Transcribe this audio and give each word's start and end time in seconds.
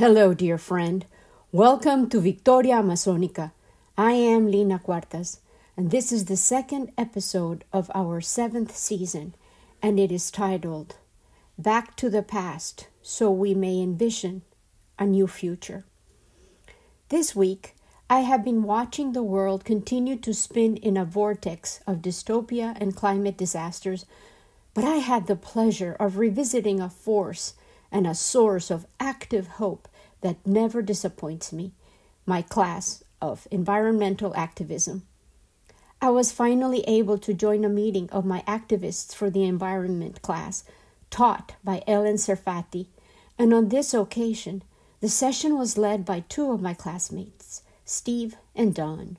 Hello, 0.00 0.32
dear 0.32 0.56
friend. 0.56 1.04
Welcome 1.52 2.08
to 2.08 2.22
Victoria 2.22 2.76
Amazonica. 2.76 3.52
I 3.98 4.12
am 4.12 4.50
Lina 4.50 4.78
Cuartas, 4.78 5.40
and 5.76 5.90
this 5.90 6.10
is 6.10 6.24
the 6.24 6.38
second 6.38 6.90
episode 6.96 7.66
of 7.70 7.90
our 7.94 8.22
seventh 8.22 8.74
season, 8.74 9.34
and 9.82 10.00
it 10.00 10.10
is 10.10 10.30
titled 10.30 10.96
Back 11.58 11.96
to 11.96 12.08
the 12.08 12.22
Past 12.22 12.86
So 13.02 13.30
We 13.30 13.52
May 13.52 13.82
Envision 13.82 14.40
a 14.98 15.04
New 15.04 15.26
Future. 15.26 15.84
This 17.10 17.36
week, 17.36 17.76
I 18.08 18.20
have 18.20 18.42
been 18.42 18.62
watching 18.62 19.12
the 19.12 19.22
world 19.22 19.66
continue 19.66 20.16
to 20.16 20.32
spin 20.32 20.78
in 20.78 20.96
a 20.96 21.04
vortex 21.04 21.80
of 21.86 22.00
dystopia 22.00 22.74
and 22.80 22.96
climate 22.96 23.36
disasters, 23.36 24.06
but 24.72 24.84
I 24.84 24.96
had 24.96 25.26
the 25.26 25.36
pleasure 25.36 25.94
of 26.00 26.16
revisiting 26.16 26.80
a 26.80 26.88
force 26.88 27.52
and 27.92 28.06
a 28.06 28.14
source 28.14 28.70
of 28.70 28.86
active 28.98 29.46
hope 29.58 29.88
that 30.20 30.46
never 30.46 30.82
disappoints 30.82 31.52
me 31.52 31.72
my 32.26 32.42
class 32.42 33.02
of 33.20 33.48
environmental 33.50 34.34
activism. 34.36 35.06
I 36.02 36.10
was 36.10 36.32
finally 36.32 36.80
able 36.86 37.18
to 37.18 37.34
join 37.34 37.64
a 37.64 37.68
meeting 37.68 38.08
of 38.10 38.24
my 38.24 38.42
activists 38.46 39.14
for 39.14 39.28
the 39.28 39.44
environment 39.44 40.22
class 40.22 40.64
taught 41.10 41.54
by 41.62 41.82
Ellen 41.86 42.16
Serfati, 42.16 42.86
and 43.38 43.52
on 43.52 43.68
this 43.68 43.92
occasion, 43.92 44.62
the 45.00 45.08
session 45.08 45.58
was 45.58 45.76
led 45.76 46.04
by 46.04 46.20
two 46.28 46.52
of 46.52 46.62
my 46.62 46.72
classmates, 46.72 47.62
Steve 47.84 48.36
and 48.54 48.74
Don. 48.74 49.18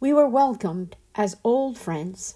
We 0.00 0.12
were 0.12 0.28
welcomed 0.28 0.96
as 1.14 1.36
old 1.44 1.78
friends. 1.78 2.34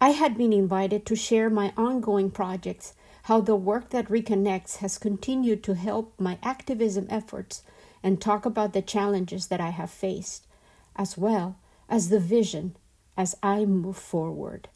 I 0.00 0.10
had 0.10 0.38
been 0.38 0.52
invited 0.52 1.04
to 1.06 1.16
share 1.16 1.50
my 1.50 1.72
ongoing 1.76 2.30
projects 2.30 2.94
how 3.24 3.40
the 3.40 3.56
work 3.56 3.90
that 3.90 4.08
reconnects 4.08 4.76
has 4.76 4.96
continued 4.96 5.62
to 5.64 5.74
help 5.74 6.14
my 6.18 6.38
activism 6.42 7.06
efforts 7.10 7.62
and 8.02 8.20
talk 8.20 8.46
about 8.46 8.72
the 8.72 8.82
challenges 8.82 9.48
that 9.48 9.60
I 9.60 9.70
have 9.70 9.90
faced, 9.90 10.46
as 10.94 11.18
well 11.18 11.56
as 11.88 12.08
the 12.08 12.20
vision 12.20 12.76
as 13.16 13.36
I 13.42 13.64
move 13.64 13.96
forward. 13.96 14.68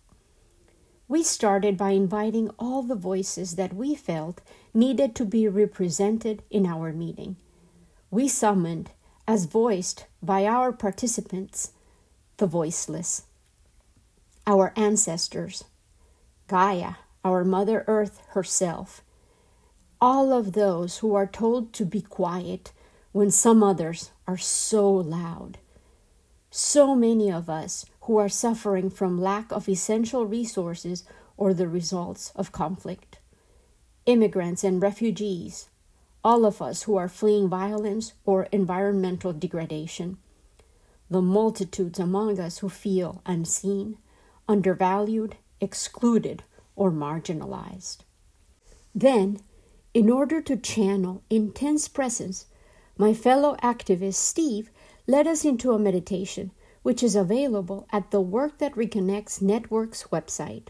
We 1.06 1.22
started 1.22 1.76
by 1.76 1.90
inviting 1.90 2.50
all 2.58 2.82
the 2.82 2.96
voices 2.96 3.54
that 3.56 3.74
we 3.74 3.94
felt 3.94 4.40
needed 4.74 5.14
to 5.16 5.24
be 5.24 5.46
represented 5.46 6.42
in 6.50 6.66
our 6.66 6.92
meeting. 6.92 7.36
We 8.10 8.26
summoned, 8.28 8.90
as 9.28 9.44
voiced 9.44 10.06
by 10.20 10.46
our 10.46 10.72
participants, 10.72 11.72
the 12.38 12.46
voiceless, 12.46 13.22
our 14.47 14.73
ancestors, 14.77 15.64
Gaia, 16.48 16.95
our 17.25 17.45
Mother 17.45 17.85
Earth 17.86 18.23
herself, 18.30 19.03
all 20.01 20.33
of 20.33 20.53
those 20.53 20.98
who 20.98 21.14
are 21.14 21.27
told 21.27 21.73
to 21.75 21.85
be 21.85 22.01
quiet 22.01 22.73
when 23.13 23.30
some 23.30 23.63
others 23.63 24.11
are 24.27 24.39
so 24.39 24.91
loud. 24.91 25.58
So 26.51 26.95
many 26.95 27.30
of 27.30 27.48
us 27.48 27.86
who 28.03 28.17
are 28.19 28.29
suffering 28.29 28.91
from 28.91 29.20
lack 29.20 29.53
of 29.53 29.69
essential 29.69 30.27
resources 30.27 31.05
or 31.36 31.55
the 31.55 31.69
results 31.69 32.33
of 32.35 32.53
conflict. 32.53 33.19
Immigrants 34.07 34.64
and 34.64 34.83
refugees, 34.83 35.69
all 36.24 36.45
of 36.45 36.61
us 36.61 36.83
who 36.83 36.97
are 36.97 37.09
fleeing 37.09 37.48
violence 37.48 38.13
or 38.24 38.45
environmental 38.53 39.33
degradation. 39.33 40.19
The 41.09 41.23
multitudes 41.23 41.98
among 41.98 42.41
us 42.41 42.59
who 42.59 42.69
feel 42.69 43.23
unseen, 43.24 43.98
undervalued, 44.48 45.36
excluded, 45.61 46.42
or 46.77 46.91
marginalized. 46.91 47.98
Then, 48.95 49.41
in 49.95 50.11
order 50.11 50.41
to 50.42 50.57
channel 50.57 51.23
intense 51.30 51.89
presence, 51.89 52.47
my 52.97 53.14
fellow 53.14 53.57
activist 53.63 54.14
Steve 54.14 54.70
led 55.07 55.27
us 55.27 55.45
into 55.45 55.73
a 55.73 55.79
meditation, 55.79 56.51
which 56.83 57.03
is 57.03 57.17
available 57.17 57.86
at 57.91 58.11
the 58.11 58.20
Work 58.20 58.58
That 58.58 58.75
Reconnects 58.75 59.41
Network's 59.41 60.05
website. 60.05 60.69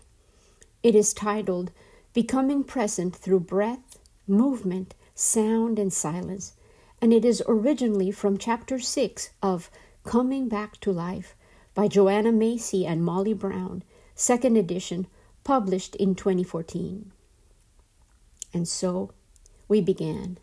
It 0.83 0.95
is 0.95 1.15
titled 1.15 1.71
Becoming 2.13 2.65
Present 2.65 3.15
Through 3.15 3.41
Breath, 3.41 3.99
Movement, 4.27 4.95
Sound, 5.15 5.79
and 5.79 5.93
Silence, 5.93 6.55
and 7.01 7.13
it 7.13 7.25
is 7.25 7.43
originally 7.47 8.11
from 8.11 8.39
Chapter 8.39 8.79
6 8.79 9.31
of 9.43 9.71
Coming 10.05 10.49
Back 10.49 10.81
to 10.81 10.93
Life 10.93 11.35
by 11.75 11.89
Joanna 11.89 12.33
Macy 12.33 12.87
and 12.87 13.05
Molly 13.05 13.33
Brown, 13.33 13.83
second 14.15 14.57
edition, 14.57 15.07
published 15.45 15.97
in 15.97 16.15
2014. 16.15 17.13
And 18.53 18.69
so 18.69 19.13
we 19.69 19.81
began. 19.81 20.39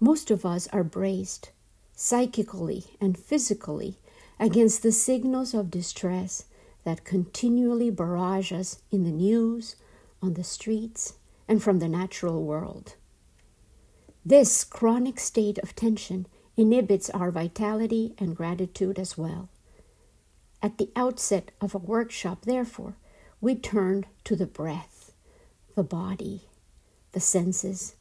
Most 0.00 0.30
of 0.30 0.44
us 0.44 0.66
are 0.68 0.84
braced 0.84 1.52
psychically 1.94 2.84
and 3.00 3.16
physically 3.16 3.98
against 4.40 4.82
the 4.82 4.92
signals 4.92 5.54
of 5.54 5.70
distress 5.70 6.44
that 6.84 7.04
continually 7.04 7.90
barrage 7.90 8.52
us 8.52 8.82
in 8.90 9.04
the 9.04 9.12
news, 9.12 9.76
on 10.20 10.34
the 10.34 10.44
streets, 10.44 11.14
and 11.48 11.62
from 11.62 11.78
the 11.78 11.88
natural 11.88 12.42
world. 12.42 12.96
This 14.24 14.64
chronic 14.64 15.20
state 15.20 15.58
of 15.58 15.74
tension 15.74 16.26
inhibits 16.56 17.10
our 17.10 17.30
vitality 17.30 18.14
and 18.18 18.36
gratitude 18.36 18.98
as 18.98 19.16
well. 19.16 19.48
At 20.64 20.78
the 20.78 20.88
outset 20.96 21.50
of 21.60 21.74
a 21.74 21.78
workshop, 21.78 22.46
therefore, 22.46 22.96
we 23.38 23.54
turn 23.54 24.06
to 24.24 24.34
the 24.34 24.46
breath, 24.46 25.12
the 25.74 25.82
body, 25.82 26.48
the 27.12 27.20
senses, 27.20 27.96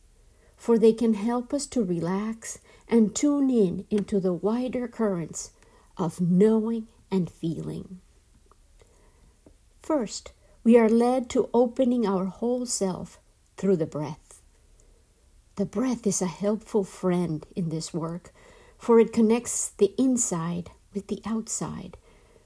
for 0.55 0.79
they 0.79 0.93
can 0.93 1.15
help 1.15 1.53
us 1.53 1.65
to 1.65 1.83
relax 1.83 2.59
and 2.87 3.13
tune 3.13 3.49
in 3.49 3.85
into 3.89 4.17
the 4.17 4.31
wider 4.31 4.87
currents 4.87 5.51
of 5.97 6.21
knowing 6.21 6.87
and 7.11 7.29
feeling. 7.29 7.99
First, 9.81 10.31
we 10.63 10.77
are 10.77 10.87
led 10.87 11.29
to 11.31 11.49
opening 11.53 12.07
our 12.07 12.27
whole 12.27 12.65
self 12.65 13.19
through 13.57 13.75
the 13.75 13.85
breath. 13.85 14.41
The 15.57 15.65
breath 15.65 16.07
is 16.07 16.21
a 16.21 16.27
helpful 16.27 16.85
friend 16.85 17.45
in 17.57 17.67
this 17.67 17.93
work, 17.93 18.31
for 18.77 19.01
it 19.01 19.11
connects 19.11 19.67
the 19.67 19.93
inside 19.97 20.71
with 20.93 21.07
the 21.07 21.21
outside 21.25 21.97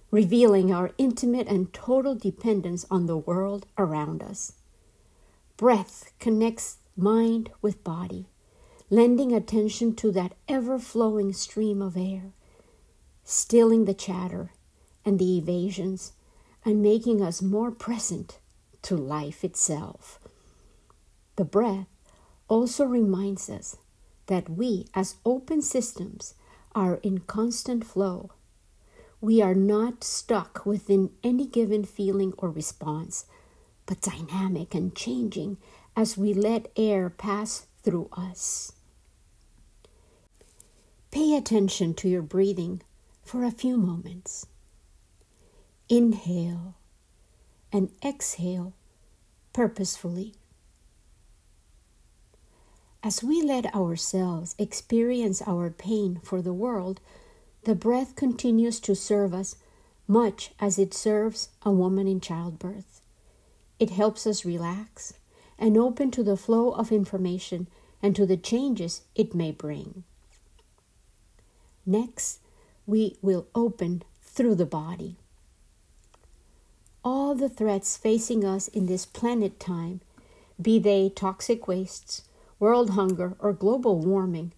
revealing 0.10 0.72
our 0.72 0.92
intimate 0.98 1.48
and 1.48 1.74
total 1.74 2.16
dependence 2.16 2.86
on 2.90 3.06
the 3.06 3.18
world 3.18 3.66
around 3.78 4.24
us. 4.24 4.54
Breath 5.58 6.12
connects 6.20 6.78
mind 6.96 7.52
with 7.62 7.84
body, 7.84 8.28
lending 8.90 9.34
attention 9.34 9.96
to 9.96 10.12
that 10.12 10.34
ever 10.48 10.80
flowing 10.80 11.34
stream 11.34 11.82
of 11.82 11.98
air, 11.98 12.32
stilling 13.24 13.86
the 13.86 13.94
chatter 13.94 14.52
and 15.04 15.20
the 15.20 15.38
evasions, 15.38 16.14
and 16.64 16.82
making 16.82 17.22
us 17.22 17.42
more 17.42 17.72
present 17.72 18.40
to 18.82 18.96
life 18.96 19.44
itself. 19.44 20.20
The 21.36 21.46
breath 21.46 21.88
also 22.48 22.86
reminds 22.86 23.50
us 23.50 23.78
that 24.28 24.50
we, 24.50 24.88
as 24.94 25.16
open 25.26 25.62
systems, 25.62 26.34
are 26.74 26.96
in 27.04 27.20
constant 27.20 27.86
flow 27.86 28.32
we 29.20 29.42
are 29.42 29.56
not 29.56 30.04
stuck 30.04 30.66
within 30.66 31.12
any 31.24 31.48
given 31.48 31.84
feeling 31.84 32.34
or 32.38 32.50
response, 32.50 33.26
but 33.86 34.02
dynamic 34.02 34.76
and 34.76 34.96
changing 34.96 35.58
as 35.96 36.18
we 36.18 36.34
let 36.34 36.72
air 36.76 37.10
pass 37.10 37.68
through 37.84 38.10
us. 38.14 38.74
Pay 41.10 41.36
attention 41.36 41.94
to 41.96 42.10
your 42.10 42.22
breathing 42.22 42.82
for 43.24 43.44
a 43.44 43.52
few 43.52 43.78
moments. 43.78 44.46
Inhale 45.90 46.76
and 47.72 47.90
exhale 48.06 48.74
purposefully. 49.54 50.36
As 53.02 53.24
we 53.24 53.42
let 53.42 53.74
ourselves 53.74 54.54
experience 54.60 55.42
our 55.48 55.70
pain 55.70 56.20
for 56.24 56.42
the 56.42 56.54
world, 56.54 57.00
the 57.68 57.76
breath 57.76 58.16
continues 58.16 58.80
to 58.80 58.96
serve 58.96 59.34
us 59.34 59.58
much 60.08 60.52
as 60.58 60.80
it 60.80 60.94
serves 60.94 61.50
a 61.64 61.70
woman 61.70 62.08
in 62.08 62.22
childbirth. 62.22 63.02
It 63.78 63.90
helps 63.90 64.26
us 64.26 64.46
relax 64.46 65.16
and 65.60 65.76
open 65.76 66.10
to 66.12 66.24
the 66.24 66.38
flow 66.38 66.72
of 66.72 66.94
information 66.94 67.68
and 68.02 68.16
to 68.16 68.26
the 68.26 68.38
changes 68.38 69.02
it 69.16 69.36
may 69.36 69.52
bring. 69.52 70.06
Next, 71.86 72.40
we 72.86 73.18
will 73.22 73.48
open 73.54 74.04
through 74.24 74.56
the 74.56 74.66
body. 74.66 75.18
All 77.04 77.36
the 77.36 77.50
threats 77.50 77.98
facing 77.98 78.46
us 78.46 78.70
in 78.70 78.86
this 78.86 79.06
planet 79.06 79.60
time, 79.60 80.00
be 80.62 80.80
they 80.80 81.10
toxic 81.10 81.68
wastes, 81.68 82.22
world 82.60 82.92
hunger, 82.92 83.36
or 83.40 83.52
global 83.52 84.00
warming, 84.00 84.54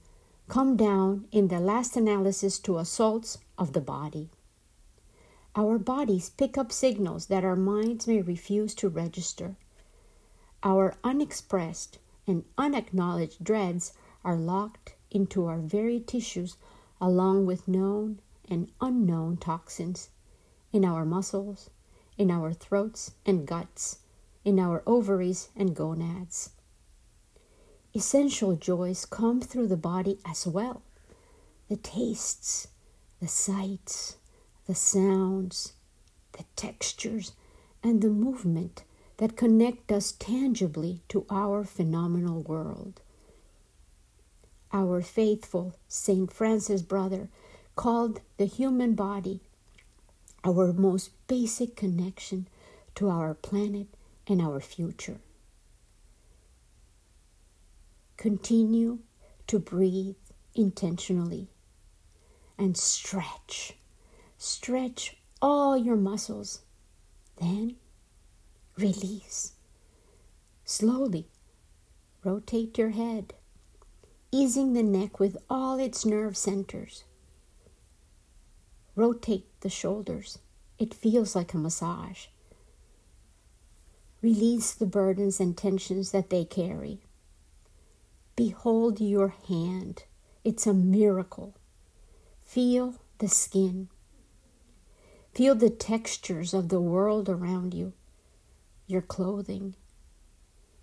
come 0.49 0.75
down 0.75 1.27
in 1.31 1.47
the 1.47 1.59
last 1.59 1.95
analysis 1.95 2.57
to 2.57 2.79
assaults 2.79 3.37
of 3.55 3.73
the 3.73 3.81
body. 3.81 4.29
Our 5.55 5.77
bodies 5.77 6.31
pick 6.31 6.57
up 6.57 6.71
signals 6.71 7.27
that 7.27 7.45
our 7.45 7.55
minds 7.55 8.07
may 8.07 8.21
refuse 8.21 8.73
to 8.75 8.89
register. 8.89 9.55
Our 10.63 10.95
unexpressed 11.03 11.99
and 12.25 12.45
unacknowledged 12.57 13.43
dreads 13.43 13.93
are 14.25 14.35
locked 14.35 14.95
into 15.11 15.45
our 15.45 15.59
very 15.59 15.99
tissues 15.99 16.57
along 16.99 17.45
with 17.45 17.67
known 17.67 18.19
and 18.49 18.71
unknown 18.81 19.37
toxins 19.37 20.09
in 20.73 20.83
our 20.83 21.05
muscles, 21.05 21.69
in 22.17 22.31
our 22.31 22.53
throats 22.53 23.11
and 23.25 23.47
guts, 23.47 23.99
in 24.43 24.59
our 24.59 24.81
ovaries 24.87 25.49
and 25.55 25.75
gonads. 25.75 26.49
Essential 27.95 28.56
joys 28.56 29.06
come 29.06 29.41
through 29.41 29.68
the 29.68 29.77
body 29.77 30.19
as 30.25 30.45
well 30.45 30.81
the 31.69 31.77
tastes, 31.77 32.68
the 33.19 33.27
sights, 33.27 34.18
the 34.65 34.74
sounds, 34.74 35.74
the 36.31 36.44
textures, 36.56 37.33
and 37.83 38.01
the 38.01 38.09
movement 38.09 38.83
that 39.18 39.38
connect 39.38 39.91
us 39.91 40.12
tangibly 40.13 41.01
to 41.09 41.25
our 41.30 41.63
phenomenal 41.63 42.41
world. 42.41 43.01
Our 44.74 45.01
faithful 45.01 45.75
St. 45.88 46.31
Francis 46.31 46.81
brother 46.81 47.30
called 47.75 48.21
the 48.38 48.45
human 48.45 48.95
body 48.95 49.42
our 50.44 50.74
most 50.74 51.12
basic 51.27 51.75
connection 51.75 52.47
to 52.95 53.09
our 53.09 53.33
planet 53.33 53.88
and 54.27 54.42
our 54.42 54.59
future. 54.59 55.19
Continue 58.19 59.00
to 59.48 59.60
breathe 59.60 60.18
intentionally 60.54 61.48
and 62.57 62.75
stretch. 62.75 63.77
Stretch 64.38 65.16
all 65.42 65.77
your 65.77 65.95
muscles. 65.95 66.60
Then 67.39 67.77
release. 68.77 69.54
Slowly 70.66 71.30
rotate 72.21 72.77
your 72.77 72.89
head, 72.89 73.36
easing 74.33 74.74
the 74.74 74.83
neck 74.83 75.21
with 75.21 75.38
all 75.50 75.80
its 75.80 76.06
nerve 76.06 76.36
centers. 76.36 77.06
Rotate 78.98 79.48
the 79.62 79.69
shoulders. 79.69 80.39
It 80.77 80.94
feels 80.94 81.38
like 81.38 81.54
a 81.54 81.57
massage. 81.57 82.25
Release 84.21 84.74
the 84.74 84.86
burdens 84.86 85.39
and 85.39 85.56
tensions 85.56 86.12
that 86.12 86.30
they 86.30 86.44
carry. 86.44 87.00
Behold 88.39 89.01
your 89.01 89.36
hand. 89.50 90.03
It's 90.45 90.65
a 90.65 90.74
miracle. 90.74 91.57
Feel 92.41 92.95
the 93.18 93.27
skin. 93.27 93.89
Feel 95.33 95.56
the 95.56 95.69
textures 95.69 96.53
of 96.53 96.69
the 96.69 96.80
world 96.80 97.27
around 97.27 97.74
you, 97.74 97.91
your 98.88 99.01
clothing, 99.01 99.75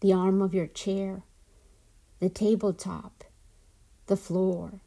the 0.01 0.13
arm 0.13 0.43
of 0.43 0.53
your 0.53 0.67
chair, 0.67 1.23
the 2.19 2.29
tabletop, 2.29 3.25
the 4.07 4.19
floor. 4.19 4.83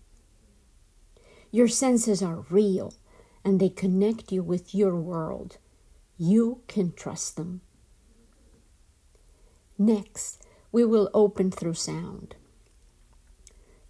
Your 1.50 1.68
senses 1.68 2.22
are 2.22 2.45
real 2.51 2.94
and 3.44 3.60
they 3.60 3.69
connect 3.69 4.31
you 4.31 4.44
with 4.44 4.75
your 4.75 4.95
world. 4.95 5.57
You 6.19 6.62
can 6.68 6.94
trust 6.94 7.36
them. 7.36 7.62
Next, 9.80 10.44
we 10.72 10.86
will 10.86 11.10
open 11.15 11.50
through 11.50 11.74
sound. 11.74 12.36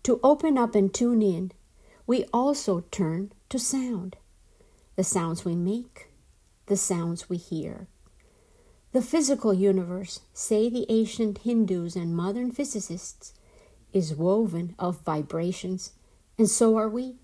To 0.04 0.20
open 0.24 0.58
up 0.58 0.76
and 0.76 0.94
tune 0.94 1.22
in, 1.22 1.52
we 2.08 2.26
also 2.34 2.86
turn 2.92 3.32
to 3.50 3.60
sound 3.60 4.16
the 4.96 5.04
sounds 5.04 5.46
we 5.46 5.56
make, 5.56 6.10
the 6.66 6.76
sounds 6.76 7.30
we 7.30 7.38
hear. 7.38 7.88
The 8.92 9.02
physical 9.02 9.54
universe, 9.54 10.22
say 10.34 10.70
the 10.70 10.86
ancient 10.90 11.40
Hindus 11.40 11.96
and 11.96 12.16
modern 12.16 12.52
physicists, 12.52 13.34
is 13.94 14.16
woven 14.16 14.76
of 14.78 15.02
vibrations, 15.02 15.94
and 16.38 16.50
so 16.50 16.76
are 16.76 16.90
we. 16.90 17.16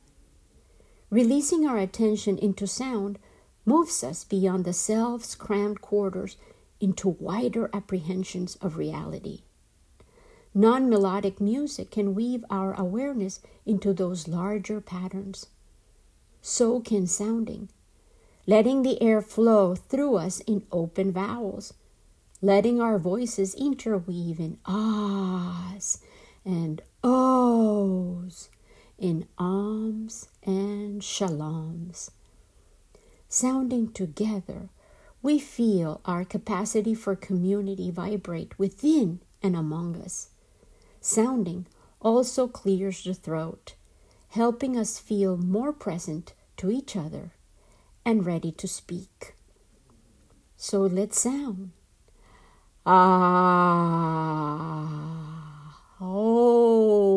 Releasing 1.09 1.65
our 1.65 1.77
attention 1.77 2.37
into 2.37 2.67
sound 2.67 3.19
moves 3.65 4.03
us 4.03 4.23
beyond 4.23 4.63
the 4.63 4.73
self's 4.73 5.35
cramped 5.35 5.81
quarters 5.81 6.37
into 6.79 7.09
wider 7.09 7.69
apprehensions 7.73 8.55
of 8.61 8.77
reality. 8.77 9.41
Non 10.57 10.89
melodic 10.89 11.41
music 11.41 11.91
can 11.91 12.15
weave 12.15 12.45
our 12.49 12.73
awareness 12.79 13.41
into 13.65 13.91
those 13.91 14.25
larger 14.25 14.79
patterns. 14.79 15.47
So 16.41 16.79
can 16.79 17.07
sounding, 17.07 17.67
letting 18.47 18.81
the 18.81 19.01
air 19.01 19.21
flow 19.21 19.75
through 19.75 20.15
us 20.15 20.39
in 20.47 20.65
open 20.71 21.11
vowels, 21.11 21.73
letting 22.41 22.79
our 22.79 22.97
voices 22.97 23.53
interweave 23.55 24.39
in 24.39 24.57
ahs 24.65 25.99
and 26.45 26.81
ohs, 27.03 28.47
in 28.97 29.27
ams 29.37 30.29
and 30.41 31.01
shaloms. 31.01 32.11
Sounding 33.27 33.91
together, 33.91 34.69
we 35.21 35.37
feel 35.37 35.99
our 36.05 36.23
capacity 36.23 36.93
for 36.93 37.13
community 37.13 37.91
vibrate 37.91 38.57
within 38.57 39.19
and 39.43 39.57
among 39.57 40.01
us. 40.01 40.29
Sounding 41.07 41.67
also 42.01 42.47
clears 42.47 43.03
the 43.03 43.13
throat, 43.13 43.75
helping 44.29 44.75
us 44.75 44.97
feel 44.97 45.37
more 45.37 45.71
present 45.71 46.33
to 46.57 46.71
each 46.71 46.95
other 46.95 47.33
and 48.03 48.25
ready 48.25 48.51
to 48.53 48.67
speak. 48.67 49.35
So 50.57 50.81
let's 50.81 51.21
sound. 51.21 51.73
Ah. 52.87 52.95
Oh. 56.01 57.11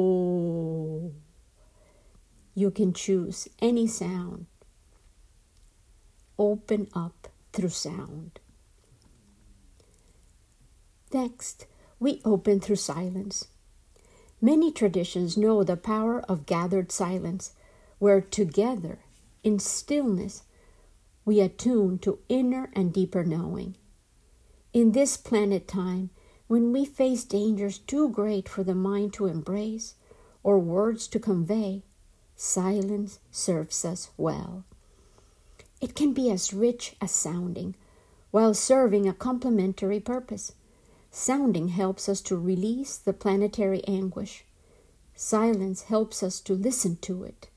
You 2.54 2.70
can 2.70 2.92
choose 2.92 3.48
any 3.62 3.86
sound. 3.86 4.44
Open 6.38 6.88
up 6.92 7.28
through 7.54 7.70
sound. 7.70 8.38
Next, 11.10 11.64
we 11.98 12.20
open 12.26 12.60
through 12.60 12.76
silence. 12.76 13.46
Many 14.40 14.70
traditions 14.70 15.36
know 15.36 15.64
the 15.64 15.76
power 15.76 16.20
of 16.28 16.46
gathered 16.46 16.92
silence, 16.92 17.52
where 17.98 18.20
together, 18.20 19.00
in 19.42 19.58
stillness, 19.58 20.44
we 21.24 21.40
attune 21.40 21.98
to 21.98 22.20
inner 22.28 22.70
and 22.72 22.92
deeper 22.92 23.24
knowing. 23.24 23.76
In 24.72 24.92
this 24.92 25.16
planet 25.16 25.66
time, 25.66 26.10
when 26.46 26.72
we 26.72 26.84
face 26.84 27.24
dangers 27.24 27.78
too 27.78 28.08
great 28.10 28.48
for 28.48 28.62
the 28.62 28.74
mind 28.74 29.12
to 29.14 29.26
embrace 29.26 29.94
or 30.42 30.58
words 30.58 31.08
to 31.08 31.18
convey, 31.18 31.82
silence 32.36 33.18
serves 33.30 33.84
us 33.84 34.10
well. 34.16 34.64
It 35.80 35.94
can 35.94 36.12
be 36.12 36.30
as 36.30 36.54
rich 36.54 36.96
as 37.00 37.10
sounding, 37.10 37.74
while 38.30 38.54
serving 38.54 39.08
a 39.08 39.12
complementary 39.12 40.00
purpose. 40.00 40.52
Sounding 41.10 41.68
helps 41.68 42.08
us 42.08 42.20
to 42.22 42.36
release 42.36 42.96
the 42.96 43.12
planetary 43.12 43.82
anguish. 43.86 44.44
Silence 45.14 45.82
helps 45.82 46.22
us 46.22 46.40
to 46.40 46.54
listen 46.54 46.96
to 46.96 47.24
it. 47.24 47.48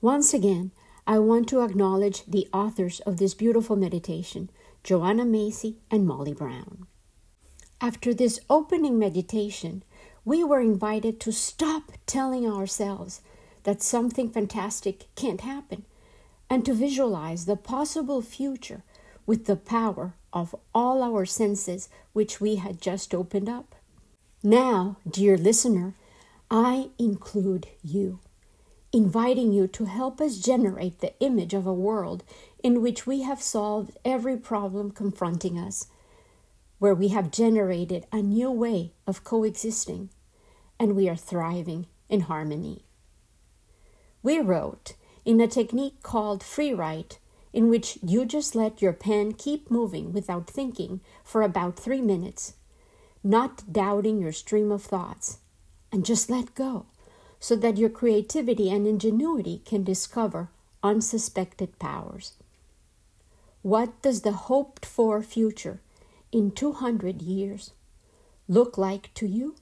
Once 0.00 0.34
again, 0.34 0.72
I 1.06 1.18
want 1.18 1.48
to 1.48 1.62
acknowledge 1.62 2.24
the 2.26 2.48
authors 2.52 3.00
of 3.00 3.16
this 3.16 3.34
beautiful 3.34 3.76
meditation, 3.76 4.50
Joanna 4.84 5.24
Macy 5.24 5.78
and 5.90 6.06
Molly 6.06 6.32
Brown. 6.32 6.86
After 7.80 8.12
this 8.12 8.40
opening 8.50 8.98
meditation, 8.98 9.82
we 10.24 10.44
were 10.44 10.60
invited 10.60 11.18
to 11.20 11.32
stop 11.32 11.92
telling 12.06 12.46
ourselves 12.46 13.20
that 13.64 13.82
something 13.82 14.28
fantastic 14.28 15.06
can't 15.14 15.40
happen 15.40 15.84
and 16.50 16.64
to 16.64 16.74
visualize 16.74 17.46
the 17.46 17.56
possible 17.56 18.22
future 18.22 18.84
with 19.26 19.46
the 19.46 19.56
power 19.56 20.14
of 20.32 20.54
all 20.74 21.02
our 21.02 21.24
senses 21.26 21.88
which 22.12 22.40
we 22.40 22.56
had 22.56 22.80
just 22.80 23.14
opened 23.14 23.48
up. 23.48 23.74
Now, 24.42 24.96
dear 25.08 25.36
listener, 25.36 25.94
I 26.50 26.90
include 26.98 27.68
you, 27.82 28.18
inviting 28.92 29.52
you 29.52 29.66
to 29.68 29.84
help 29.84 30.20
us 30.20 30.38
generate 30.38 31.00
the 31.00 31.18
image 31.20 31.54
of 31.54 31.66
a 31.66 31.72
world 31.72 32.24
in 32.62 32.82
which 32.82 33.06
we 33.06 33.22
have 33.22 33.40
solved 33.40 33.96
every 34.04 34.36
problem 34.36 34.90
confronting 34.90 35.58
us, 35.58 35.86
where 36.78 36.94
we 36.94 37.08
have 37.08 37.30
generated 37.30 38.06
a 38.10 38.20
new 38.20 38.50
way 38.50 38.92
of 39.06 39.24
coexisting, 39.24 40.10
and 40.78 40.96
we 40.96 41.08
are 41.08 41.16
thriving 41.16 41.86
in 42.08 42.22
harmony. 42.22 42.84
We 44.22 44.40
wrote 44.40 44.94
in 45.24 45.40
a 45.40 45.46
technique 45.46 46.02
called 46.02 46.42
free 46.42 46.74
write 46.74 47.18
in 47.52 47.68
which 47.68 47.98
you 48.02 48.24
just 48.24 48.54
let 48.54 48.80
your 48.80 48.92
pen 48.92 49.32
keep 49.32 49.70
moving 49.70 50.12
without 50.12 50.48
thinking 50.48 51.00
for 51.22 51.42
about 51.42 51.78
three 51.78 52.00
minutes, 52.00 52.54
not 53.22 53.70
doubting 53.70 54.20
your 54.20 54.32
stream 54.32 54.72
of 54.72 54.82
thoughts, 54.82 55.38
and 55.90 56.06
just 56.06 56.30
let 56.30 56.54
go 56.54 56.86
so 57.38 57.56
that 57.56 57.76
your 57.76 57.90
creativity 57.90 58.70
and 58.70 58.86
ingenuity 58.86 59.60
can 59.64 59.82
discover 59.82 60.48
unsuspected 60.82 61.78
powers. 61.78 62.34
What 63.62 64.00
does 64.00 64.22
the 64.22 64.32
hoped 64.32 64.86
for 64.86 65.22
future 65.22 65.80
in 66.30 66.50
200 66.52 67.20
years 67.20 67.72
look 68.48 68.78
like 68.78 69.12
to 69.14 69.26
you? 69.26 69.56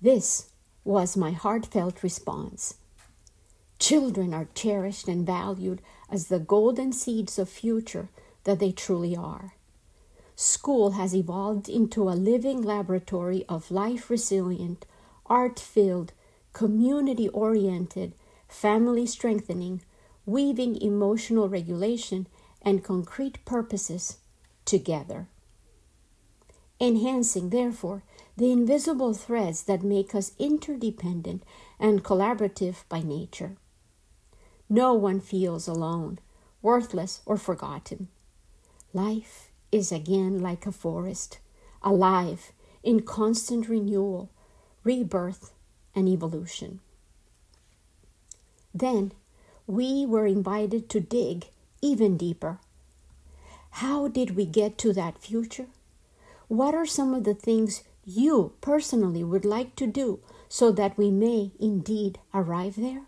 This 0.00 0.50
was 0.84 1.16
my 1.16 1.30
heartfelt 1.30 2.02
response 2.02 2.74
Children 3.82 4.32
are 4.32 4.46
cherished 4.54 5.08
and 5.08 5.26
valued 5.26 5.82
as 6.08 6.28
the 6.28 6.38
golden 6.38 6.92
seeds 6.92 7.36
of 7.36 7.48
future 7.48 8.10
that 8.44 8.60
they 8.60 8.70
truly 8.70 9.16
are. 9.16 9.54
School 10.36 10.92
has 10.92 11.16
evolved 11.16 11.68
into 11.68 12.08
a 12.08 12.14
living 12.14 12.62
laboratory 12.62 13.44
of 13.48 13.72
life 13.72 14.08
resilient, 14.08 14.86
art 15.26 15.58
filled, 15.58 16.12
community 16.52 17.28
oriented, 17.30 18.14
family 18.46 19.04
strengthening, 19.04 19.82
weaving 20.26 20.80
emotional 20.80 21.48
regulation 21.48 22.28
and 22.62 22.84
concrete 22.84 23.44
purposes 23.44 24.18
together. 24.64 25.26
Enhancing, 26.78 27.50
therefore, 27.50 28.04
the 28.36 28.52
invisible 28.52 29.12
threads 29.12 29.64
that 29.64 29.82
make 29.82 30.14
us 30.14 30.34
interdependent 30.38 31.42
and 31.80 32.04
collaborative 32.04 32.84
by 32.88 33.00
nature. 33.02 33.56
No 34.72 34.94
one 34.94 35.20
feels 35.20 35.68
alone, 35.68 36.18
worthless, 36.62 37.20
or 37.26 37.36
forgotten. 37.36 38.08
Life 38.94 39.50
is 39.70 39.92
again 39.92 40.38
like 40.38 40.64
a 40.64 40.72
forest, 40.72 41.40
alive, 41.82 42.52
in 42.82 43.00
constant 43.00 43.68
renewal, 43.68 44.30
rebirth, 44.82 45.52
and 45.94 46.08
evolution. 46.08 46.80
Then 48.72 49.12
we 49.66 50.06
were 50.06 50.26
invited 50.26 50.88
to 50.88 51.00
dig 51.00 51.48
even 51.82 52.16
deeper. 52.16 52.58
How 53.82 54.08
did 54.08 54.36
we 54.36 54.46
get 54.46 54.78
to 54.78 54.94
that 54.94 55.18
future? 55.18 55.66
What 56.48 56.74
are 56.74 56.86
some 56.86 57.12
of 57.12 57.24
the 57.24 57.34
things 57.34 57.82
you 58.06 58.54
personally 58.62 59.22
would 59.22 59.44
like 59.44 59.76
to 59.76 59.86
do 59.86 60.20
so 60.48 60.72
that 60.72 60.96
we 60.96 61.10
may 61.10 61.52
indeed 61.60 62.20
arrive 62.32 62.76
there? 62.76 63.02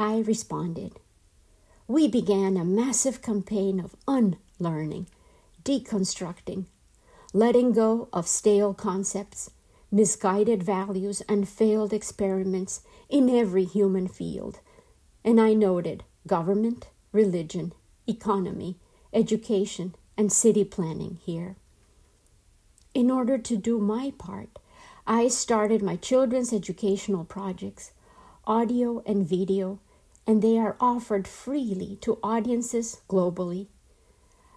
I 0.00 0.20
responded. 0.20 1.00
We 1.88 2.06
began 2.06 2.56
a 2.56 2.64
massive 2.64 3.20
campaign 3.20 3.80
of 3.80 3.96
unlearning, 4.06 5.08
deconstructing, 5.64 6.66
letting 7.32 7.72
go 7.72 8.08
of 8.12 8.28
stale 8.28 8.74
concepts, 8.74 9.50
misguided 9.90 10.62
values, 10.62 11.20
and 11.28 11.48
failed 11.48 11.92
experiments 11.92 12.82
in 13.08 13.28
every 13.28 13.64
human 13.64 14.06
field. 14.06 14.60
And 15.24 15.40
I 15.40 15.52
noted 15.52 16.04
government, 16.28 16.88
religion, 17.10 17.72
economy, 18.06 18.76
education, 19.12 19.96
and 20.16 20.30
city 20.30 20.62
planning 20.62 21.18
here. 21.24 21.56
In 22.94 23.10
order 23.10 23.36
to 23.36 23.56
do 23.56 23.78
my 23.78 24.12
part, 24.16 24.60
I 25.08 25.26
started 25.26 25.82
my 25.82 25.96
children's 25.96 26.52
educational 26.52 27.24
projects, 27.24 27.90
audio 28.46 29.02
and 29.04 29.26
video, 29.26 29.80
and 30.28 30.42
they 30.42 30.58
are 30.58 30.76
offered 30.78 31.26
freely 31.26 31.96
to 32.02 32.18
audiences 32.22 33.00
globally. 33.08 33.66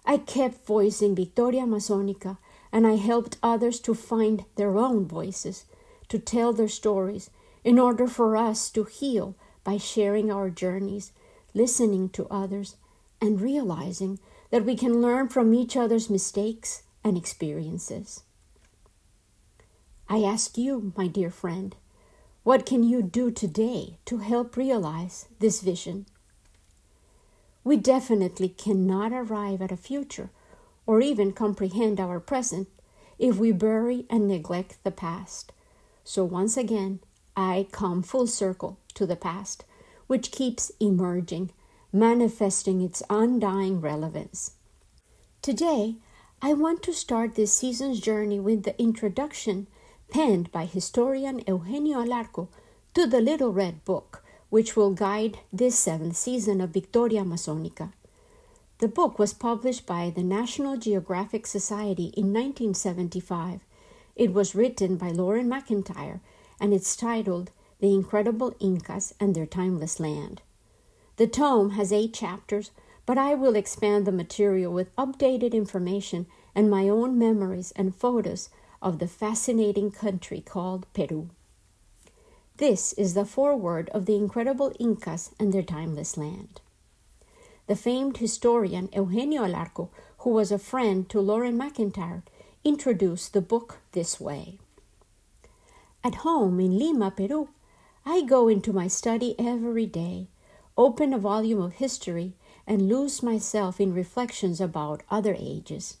I 0.04 0.18
kept 0.18 0.66
voicing 0.66 1.14
Victoria 1.14 1.62
Amazonica 1.62 2.36
and 2.70 2.86
I 2.86 2.96
helped 2.96 3.38
others 3.42 3.80
to 3.80 3.94
find 3.94 4.44
their 4.56 4.76
own 4.76 5.06
voices, 5.06 5.64
to 6.10 6.18
tell 6.18 6.52
their 6.52 6.68
stories, 6.68 7.30
in 7.64 7.78
order 7.78 8.06
for 8.06 8.36
us 8.36 8.68
to 8.70 8.84
heal 8.84 9.34
by 9.64 9.78
sharing 9.78 10.30
our 10.30 10.50
journeys, 10.50 11.12
listening 11.54 12.10
to 12.10 12.26
others, 12.28 12.76
and 13.20 13.40
realizing 13.40 14.18
that 14.50 14.66
we 14.66 14.76
can 14.76 15.00
learn 15.00 15.28
from 15.28 15.54
each 15.54 15.74
other's 15.74 16.10
mistakes 16.10 16.82
and 17.02 17.16
experiences. 17.16 18.24
I 20.06 20.18
ask 20.18 20.58
you, 20.58 20.92
my 20.96 21.06
dear 21.06 21.30
friend, 21.30 21.74
what 22.44 22.66
can 22.66 22.82
you 22.82 23.02
do 23.02 23.30
today 23.30 23.98
to 24.04 24.18
help 24.18 24.56
realize 24.56 25.28
this 25.38 25.60
vision? 25.60 26.06
We 27.62 27.76
definitely 27.76 28.48
cannot 28.48 29.12
arrive 29.12 29.62
at 29.62 29.70
a 29.70 29.76
future 29.76 30.30
or 30.84 31.00
even 31.00 31.32
comprehend 31.32 32.00
our 32.00 32.18
present 32.18 32.68
if 33.18 33.36
we 33.36 33.52
bury 33.52 34.06
and 34.10 34.26
neglect 34.26 34.82
the 34.82 34.90
past. 34.90 35.52
So 36.02 36.24
once 36.24 36.56
again, 36.56 36.98
I 37.36 37.68
come 37.70 38.02
full 38.02 38.26
circle 38.26 38.80
to 38.94 39.06
the 39.06 39.14
past, 39.14 39.64
which 40.08 40.32
keeps 40.32 40.72
emerging, 40.80 41.52
manifesting 41.92 42.82
its 42.82 43.04
undying 43.08 43.80
relevance. 43.80 44.56
Today, 45.40 45.96
I 46.42 46.54
want 46.54 46.82
to 46.82 46.92
start 46.92 47.36
this 47.36 47.56
season's 47.56 48.00
journey 48.00 48.40
with 48.40 48.64
the 48.64 48.76
introduction 48.82 49.68
penned 50.12 50.52
by 50.52 50.66
historian 50.66 51.42
Eugenio 51.48 52.04
Alarco 52.04 52.48
to 52.92 53.06
the 53.06 53.22
Little 53.22 53.50
Red 53.50 53.82
Book, 53.86 54.22
which 54.50 54.76
will 54.76 54.90
guide 54.90 55.38
this 55.50 55.78
seventh 55.78 56.16
season 56.16 56.60
of 56.60 56.68
Victoria 56.68 57.22
Amazonica. 57.22 57.92
The 58.76 58.88
book 58.88 59.18
was 59.18 59.32
published 59.32 59.86
by 59.86 60.12
the 60.14 60.22
National 60.22 60.76
Geographic 60.76 61.46
Society 61.46 62.12
in 62.14 62.26
1975. 62.26 63.60
It 64.14 64.34
was 64.34 64.54
written 64.54 64.96
by 64.96 65.08
Loren 65.08 65.48
McIntyre 65.48 66.20
and 66.60 66.74
it's 66.74 66.94
titled 66.94 67.50
The 67.80 67.94
Incredible 67.94 68.54
Incas 68.60 69.14
and 69.18 69.34
Their 69.34 69.46
Timeless 69.46 69.98
Land. 69.98 70.42
The 71.16 71.26
tome 71.26 71.70
has 71.70 71.90
eight 71.90 72.12
chapters, 72.12 72.70
but 73.06 73.16
I 73.16 73.34
will 73.34 73.56
expand 73.56 74.06
the 74.06 74.12
material 74.12 74.74
with 74.74 74.94
updated 74.96 75.54
information 75.54 76.26
and 76.54 76.70
my 76.70 76.86
own 76.90 77.18
memories 77.18 77.72
and 77.76 77.96
photos 77.96 78.50
of 78.82 78.98
the 78.98 79.08
fascinating 79.08 79.90
country 79.90 80.42
called 80.42 80.86
Peru. 80.92 81.30
This 82.58 82.92
is 82.94 83.14
the 83.14 83.24
foreword 83.24 83.88
of 83.90 84.04
the 84.04 84.16
incredible 84.16 84.74
Incas 84.78 85.30
and 85.40 85.52
their 85.52 85.62
timeless 85.62 86.18
land 86.18 86.60
the 87.66 87.76
famed 87.76 88.18
historian 88.18 88.88
Eugenio 88.92 89.44
Alarco, 89.44 89.88
who 90.18 90.30
was 90.30 90.50
a 90.52 90.58
friend 90.58 91.08
to 91.08 91.20
Loren 91.20 91.58
McIntyre, 91.58 92.22
introduced 92.64 93.32
the 93.32 93.40
book 93.40 93.78
this 93.92 94.20
way 94.20 94.58
At 96.04 96.16
home 96.16 96.60
in 96.60 96.78
Lima, 96.78 97.10
Peru, 97.10 97.48
I 98.04 98.22
go 98.22 98.48
into 98.48 98.72
my 98.72 98.88
study 98.88 99.34
every 99.38 99.86
day, 99.86 100.26
open 100.76 101.14
a 101.14 101.18
volume 101.18 101.60
of 101.60 101.74
history, 101.74 102.34
and 102.66 102.88
lose 102.88 103.22
myself 103.22 103.80
in 103.80 103.94
reflections 103.94 104.60
about 104.60 105.02
other 105.10 105.36
ages. 105.38 105.98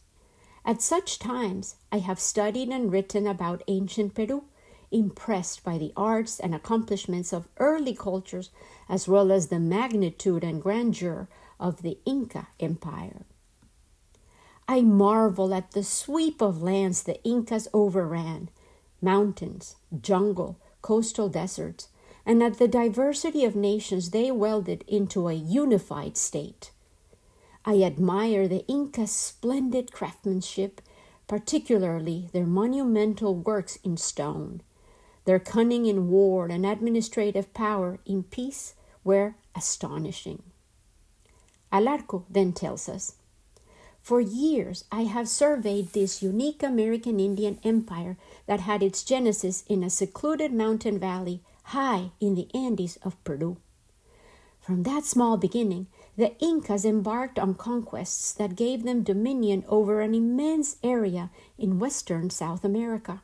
At 0.64 0.80
such 0.80 1.18
times, 1.18 1.76
I 1.90 1.98
have 1.98 2.20
studied 2.20 2.68
and 2.68 2.92
written 2.92 3.26
about 3.26 3.64
ancient 3.66 4.14
Peru, 4.14 4.44
impressed 4.90 5.64
by 5.64 5.78
the 5.78 5.92
arts 5.96 6.38
and 6.38 6.54
accomplishments 6.54 7.32
of 7.32 7.48
early 7.58 7.94
cultures, 7.94 8.50
as 8.88 9.08
well 9.08 9.32
as 9.32 9.48
the 9.48 9.58
magnitude 9.58 10.44
and 10.44 10.62
grandeur 10.62 11.28
of 11.58 11.82
the 11.82 11.98
Inca 12.04 12.48
Empire. 12.60 13.24
I 14.68 14.82
marvel 14.82 15.52
at 15.52 15.72
the 15.72 15.82
sweep 15.82 16.40
of 16.40 16.62
lands 16.62 17.02
the 17.02 17.22
Incas 17.24 17.68
overran 17.74 18.48
mountains, 19.00 19.76
jungle, 20.00 20.58
coastal 20.80 21.28
deserts, 21.28 21.88
and 22.24 22.42
at 22.42 22.58
the 22.58 22.68
diversity 22.68 23.44
of 23.44 23.56
nations 23.56 24.10
they 24.10 24.30
welded 24.30 24.84
into 24.86 25.26
a 25.26 25.32
unified 25.32 26.16
state. 26.16 26.70
I 27.64 27.82
admire 27.82 28.48
the 28.48 28.66
Incas' 28.66 29.12
splendid 29.12 29.92
craftsmanship, 29.92 30.80
particularly 31.28 32.28
their 32.32 32.46
monumental 32.46 33.34
works 33.34 33.78
in 33.84 33.96
stone. 33.96 34.62
Their 35.24 35.38
cunning 35.38 35.86
in 35.86 36.10
war 36.10 36.46
and 36.46 36.66
administrative 36.66 37.54
power 37.54 38.00
in 38.04 38.24
peace 38.24 38.74
were 39.04 39.36
astonishing. 39.54 40.42
Alarco 41.72 42.24
then 42.28 42.52
tells 42.52 42.88
us 42.88 43.14
For 44.00 44.20
years, 44.20 44.84
I 44.90 45.02
have 45.02 45.28
surveyed 45.28 45.92
this 45.92 46.22
unique 46.22 46.62
American 46.62 47.20
Indian 47.20 47.60
empire 47.62 48.16
that 48.46 48.60
had 48.60 48.82
its 48.82 49.04
genesis 49.04 49.62
in 49.68 49.84
a 49.84 49.90
secluded 49.90 50.52
mountain 50.52 50.98
valley 50.98 51.42
high 51.66 52.10
in 52.20 52.34
the 52.34 52.48
Andes 52.52 52.96
of 53.04 53.22
Peru. 53.22 53.56
From 54.60 54.82
that 54.82 55.04
small 55.04 55.36
beginning, 55.36 55.86
the 56.16 56.36
Incas 56.38 56.84
embarked 56.84 57.38
on 57.38 57.54
conquests 57.54 58.32
that 58.32 58.56
gave 58.56 58.82
them 58.82 59.02
dominion 59.02 59.64
over 59.68 60.00
an 60.00 60.14
immense 60.14 60.76
area 60.82 61.30
in 61.58 61.78
western 61.78 62.28
South 62.28 62.64
America. 62.64 63.22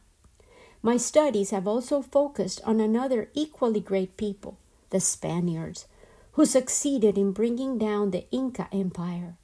My 0.81 0.97
studies 0.97 1.51
have 1.51 1.69
also 1.69 2.01
focused 2.01 2.61
on 2.65 2.81
another 2.81 3.29
equally 3.35 3.81
great 3.81 4.17
people, 4.17 4.57
the 4.91 5.01
Spaniards, 5.01 5.87
who 6.33 6.47
succeeded 6.47 7.19
in 7.19 7.33
bringing 7.33 7.79
down 7.79 8.11
the 8.11 8.31
Inca 8.31 8.69
Empire. 8.73 9.37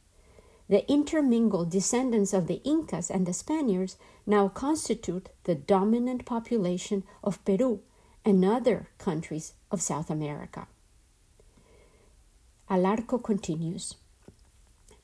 The 0.68 0.90
intermingled 0.90 1.70
descendants 1.70 2.32
of 2.32 2.46
the 2.46 2.62
Incas 2.64 3.10
and 3.10 3.26
the 3.26 3.34
Spaniards 3.34 3.96
now 4.26 4.48
constitute 4.48 5.28
the 5.42 5.54
dominant 5.54 6.24
population 6.24 7.04
of 7.22 7.44
Peru 7.44 7.80
and 8.24 8.42
other 8.42 8.88
countries 8.96 9.52
of 9.70 9.82
South 9.82 10.08
America. 10.08 10.66
Alarco 12.70 13.22
continues. 13.22 13.94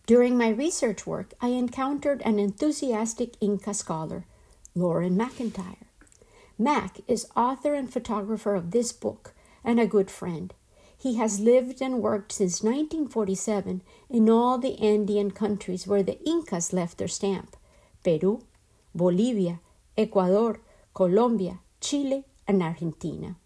During 0.06 0.36
my 0.36 0.48
research 0.48 1.06
work, 1.06 1.34
I 1.40 1.48
encountered 1.48 2.22
an 2.22 2.38
enthusiastic 2.38 3.34
Inca 3.40 3.74
scholar, 3.74 4.24
Loren 4.74 5.16
McIntyre. 5.16 5.86
Mac 6.58 7.00
is 7.06 7.28
author 7.36 7.74
and 7.74 7.92
photographer 7.92 8.54
of 8.54 8.70
this 8.70 8.92
book 8.92 9.34
and 9.64 9.78
a 9.78 9.86
good 9.86 10.10
friend. 10.10 10.52
He 10.96 11.16
has 11.16 11.40
lived 11.40 11.80
and 11.80 12.02
worked 12.02 12.32
since 12.32 12.62
1947 12.62 13.82
in 14.10 14.28
all 14.28 14.58
the 14.58 14.78
Andean 14.78 15.30
countries 15.30 15.86
where 15.86 16.02
the 16.02 16.22
Incas 16.26 16.72
left 16.72 16.98
their 16.98 17.08
stamp 17.08 17.56
Peru, 18.04 18.42
Bolivia, 18.94 19.60
Ecuador, 19.96 20.60
Colombia, 20.94 21.60
Chile, 21.80 22.24
and 22.46 22.62
Argentina. 22.62 23.36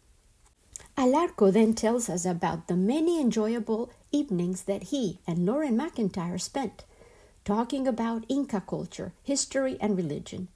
Alarco 0.97 1.53
then 1.53 1.75
tells 1.75 2.09
us 2.09 2.25
about 2.25 2.69
the 2.69 2.77
many 2.77 3.21
enjoyable 3.21 3.91
evenings 4.15 4.63
that 4.63 4.85
he 4.85 5.19
and 5.27 5.45
Loren 5.45 5.77
McIntyre 5.77 6.41
spent 6.41 6.85
talking 7.45 7.87
about 7.87 8.25
Inca 8.29 8.63
culture, 8.67 9.13
history, 9.23 9.77
and 9.81 9.97
religion. 9.97 10.49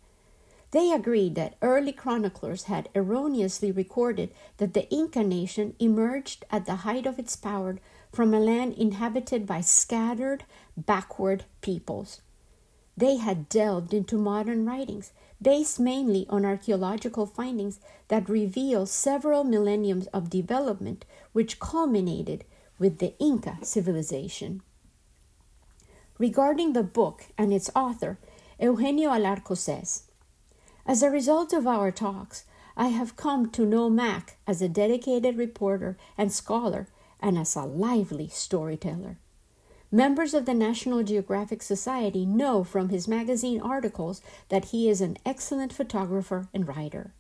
They 0.71 0.93
agreed 0.93 1.35
that 1.35 1.57
early 1.61 1.93
chroniclers 1.93 2.65
had 2.65 2.89
erroneously 2.95 3.73
recorded 3.73 4.31
that 4.59 4.75
the 4.75 4.89
Inca 4.91 5.25
nation 5.25 5.75
emerged 5.79 6.45
at 6.51 6.67
the 6.67 6.77
height 6.77 7.07
of 7.07 7.19
its 7.19 7.37
power 7.37 7.79
from 8.13 8.33
a 8.33 8.41
land 8.41 8.75
inhabited 8.75 9.47
by 9.47 9.61
scattered, 9.61 10.45
backward 10.77 11.45
peoples. 11.61 12.21
They 12.97 13.17
had 13.17 13.49
delved 13.49 13.95
into 13.95 14.19
modern 14.19 14.67
writings, 14.67 15.13
based 15.41 15.79
mainly 15.79 16.27
on 16.29 16.45
archaeological 16.45 17.27
findings 17.27 17.81
that 18.09 18.29
reveal 18.29 18.87
several 18.87 19.45
millenniums 19.45 20.07
of 20.09 20.31
development, 20.31 21.05
which 21.33 21.61
culminated 21.61 22.45
with 22.79 22.99
the 22.99 23.15
Inca 23.19 23.59
civilization. 23.63 24.63
Regarding 26.19 26.73
the 26.73 26.83
book 26.83 27.27
and 27.37 27.53
its 27.53 27.71
author, 27.75 28.19
Eugenio 28.61 29.11
Alarco 29.11 29.57
says, 29.57 30.05
as 30.87 31.03
a 31.03 31.11
result 31.11 31.53
of 31.53 31.67
our 31.67 31.93
talks, 31.93 32.45
I 32.75 32.89
have 32.89 33.15
come 33.15 33.51
to 33.51 33.67
know 33.67 33.91
Mac 33.91 34.39
as 34.47 34.63
a 34.63 34.69
dedicated 34.69 35.37
reporter 35.37 35.99
and 36.17 36.33
scholar 36.33 36.89
and 37.21 37.37
as 37.37 37.55
a 37.55 37.63
lively 37.63 38.29
storyteller. 38.29 39.19
Members 39.93 40.33
of 40.33 40.47
the 40.47 40.55
National 40.55 41.03
Geographic 41.03 41.63
Society 41.63 42.25
know 42.25 42.65
from 42.65 42.89
his 42.89 43.07
magazine 43.07 43.61
articles 43.61 44.23
that 44.49 44.67
he 44.67 44.89
is 44.89 45.01
an 45.01 45.19
excellent 45.27 45.73
photographer 45.73 46.49
and 46.55 46.69
writer. 46.69 47.13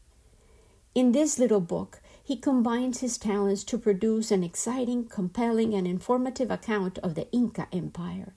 In 0.94 1.12
this 1.12 1.38
little 1.38 1.60
book, 1.60 2.00
he 2.28 2.36
combines 2.36 3.00
his 3.00 3.16
talents 3.16 3.64
to 3.64 3.78
produce 3.78 4.30
an 4.30 4.44
exciting, 4.44 5.06
compelling, 5.06 5.72
and 5.72 5.86
informative 5.86 6.50
account 6.50 6.98
of 6.98 7.14
the 7.14 7.26
Inca 7.32 7.66
Empire. 7.72 8.34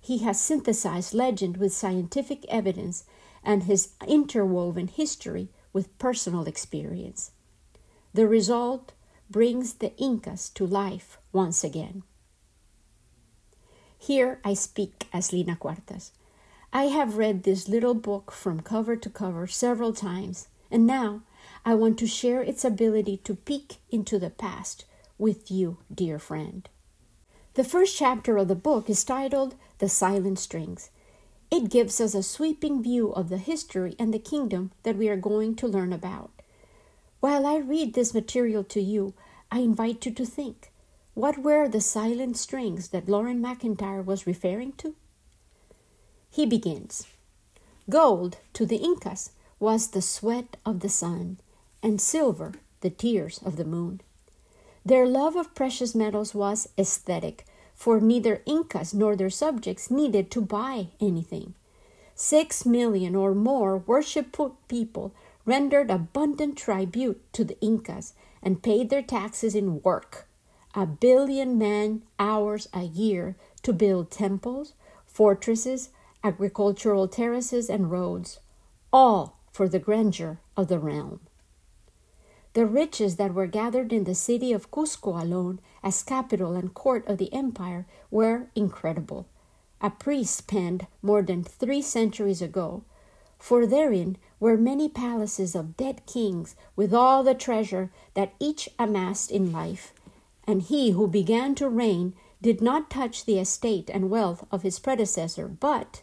He 0.00 0.18
has 0.18 0.40
synthesized 0.40 1.12
legend 1.12 1.56
with 1.56 1.72
scientific 1.72 2.44
evidence 2.48 3.02
and 3.42 3.64
his 3.64 3.94
interwoven 4.06 4.86
history 4.86 5.48
with 5.72 5.98
personal 5.98 6.44
experience. 6.44 7.32
The 8.12 8.28
result 8.28 8.92
brings 9.28 9.74
the 9.74 9.96
Incas 9.96 10.48
to 10.50 10.64
life 10.64 11.18
once 11.32 11.64
again. 11.64 12.04
Here 13.98 14.38
I 14.44 14.54
speak 14.54 15.08
as 15.12 15.32
Lina 15.32 15.56
Cuartas. 15.56 16.12
I 16.72 16.84
have 16.84 17.18
read 17.18 17.42
this 17.42 17.68
little 17.68 17.94
book 17.94 18.30
from 18.30 18.60
cover 18.60 18.94
to 18.94 19.10
cover 19.10 19.48
several 19.48 19.92
times, 19.92 20.46
and 20.70 20.86
now 20.86 21.22
I 21.64 21.74
want 21.74 21.98
to 21.98 22.06
share 22.06 22.42
its 22.42 22.64
ability 22.64 23.18
to 23.24 23.34
peek 23.34 23.76
into 23.90 24.18
the 24.18 24.30
past 24.30 24.84
with 25.18 25.50
you, 25.50 25.78
dear 25.92 26.18
friend. 26.18 26.68
The 27.54 27.64
first 27.64 27.96
chapter 27.96 28.36
of 28.36 28.48
the 28.48 28.54
book 28.54 28.90
is 28.90 29.04
titled 29.04 29.54
The 29.78 29.88
Silent 29.88 30.38
Strings, 30.38 30.90
it 31.54 31.70
gives 31.70 32.00
us 32.00 32.16
a 32.16 32.22
sweeping 32.24 32.82
view 32.82 33.12
of 33.12 33.28
the 33.28 33.38
history 33.38 33.94
and 33.96 34.12
the 34.12 34.18
kingdom 34.18 34.72
that 34.82 34.96
we 34.96 35.08
are 35.08 35.16
going 35.16 35.54
to 35.56 35.68
learn 35.68 35.92
about. 35.92 36.32
While 37.20 37.46
I 37.46 37.58
read 37.58 37.94
this 37.94 38.12
material 38.12 38.64
to 38.64 38.80
you, 38.80 39.14
I 39.52 39.60
invite 39.60 40.04
you 40.04 40.10
to 40.12 40.26
think 40.26 40.72
what 41.14 41.38
were 41.38 41.68
the 41.68 41.80
silent 41.80 42.36
strings 42.36 42.88
that 42.88 43.08
Loren 43.08 43.40
McIntyre 43.40 44.04
was 44.04 44.26
referring 44.26 44.72
to? 44.78 44.96
He 46.28 46.44
begins 46.44 47.06
Gold 47.88 48.38
to 48.54 48.66
the 48.66 48.78
Incas 48.78 49.30
was 49.60 49.90
the 49.90 50.02
sweat 50.02 50.56
of 50.66 50.80
the 50.80 50.88
sun, 50.88 51.38
and 51.84 52.00
silver 52.00 52.54
the 52.80 52.90
tears 52.90 53.38
of 53.44 53.56
the 53.56 53.64
moon. 53.64 54.00
Their 54.84 55.06
love 55.06 55.36
of 55.36 55.54
precious 55.54 55.94
metals 55.94 56.34
was 56.34 56.68
aesthetic, 56.76 57.44
for 57.74 58.00
neither 58.00 58.42
Incas 58.46 58.94
nor 58.94 59.14
their 59.14 59.30
subjects 59.30 59.90
needed 59.90 60.30
to 60.30 60.40
buy 60.40 60.88
anything. 61.00 61.54
Six 62.14 62.64
million 62.64 63.14
or 63.14 63.34
more 63.34 63.78
worshipful 63.78 64.56
people 64.68 65.14
rendered 65.44 65.90
abundant 65.90 66.56
tribute 66.56 67.20
to 67.34 67.44
the 67.44 67.60
Incas 67.60 68.14
and 68.42 68.62
paid 68.62 68.88
their 68.88 69.02
taxes 69.02 69.54
in 69.54 69.82
work, 69.82 70.26
a 70.74 70.86
billion 70.86 71.58
man 71.58 72.02
hours 72.18 72.68
a 72.72 72.82
year 72.82 73.36
to 73.62 73.72
build 73.72 74.10
temples, 74.10 74.74
fortresses, 75.06 75.90
agricultural 76.22 77.08
terraces, 77.08 77.68
and 77.68 77.90
roads, 77.90 78.38
all 78.92 79.38
for 79.52 79.68
the 79.68 79.78
grandeur 79.78 80.38
of 80.56 80.68
the 80.68 80.78
realm. 80.78 81.20
The 82.54 82.66
riches 82.66 83.16
that 83.16 83.34
were 83.34 83.48
gathered 83.48 83.92
in 83.92 84.04
the 84.04 84.14
city 84.14 84.52
of 84.52 84.70
Cusco 84.70 85.20
alone, 85.20 85.58
as 85.82 86.04
capital 86.04 86.54
and 86.54 86.72
court 86.72 87.06
of 87.08 87.18
the 87.18 87.32
empire, 87.32 87.84
were 88.12 88.46
incredible. 88.54 89.26
A 89.80 89.90
priest 89.90 90.46
penned 90.46 90.86
more 91.02 91.20
than 91.20 91.42
three 91.42 91.82
centuries 91.82 92.40
ago, 92.40 92.84
for 93.38 93.66
therein 93.66 94.16
were 94.38 94.56
many 94.56 94.88
palaces 94.88 95.56
of 95.56 95.76
dead 95.76 96.06
kings 96.06 96.54
with 96.76 96.94
all 96.94 97.24
the 97.24 97.34
treasure 97.34 97.90
that 98.14 98.34
each 98.38 98.68
amassed 98.78 99.32
in 99.32 99.50
life. 99.52 99.92
And 100.46 100.62
he 100.62 100.92
who 100.92 101.08
began 101.08 101.56
to 101.56 101.68
reign 101.68 102.14
did 102.40 102.62
not 102.62 102.88
touch 102.88 103.24
the 103.24 103.40
estate 103.40 103.90
and 103.92 104.10
wealth 104.10 104.46
of 104.52 104.62
his 104.62 104.78
predecessor, 104.78 105.48
but 105.48 106.02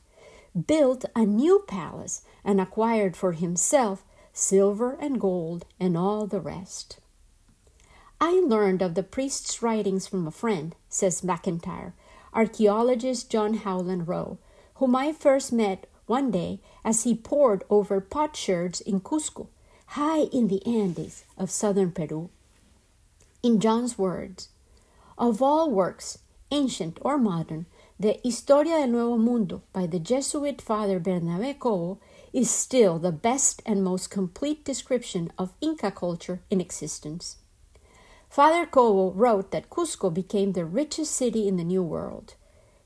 built 0.68 1.06
a 1.16 1.26
new 1.26 1.64
palace 1.66 2.24
and 2.44 2.60
acquired 2.60 3.16
for 3.16 3.32
himself 3.32 4.04
silver 4.34 4.98
and 5.00 5.20
gold, 5.20 5.66
and 5.80 5.98
all 5.98 6.26
the 6.26 6.40
rest. 6.40 7.00
I 8.20 8.34
learned 8.46 8.82
of 8.82 8.96
the 8.96 9.04
priest's 9.04 9.62
writings 9.62 10.08
from 10.08 10.28
a 10.28 10.32
friend, 10.32 10.76
says 10.90 11.22
McIntyre, 11.22 11.94
archaeologist 12.34 13.30
John 13.30 13.56
Howland 13.56 14.08
Rowe, 14.08 14.38
whom 14.76 14.96
I 14.96 15.12
first 15.12 15.52
met 15.52 15.88
one 16.06 16.32
day 16.32 16.60
as 16.84 17.04
he 17.04 17.16
pored 17.16 17.64
over 17.70 18.00
potsherds 18.00 18.82
in 18.82 19.00
Cusco, 19.02 19.48
high 19.88 20.24
in 20.32 20.48
the 20.48 20.66
Andes 20.66 21.24
of 21.38 21.50
southern 21.50 21.92
Peru. 21.92 22.30
In 23.44 23.60
John's 23.60 23.98
words, 23.98 24.50
of 25.18 25.42
all 25.42 25.70
works, 25.70 26.20
ancient 26.52 26.98
or 27.02 27.18
modern, 27.18 27.66
the 28.00 28.20
Historia 28.24 28.80
del 28.80 28.88
Nuevo 28.88 29.18
Mundo 29.18 29.62
by 29.74 29.86
the 29.86 30.00
Jesuit 30.00 30.62
Father 30.62 31.00
Bernabé 31.00 31.58
Cobo 31.58 32.00
is 32.34 32.50
still 32.50 32.98
the 32.98 33.12
best 33.12 33.62
and 33.66 33.84
most 33.84 34.10
complete 34.10 34.64
description 34.64 35.32
of 35.38 35.54
Inca 35.60 35.92
culture 35.92 36.42
in 36.50 36.62
existence. 36.62 37.38
Father 38.30 38.66
Cobo 38.66 39.12
wrote 39.12 39.52
that 39.52 39.70
Cusco 39.70 40.14
became 40.14 40.54
the 40.54 40.66
richest 40.66 41.14
city 41.14 41.48
in 41.48 41.58
the 41.58 41.66
New 41.66 41.84
World. 41.84 42.36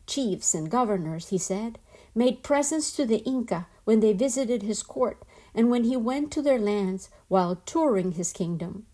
Chiefs 0.07 0.55
and 0.55 0.69
governors, 0.69 1.29
he 1.29 1.37
said, 1.37 1.77
made 2.15 2.43
presents 2.43 2.91
to 2.93 3.05
the 3.05 3.23
Inca 3.25 3.67
when 3.83 3.99
they 3.99 4.13
visited 4.13 4.63
his 4.63 4.81
court 4.81 5.21
and 5.53 5.69
when 5.69 5.83
he 5.83 5.95
went 5.95 6.31
to 6.31 6.41
their 6.41 6.59
lands 6.59 7.09
while 7.27 7.57
touring 7.65 8.13
his 8.13 8.33
kingdom. 8.33 8.87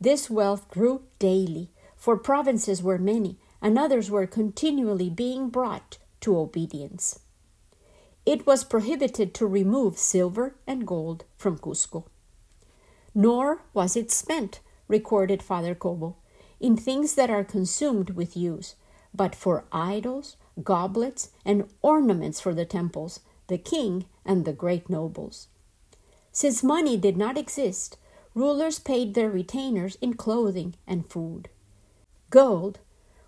This 0.00 0.30
wealth 0.30 0.68
grew 0.70 1.02
daily, 1.18 1.70
for 1.96 2.16
provinces 2.16 2.82
were 2.82 2.98
many, 2.98 3.38
and 3.60 3.78
others 3.78 4.10
were 4.10 4.26
continually 4.26 5.10
being 5.10 5.50
brought 5.50 5.98
to 6.20 6.38
obedience 6.38 7.18
it 8.26 8.46
was 8.46 8.64
prohibited 8.64 9.34
to 9.34 9.46
remove 9.46 9.98
silver 9.98 10.54
and 10.66 10.86
gold 10.86 11.24
from 11.36 11.58
Cusco. 11.58 12.04
Nor 13.14 13.62
was 13.72 13.96
it 13.96 14.10
spent, 14.10 14.60
recorded 14.88 15.42
Father 15.42 15.74
Cobo, 15.74 16.16
in 16.60 16.76
things 16.76 17.14
that 17.14 17.30
are 17.30 17.44
consumed 17.44 18.10
with 18.10 18.36
use, 18.36 18.74
but 19.14 19.34
for 19.34 19.64
idols, 19.72 20.36
goblets, 20.62 21.30
and 21.44 21.68
ornaments 21.82 22.40
for 22.40 22.54
the 22.54 22.64
temples, 22.64 23.20
the 23.48 23.58
king, 23.58 24.04
and 24.24 24.44
the 24.44 24.52
great 24.52 24.88
nobles. 24.88 25.48
Since 26.32 26.62
money 26.62 26.96
did 26.96 27.16
not 27.16 27.36
exist, 27.36 27.96
rulers 28.34 28.78
paid 28.78 29.14
their 29.14 29.30
retainers 29.30 29.96
in 30.00 30.14
clothing 30.14 30.74
and 30.86 31.04
food. 31.04 31.48
Gold 32.30 32.78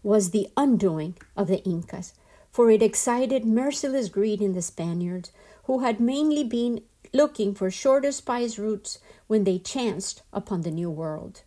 was 0.03 0.31
the 0.31 0.49
undoing 0.57 1.17
of 1.37 1.49
the 1.49 1.63
Incas, 1.65 2.13
for 2.53 2.71
it 2.71 2.83
excited 2.83 3.45
merciless 3.45 4.09
greed 4.09 4.43
in 4.43 4.53
the 4.53 4.63
Spaniards, 4.63 5.33
who 5.65 5.81
had 5.81 6.01
mainly 6.01 6.45
been 6.45 6.83
looking 7.15 7.55
for 7.55 7.71
shorter 7.71 8.13
spice 8.13 8.59
routes 8.59 8.99
when 9.27 9.45
they 9.45 9.59
chanced 9.59 10.23
upon 10.33 10.63
the 10.63 10.71
New 10.71 10.91
World. 10.91 11.43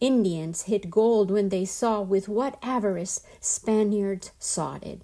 Indians 0.00 0.62
hid 0.62 0.90
gold 0.90 1.30
when 1.30 1.48
they 1.48 1.64
saw 1.64 2.00
with 2.00 2.28
what 2.28 2.58
avarice 2.62 3.20
Spaniards 3.40 4.32
sought 4.38 4.84
it. 4.84 5.02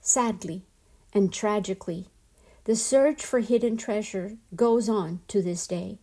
Sadly 0.00 0.62
and 1.12 1.32
tragically, 1.32 2.06
the 2.64 2.76
search 2.76 3.24
for 3.24 3.40
hidden 3.40 3.76
treasure 3.76 4.36
goes 4.54 4.88
on 4.88 5.20
to 5.28 5.42
this 5.42 5.66
day. 5.66 5.98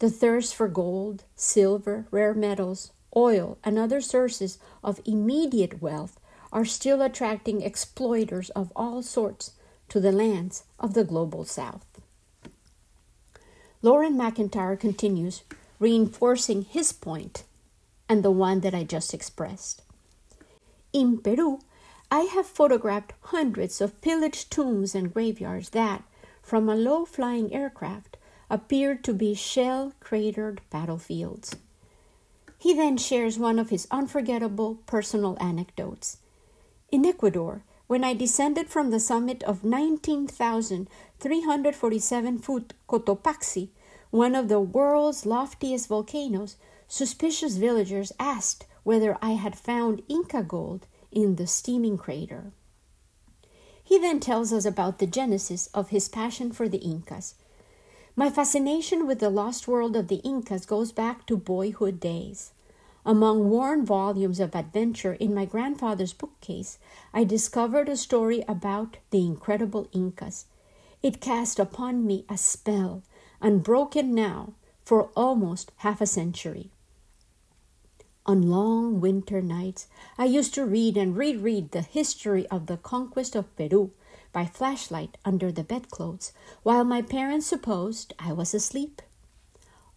The 0.00 0.10
thirst 0.10 0.54
for 0.54 0.68
gold, 0.68 1.24
silver, 1.36 2.06
rare 2.10 2.34
metals, 2.34 2.92
oil, 3.16 3.58
and 3.64 3.78
other 3.78 4.00
sources 4.00 4.58
of 4.82 5.00
immediate 5.04 5.80
wealth 5.80 6.17
are 6.52 6.64
still 6.64 7.02
attracting 7.02 7.62
exploiters 7.62 8.50
of 8.50 8.72
all 8.74 9.02
sorts 9.02 9.52
to 9.88 10.00
the 10.00 10.12
lands 10.12 10.64
of 10.78 10.94
the 10.94 11.04
global 11.04 11.44
south. 11.44 12.00
Loren 13.80 14.16
McIntyre 14.16 14.78
continues, 14.78 15.42
reinforcing 15.78 16.62
his 16.62 16.92
point 16.92 17.44
and 18.08 18.22
the 18.22 18.30
one 18.30 18.60
that 18.60 18.74
I 18.74 18.84
just 18.84 19.14
expressed. 19.14 19.82
In 20.92 21.18
Peru, 21.18 21.60
I 22.10 22.20
have 22.20 22.46
photographed 22.46 23.12
hundreds 23.20 23.80
of 23.80 24.00
pillaged 24.00 24.50
tombs 24.50 24.94
and 24.94 25.12
graveyards 25.12 25.70
that, 25.70 26.02
from 26.42 26.68
a 26.68 26.74
low 26.74 27.04
flying 27.04 27.52
aircraft, 27.52 28.16
appeared 28.50 29.04
to 29.04 29.12
be 29.12 29.34
shell 29.34 29.92
cratered 30.00 30.62
battlefields. 30.70 31.56
He 32.58 32.72
then 32.72 32.96
shares 32.96 33.38
one 33.38 33.58
of 33.58 33.68
his 33.68 33.86
unforgettable 33.90 34.76
personal 34.86 35.36
anecdotes. 35.40 36.16
In 36.90 37.04
Ecuador, 37.04 37.64
when 37.86 38.02
I 38.02 38.14
descended 38.14 38.70
from 38.70 38.90
the 38.90 38.98
summit 38.98 39.42
of 39.42 39.62
19,347 39.62 42.38
foot 42.38 42.72
Cotopaxi, 42.88 43.68
one 44.10 44.34
of 44.34 44.48
the 44.48 44.58
world's 44.58 45.26
loftiest 45.26 45.86
volcanoes, 45.88 46.56
suspicious 46.86 47.58
villagers 47.58 48.10
asked 48.18 48.64
whether 48.84 49.18
I 49.20 49.32
had 49.32 49.58
found 49.58 50.00
Inca 50.08 50.42
gold 50.42 50.86
in 51.12 51.36
the 51.36 51.46
steaming 51.46 51.98
crater. 51.98 52.52
He 53.84 53.98
then 53.98 54.18
tells 54.18 54.50
us 54.50 54.64
about 54.64 54.98
the 54.98 55.06
genesis 55.06 55.66
of 55.74 55.90
his 55.90 56.08
passion 56.08 56.52
for 56.52 56.70
the 56.70 56.78
Incas. 56.78 57.34
My 58.16 58.30
fascination 58.30 59.06
with 59.06 59.18
the 59.18 59.28
lost 59.28 59.68
world 59.68 59.94
of 59.94 60.08
the 60.08 60.22
Incas 60.24 60.64
goes 60.64 60.92
back 60.92 61.26
to 61.26 61.36
boyhood 61.36 62.00
days. 62.00 62.52
Among 63.04 63.48
worn 63.48 63.86
volumes 63.86 64.40
of 64.40 64.54
adventure 64.54 65.14
in 65.14 65.34
my 65.34 65.44
grandfather's 65.44 66.12
bookcase, 66.12 66.78
I 67.14 67.24
discovered 67.24 67.88
a 67.88 67.96
story 67.96 68.44
about 68.46 68.98
the 69.10 69.24
incredible 69.24 69.88
Incas. 69.92 70.46
It 71.02 71.20
cast 71.20 71.58
upon 71.58 72.06
me 72.06 72.24
a 72.28 72.36
spell, 72.36 73.02
unbroken 73.40 74.14
now 74.14 74.54
for 74.82 75.10
almost 75.16 75.72
half 75.76 76.00
a 76.00 76.06
century. 76.06 76.70
On 78.26 78.42
long 78.42 79.00
winter 79.00 79.40
nights, 79.40 79.86
I 80.18 80.26
used 80.26 80.52
to 80.54 80.66
read 80.66 80.98
and 80.98 81.16
reread 81.16 81.70
the 81.70 81.80
history 81.80 82.46
of 82.48 82.66
the 82.66 82.76
conquest 82.76 83.34
of 83.34 83.56
Peru 83.56 83.92
by 84.32 84.44
flashlight 84.44 85.16
under 85.24 85.50
the 85.50 85.64
bedclothes, 85.64 86.32
while 86.62 86.84
my 86.84 87.00
parents 87.00 87.46
supposed 87.46 88.12
I 88.18 88.34
was 88.34 88.52
asleep. 88.52 89.00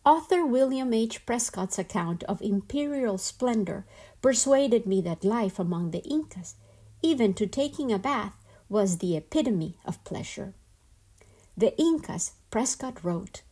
Author 0.04 0.44
William 0.44 0.96
H. 0.96 1.28
Prescott's 1.28 1.78
account 1.78 2.24
of 2.24 2.42
imperial 2.42 3.20
splendor 3.20 3.86
persuaded 4.20 4.88
me 4.88 5.00
that 5.02 5.24
life 5.24 5.60
among 5.60 5.92
the 5.92 6.02
Incas, 6.04 6.56
even 7.04 7.36
to 7.36 7.46
taking 7.46 7.92
a 7.92 8.00
bath, 8.00 8.34
was 8.68 8.98
the 8.98 9.16
epitome 9.16 9.78
of 9.86 10.04
pleasure. 10.04 10.56
The 11.56 11.80
Incas, 11.80 12.32
Prescott 12.50 13.04
wrote, 13.04 13.44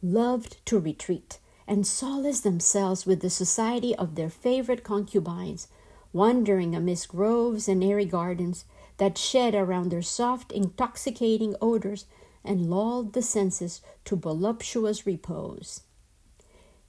loved 0.00 0.64
to 0.66 0.78
retreat 0.78 1.40
and 1.66 1.84
solace 1.84 2.42
themselves 2.42 3.04
with 3.04 3.20
the 3.20 3.28
society 3.28 3.92
of 3.96 4.14
their 4.14 4.30
favorite 4.30 4.84
concubines, 4.84 5.66
wandering 6.12 6.76
amidst 6.76 7.08
groves 7.08 7.66
and 7.66 7.82
airy 7.82 8.04
gardens 8.04 8.66
that 8.98 9.18
shed 9.18 9.52
around 9.52 9.90
their 9.90 10.02
soft, 10.02 10.52
intoxicating 10.52 11.56
odors 11.60 12.06
and 12.44 12.70
lulled 12.70 13.14
the 13.14 13.22
senses 13.22 13.80
to 14.04 14.14
voluptuous 14.14 15.04
repose. 15.04 15.80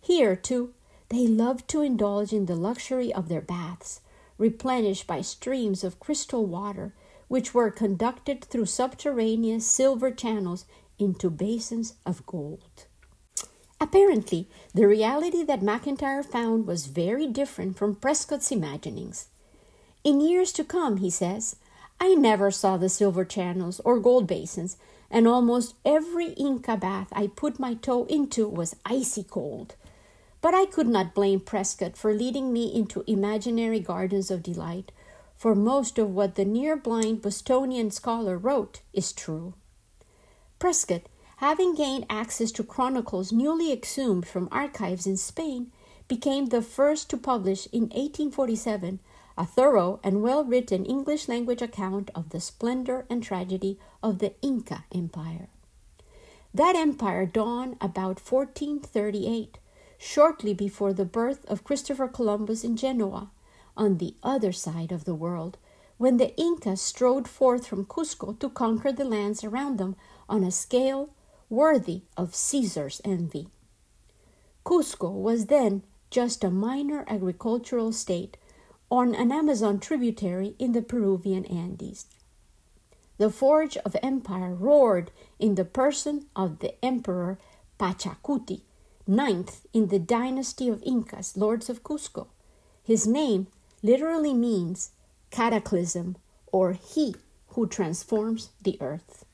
Here, 0.01 0.35
too, 0.35 0.73
they 1.09 1.27
loved 1.27 1.67
to 1.69 1.81
indulge 1.81 2.33
in 2.33 2.45
the 2.45 2.55
luxury 2.55 3.13
of 3.13 3.29
their 3.29 3.41
baths, 3.41 4.01
replenished 4.37 5.05
by 5.05 5.21
streams 5.21 5.83
of 5.83 5.99
crystal 5.99 6.45
water, 6.45 6.93
which 7.27 7.53
were 7.53 7.69
conducted 7.69 8.43
through 8.43 8.65
subterraneous 8.65 9.65
silver 9.65 10.11
channels 10.11 10.65
into 10.97 11.29
basins 11.29 11.93
of 12.05 12.25
gold. 12.25 12.85
Apparently, 13.81 14.47
the 14.73 14.87
reality 14.87 15.43
that 15.43 15.61
McIntyre 15.61 16.25
found 16.25 16.67
was 16.67 16.87
very 16.87 17.27
different 17.27 17.77
from 17.77 17.95
Prescott's 17.95 18.51
imaginings. 18.51 19.27
In 20.03 20.19
years 20.21 20.51
to 20.53 20.63
come, 20.63 20.97
he 20.97 21.09
says, 21.09 21.55
I 21.99 22.15
never 22.15 22.51
saw 22.51 22.77
the 22.77 22.89
silver 22.89 23.25
channels 23.25 23.79
or 23.85 23.99
gold 23.99 24.27
basins, 24.27 24.77
and 25.11 25.27
almost 25.27 25.75
every 25.85 26.33
Inca 26.33 26.77
bath 26.77 27.07
I 27.11 27.27
put 27.27 27.59
my 27.59 27.73
toe 27.73 28.05
into 28.05 28.47
was 28.47 28.75
icy 28.85 29.23
cold. 29.23 29.75
But 30.41 30.55
I 30.55 30.65
could 30.65 30.87
not 30.87 31.13
blame 31.13 31.41
Prescott 31.41 31.97
for 31.97 32.13
leading 32.13 32.53
me 32.53 32.73
into 32.73 33.03
imaginary 33.07 33.79
gardens 33.79 34.31
of 34.31 34.43
delight, 34.43 34.91
for 35.35 35.53
most 35.53 35.97
of 35.97 36.13
what 36.13 36.35
the 36.35 36.45
near 36.45 36.75
blind 36.75 37.21
Bostonian 37.21 37.91
scholar 37.91 38.37
wrote 38.37 38.81
is 38.93 39.11
true. 39.11 39.53
Prescott, 40.57 41.03
having 41.37 41.75
gained 41.75 42.05
access 42.09 42.51
to 42.51 42.63
chronicles 42.63 43.31
newly 43.31 43.71
exhumed 43.71 44.27
from 44.27 44.49
archives 44.51 45.07
in 45.07 45.17
Spain, 45.17 45.71
became 46.09 46.47
the 46.47 46.61
first 46.61 47.09
to 47.09 47.17
publish 47.17 47.67
in 47.71 47.83
1847 47.83 48.99
a 49.37 49.45
thorough 49.45 50.01
and 50.03 50.21
well 50.21 50.43
written 50.43 50.85
English 50.85 51.29
language 51.29 51.61
account 51.61 52.11
of 52.13 52.31
the 52.31 52.41
splendor 52.41 53.05
and 53.09 53.23
tragedy 53.23 53.79
of 54.03 54.19
the 54.19 54.33
Inca 54.41 54.83
Empire. 54.93 55.47
That 56.53 56.75
empire 56.75 57.25
dawned 57.25 57.77
about 57.79 58.19
1438 58.19 59.58
shortly 59.99 60.53
before 60.53 60.93
the 60.93 61.05
birth 61.05 61.45
of 61.45 61.63
Christopher 61.63 62.07
Columbus 62.07 62.63
in 62.63 62.75
Genoa, 62.75 63.29
on 63.77 63.97
the 63.97 64.15
other 64.23 64.51
side 64.51 64.91
of 64.91 65.03
the 65.03 65.13
world, 65.13 65.57
when 65.97 66.17
the 66.17 66.35
Incas 66.37 66.81
strode 66.81 67.27
forth 67.27 67.67
from 67.67 67.85
Cusco 67.85 68.39
to 68.39 68.49
conquer 68.49 68.91
the 68.91 69.03
lands 69.03 69.43
around 69.43 69.77
them 69.77 69.97
on 70.29 70.43
a 70.43 70.51
scale 70.51 71.09
worthy 71.49 72.03
of 72.15 72.33
Caesar's 72.33 73.01
envy. 73.03 73.49
Cusco 74.65 75.11
was 75.11 75.47
then 75.47 75.83
just 76.09 76.43
a 76.43 76.49
minor 76.49 77.03
agricultural 77.07 77.91
state 77.91 78.37
on 78.89 79.13
an 79.13 79.31
Amazon 79.31 79.79
tributary 79.79 80.55
in 80.57 80.71
the 80.71 80.81
Peruvian 80.81 81.45
Andes. 81.45 82.05
The 83.17 83.29
forge 83.29 83.75
of 83.77 83.97
empire 84.01 84.55
roared 84.55 85.11
in 85.37 85.55
the 85.55 85.65
person 85.65 86.27
of 86.35 86.59
the 86.59 86.73
emperor 86.83 87.37
Pachacuti, 87.77 88.61
ninth 89.09 89.65
in 89.73 89.87
the 89.87 89.99
dynasty 89.99 90.69
of 90.69 90.83
Incas, 90.83 91.35
lords 91.35 91.69
of 91.69 91.83
Cusco. 91.83 92.27
His 92.83 93.07
name 93.07 93.47
literally 93.81 94.33
means 94.33 94.91
cataclysm 95.31 96.15
or 96.51 96.73
he 96.73 97.15
who 97.49 97.67
transforms 97.67 98.49
the 98.61 98.77
earth. 98.79 99.25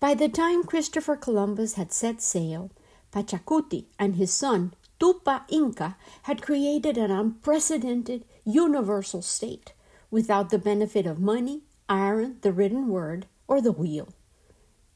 By 0.00 0.14
the 0.14 0.28
time 0.28 0.62
Christopher 0.62 1.16
Columbus 1.16 1.74
had 1.74 1.92
set 1.92 2.22
sail, 2.22 2.70
Pachacuti 3.12 3.86
and 3.98 4.16
his 4.16 4.32
son 4.32 4.74
Tupa 5.00 5.42
Inca 5.48 5.96
had 6.22 6.42
created 6.42 6.98
an 6.98 7.10
unprecedented 7.10 8.24
universal 8.44 9.22
state 9.22 9.72
without 10.10 10.50
the 10.50 10.58
benefit 10.58 11.06
of 11.06 11.20
money, 11.20 11.62
iron, 11.88 12.36
the 12.42 12.52
written 12.52 12.88
word, 12.88 13.26
or 13.46 13.60
the 13.60 13.72
wheel. 13.72 14.08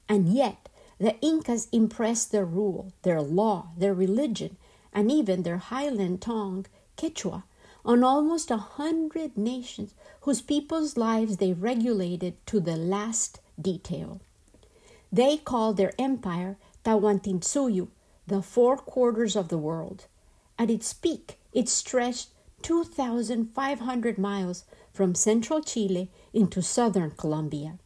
And 0.08 0.28
yet, 0.28 0.68
the 1.02 1.18
Incas 1.20 1.66
impressed 1.72 2.30
their 2.30 2.44
rule, 2.44 2.92
their 3.02 3.20
law, 3.20 3.66
their 3.76 3.92
religion, 3.92 4.56
and 4.92 5.10
even 5.10 5.42
their 5.42 5.56
highland 5.56 6.22
tongue, 6.22 6.64
Quechua, 6.96 7.42
on 7.84 8.04
almost 8.04 8.52
a 8.52 8.56
hundred 8.56 9.36
nations 9.36 9.94
whose 10.20 10.40
people's 10.40 10.96
lives 10.96 11.38
they 11.38 11.52
regulated 11.52 12.34
to 12.46 12.60
the 12.60 12.76
last 12.76 13.40
detail. 13.60 14.20
They 15.10 15.38
called 15.38 15.76
their 15.76 15.92
empire 15.98 16.56
Tawantinsuyu, 16.84 17.88
the 18.28 18.40
four 18.40 18.76
quarters 18.76 19.34
of 19.34 19.48
the 19.48 19.58
world. 19.58 20.06
At 20.56 20.70
its 20.70 20.92
peak, 20.92 21.36
it 21.52 21.68
stretched 21.68 22.28
2,500 22.62 24.18
miles 24.18 24.62
from 24.92 25.16
central 25.16 25.62
Chile 25.62 26.12
into 26.32 26.62
southern 26.62 27.10
Colombia. 27.10 27.80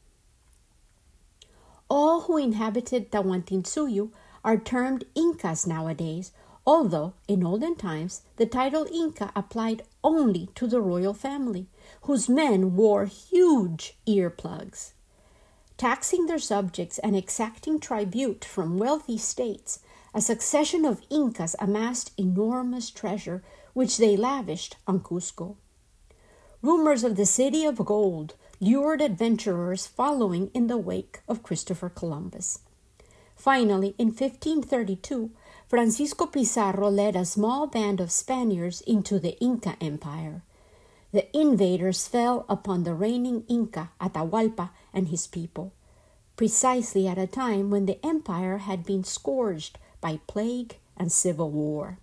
All 1.89 2.23
who 2.23 2.37
inhabited 2.37 3.13
Tawantinsuyu 3.13 4.11
are 4.45 4.57
termed 4.57 5.05
Incas 5.15 5.67
nowadays, 5.67 6.33
although 6.67 7.15
in 7.29 7.45
olden 7.45 7.77
times 7.77 8.23
the 8.37 8.47
title 8.47 8.87
Inca 8.93 9.31
applied 9.37 9.85
only 10.03 10.49
to 10.57 10.67
the 10.67 10.81
royal 10.81 11.15
family, 11.15 11.69
whose 12.03 12.29
men 12.29 12.75
wore 12.75 13.05
huge 13.05 13.97
earplugs. 14.07 14.93
Taxing 15.77 16.27
their 16.27 16.39
subjects 16.39 16.99
and 16.99 17.15
exacting 17.15 17.79
tribute 17.79 18.45
from 18.45 18.79
wealthy 18.79 19.19
states, 19.19 19.81
a 20.13 20.21
succession 20.21 20.85
of 20.85 21.03
Incas 21.11 21.55
amassed 21.61 22.13
enormous 22.19 22.91
treasure 22.91 23.45
which 23.75 23.99
they 23.99 24.17
lavished 24.17 24.77
on 24.87 25.01
Cusco. 25.01 25.57
Rumors 26.63 27.05
of 27.05 27.17
the 27.17 27.27
city 27.27 27.65
of 27.65 27.85
gold 27.85 28.35
lured 28.61 29.03
adventurers 29.03 29.87
following 29.87 30.51
in 30.55 30.67
the 30.67 30.79
wake 30.79 31.21
of 31.29 31.43
Christopher 31.43 31.89
Columbus. 31.89 32.61
Finally, 33.35 33.95
in 33.99 34.09
1532, 34.09 35.31
Francisco 35.69 36.27
Pizarro 36.27 36.89
led 36.89 37.17
a 37.17 37.25
small 37.25 37.67
band 37.67 38.01
of 38.01 38.11
Spaniards 38.11 38.81
into 38.83 39.19
the 39.19 39.39
Inca 39.41 39.77
Empire. 39.81 40.43
The 41.13 41.29
invaders 41.37 42.09
fell 42.09 42.47
upon 42.49 42.85
the 42.85 42.95
reigning 42.95 43.45
Inca 43.49 43.91
Atahualpa 44.01 44.71
and 44.93 45.09
his 45.09 45.27
people, 45.27 45.73
precisely 46.37 47.07
at 47.07 47.19
a 47.19 47.27
time 47.27 47.71
when 47.71 47.87
the 47.87 48.05
empire 48.05 48.59
had 48.59 48.85
been 48.85 49.05
scourged 49.05 49.79
by 50.01 50.21
plague 50.27 50.79
and 50.97 51.13
civil 51.13 51.51
war. 51.51 51.99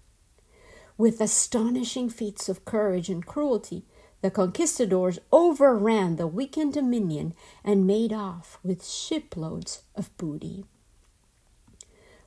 With 0.97 1.19
astonishing 1.19 2.09
feats 2.09 2.47
of 2.47 2.65
courage 2.65 3.09
and 3.09 3.25
cruelty, 3.25 3.85
the 4.23 4.31
conquistadors 4.31 5.19
overran 5.33 6.15
the 6.15 6.25
weakened 6.25 6.71
dominion 6.71 7.33
and 7.61 7.85
made 7.85 8.13
off 8.13 8.57
with 8.63 8.87
shiploads 8.87 9.83
of 9.95 10.15
booty. 10.15 10.63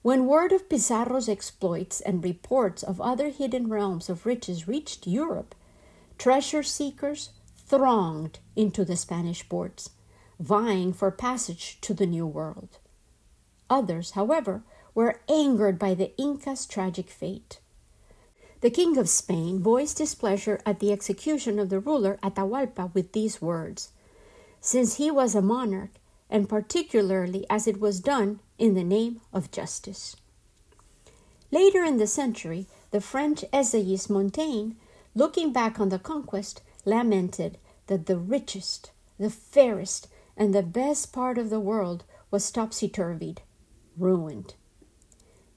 When 0.03 0.27
word 0.27 0.53
of 0.53 0.69
Pizarro's 0.69 1.27
exploits 1.27 2.03
and 2.03 2.23
reports 2.23 2.83
of 2.83 3.01
other 3.01 3.31
hidden 3.31 3.69
realms 3.71 4.11
of 4.11 4.27
riches 4.27 4.69
reached 4.69 5.07
Europe, 5.07 5.55
treasure 6.19 6.63
seekers 6.63 7.31
thronged 7.67 8.41
into 8.55 8.85
the 8.85 8.95
Spanish 8.95 9.49
ports, 9.49 9.89
vying 10.39 10.93
for 10.93 11.11
passage 11.11 11.81
to 11.81 11.95
the 11.95 12.07
New 12.07 12.27
World. 12.27 12.77
Others, 13.71 14.11
however, 14.11 14.63
were 14.95 15.23
angered 15.31 15.79
by 15.79 15.95
the 15.95 16.15
Inca's 16.19 16.67
tragic 16.67 17.09
fate. 17.09 17.59
The 18.63 18.71
King 18.71 18.97
of 18.97 19.09
Spain 19.09 19.61
voiced 19.61 19.99
displeasure 19.99 20.61
at 20.65 20.81
the 20.81 20.91
execution 20.91 21.59
of 21.59 21.69
the 21.69 21.79
ruler 21.79 22.19
Atahualpa 22.23 22.95
with 22.95 23.13
these 23.13 23.43
words 23.43 23.91
Since 24.61 24.97
he 24.97 25.11
was 25.11 25.35
a 25.35 25.43
monarch, 25.43 25.91
and 26.31 26.49
particularly 26.49 27.45
as 27.51 27.67
it 27.67 27.79
was 27.79 28.01
done 28.01 28.41
in 28.59 28.75
the 28.75 28.83
name 28.83 29.21
of 29.33 29.51
justice. 29.51 30.17
Later 31.51 31.85
in 31.85 31.99
the 31.99 32.07
century, 32.07 32.67
the 32.91 33.01
French 33.01 33.45
essayist 33.53 34.09
Montaigne, 34.09 34.73
looking 35.15 35.53
back 35.53 35.79
on 35.79 35.91
the 35.91 35.99
conquest, 35.99 36.63
lamented 36.85 37.59
that 37.89 38.07
the 38.07 38.19
richest, 38.19 38.91
the 39.19 39.31
fairest, 39.31 40.09
and 40.37 40.55
the 40.55 40.63
best 40.63 41.13
part 41.13 41.39
of 41.39 41.51
the 41.51 41.61
world 41.61 42.05
was 42.31 42.51
topsy 42.51 42.89
turvied, 42.89 43.39
ruined. 43.97 44.55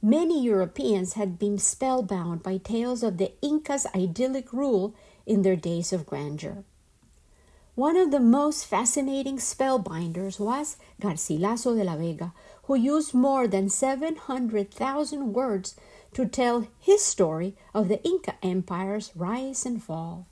Many 0.01 0.41
Europeans 0.41 1.13
had 1.13 1.37
been 1.37 1.57
spellbound 1.57 2.41
by 2.41 2.55
tales 2.55 3.03
of 3.03 3.17
the 3.17 3.33
Incas' 3.41 3.85
idyllic 3.93 4.53
rule 4.53 4.95
in 5.25 5.41
their 5.41 5.57
days 5.57 5.91
of 5.91 6.05
grandeur. 6.05 6.63
One 7.75 7.97
of 7.97 8.09
the 8.09 8.21
most 8.21 8.65
fascinating 8.65 9.39
spellbinders 9.39 10.39
was 10.39 10.77
Garcilaso 11.01 11.75
de 11.75 11.83
la 11.83 11.97
Vega, 11.97 12.33
who 12.63 12.75
used 12.75 13.13
more 13.13 13.45
than 13.45 13.67
700,000 13.67 15.33
words 15.33 15.75
to 16.13 16.25
tell 16.25 16.67
his 16.79 17.03
story 17.03 17.57
of 17.73 17.89
the 17.89 18.01
Inca 18.03 18.35
Empire's 18.41 19.11
rise 19.17 19.65
and 19.65 19.83
fall. 19.83 20.27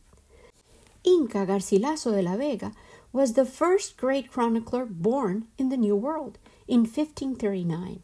Inca 1.03 1.45
Garcilaso 1.45 2.11
de 2.11 2.21
la 2.21 2.37
Vega 2.37 2.71
was 3.11 3.33
the 3.33 3.45
first 3.45 3.97
great 3.97 4.31
chronicler 4.31 4.85
born 4.85 5.47
in 5.57 5.67
the 5.67 5.77
New 5.77 5.95
World 5.95 6.37
in 6.69 6.81
1539. 6.81 8.01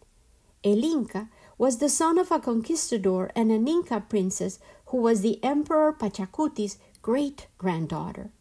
El 0.65 0.83
Inca 0.83 1.29
was 1.57 1.77
the 1.77 1.89
son 1.89 2.17
of 2.17 2.31
a 2.31 2.39
conquistador 2.39 3.31
and 3.35 3.51
an 3.51 3.67
Inca 3.67 4.01
princess 4.01 4.59
who 4.87 4.97
was 4.97 5.21
the 5.21 5.43
Emperor 5.43 5.93
Pachacuti's 5.93 6.77
great 7.01 7.47
granddaughter. 7.57 8.31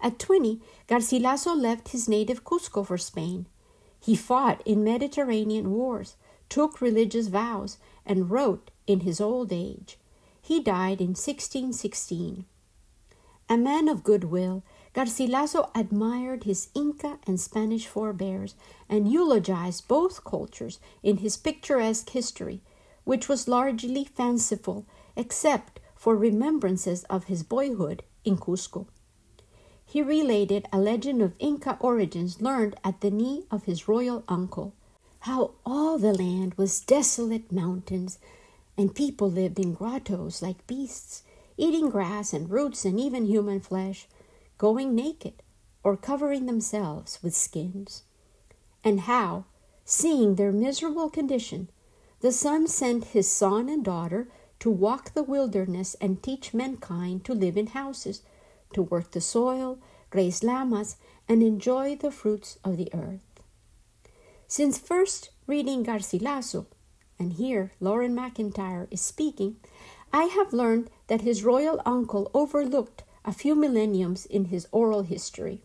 At 0.00 0.18
20, 0.18 0.60
Garcilaso 0.86 1.54
left 1.54 1.88
his 1.88 2.08
native 2.08 2.44
Cusco 2.44 2.86
for 2.86 2.98
Spain. 2.98 3.46
He 4.00 4.14
fought 4.14 4.60
in 4.66 4.84
Mediterranean 4.84 5.70
wars, 5.70 6.16
took 6.48 6.80
religious 6.80 7.28
vows, 7.28 7.78
and 8.04 8.30
wrote 8.30 8.70
in 8.86 9.00
his 9.00 9.20
old 9.20 9.50
age. 9.50 9.98
He 10.42 10.60
died 10.60 11.00
in 11.00 11.14
1616. 11.16 12.44
A 13.48 13.56
man 13.56 13.88
of 13.88 14.04
good 14.04 14.24
will, 14.24 14.62
Garcilaso 14.94 15.70
admired 15.74 16.44
his 16.44 16.68
Inca 16.72 17.18
and 17.26 17.40
Spanish 17.40 17.86
forebears 17.88 18.54
and 18.88 19.10
eulogized 19.10 19.88
both 19.88 20.22
cultures 20.22 20.78
in 21.02 21.16
his 21.16 21.36
picturesque 21.36 22.10
history, 22.10 22.60
which 23.02 23.28
was 23.28 23.48
largely 23.48 24.04
fanciful 24.04 24.86
except 25.16 25.80
for 25.96 26.14
remembrances 26.14 27.02
of 27.04 27.24
his 27.24 27.42
boyhood 27.42 28.04
in 28.24 28.36
Cusco. 28.36 28.86
He 29.84 30.00
related 30.00 30.66
a 30.72 30.78
legend 30.78 31.22
of 31.22 31.34
Inca 31.40 31.76
origins 31.80 32.40
learned 32.40 32.76
at 32.84 33.00
the 33.00 33.10
knee 33.10 33.44
of 33.50 33.64
his 33.64 33.88
royal 33.88 34.22
uncle, 34.28 34.74
how 35.20 35.52
all 35.66 35.98
the 35.98 36.14
land 36.14 36.54
was 36.54 36.80
desolate 36.80 37.50
mountains, 37.50 38.18
and 38.76 38.94
people 38.94 39.30
lived 39.30 39.58
in 39.58 39.74
grottos 39.74 40.40
like 40.40 40.66
beasts, 40.68 41.22
eating 41.56 41.90
grass 41.90 42.32
and 42.32 42.50
roots 42.50 42.84
and 42.84 43.00
even 43.00 43.26
human 43.26 43.60
flesh, 43.60 44.06
going 44.58 44.94
naked 44.94 45.42
or 45.82 45.96
covering 45.96 46.46
themselves 46.46 47.18
with 47.22 47.34
skins, 47.36 48.02
and 48.82 49.00
how, 49.00 49.44
seeing 49.84 50.34
their 50.34 50.52
miserable 50.52 51.10
condition, 51.10 51.68
the 52.20 52.32
sun 52.32 52.66
sent 52.66 53.04
his 53.04 53.30
son 53.30 53.68
and 53.68 53.84
daughter 53.84 54.28
to 54.60 54.70
walk 54.70 55.12
the 55.12 55.22
wilderness 55.22 55.94
and 56.00 56.22
teach 56.22 56.54
mankind 56.54 57.24
to 57.24 57.34
live 57.34 57.56
in 57.56 57.68
houses, 57.68 58.22
to 58.72 58.82
work 58.82 59.10
the 59.10 59.20
soil, 59.20 59.78
raise 60.12 60.42
llamas, 60.42 60.96
and 61.28 61.42
enjoy 61.42 61.94
the 61.96 62.10
fruits 62.10 62.58
of 62.64 62.76
the 62.76 62.88
earth. 62.94 63.42
Since 64.46 64.78
first 64.78 65.30
reading 65.46 65.84
Garcilaso, 65.84 66.66
and 67.18 67.34
here 67.34 67.72
Loren 67.80 68.14
McIntyre 68.16 68.88
is 68.90 69.00
speaking, 69.00 69.56
I 70.12 70.24
have 70.24 70.52
learned 70.52 70.90
that 71.08 71.22
his 71.22 71.44
royal 71.44 71.80
uncle 71.84 72.30
overlooked 72.34 73.03
a 73.24 73.32
few 73.32 73.54
millenniums 73.54 74.26
in 74.26 74.46
his 74.46 74.68
oral 74.70 75.02
history. 75.02 75.62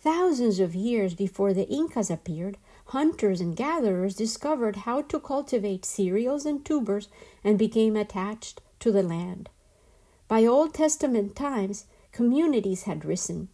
Thousands 0.00 0.58
of 0.58 0.74
years 0.74 1.14
before 1.14 1.52
the 1.52 1.68
Incas 1.68 2.10
appeared, 2.10 2.58
hunters 2.86 3.40
and 3.40 3.54
gatherers 3.54 4.16
discovered 4.16 4.76
how 4.76 5.02
to 5.02 5.20
cultivate 5.20 5.84
cereals 5.84 6.44
and 6.44 6.64
tubers 6.64 7.08
and 7.44 7.58
became 7.58 7.96
attached 7.96 8.60
to 8.80 8.90
the 8.90 9.02
land. 9.02 9.48
By 10.26 10.44
Old 10.44 10.74
Testament 10.74 11.36
times, 11.36 11.84
communities 12.10 12.82
had 12.82 13.04
risen. 13.04 13.48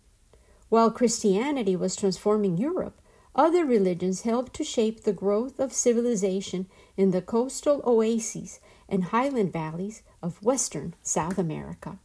While 0.68 0.90
Christianity 0.90 1.76
was 1.76 1.96
transforming 1.96 2.56
Europe, 2.56 3.00
other 3.34 3.64
religions 3.64 4.22
helped 4.22 4.54
to 4.54 4.64
shape 4.64 5.02
the 5.02 5.12
growth 5.12 5.60
of 5.60 5.72
civilization 5.72 6.66
in 6.96 7.10
the 7.10 7.22
coastal 7.22 7.82
oases 7.84 8.58
and 8.88 9.04
highland 9.04 9.52
valleys 9.52 10.02
of 10.22 10.42
western 10.42 10.94
South 11.02 11.38
America. 11.38 11.98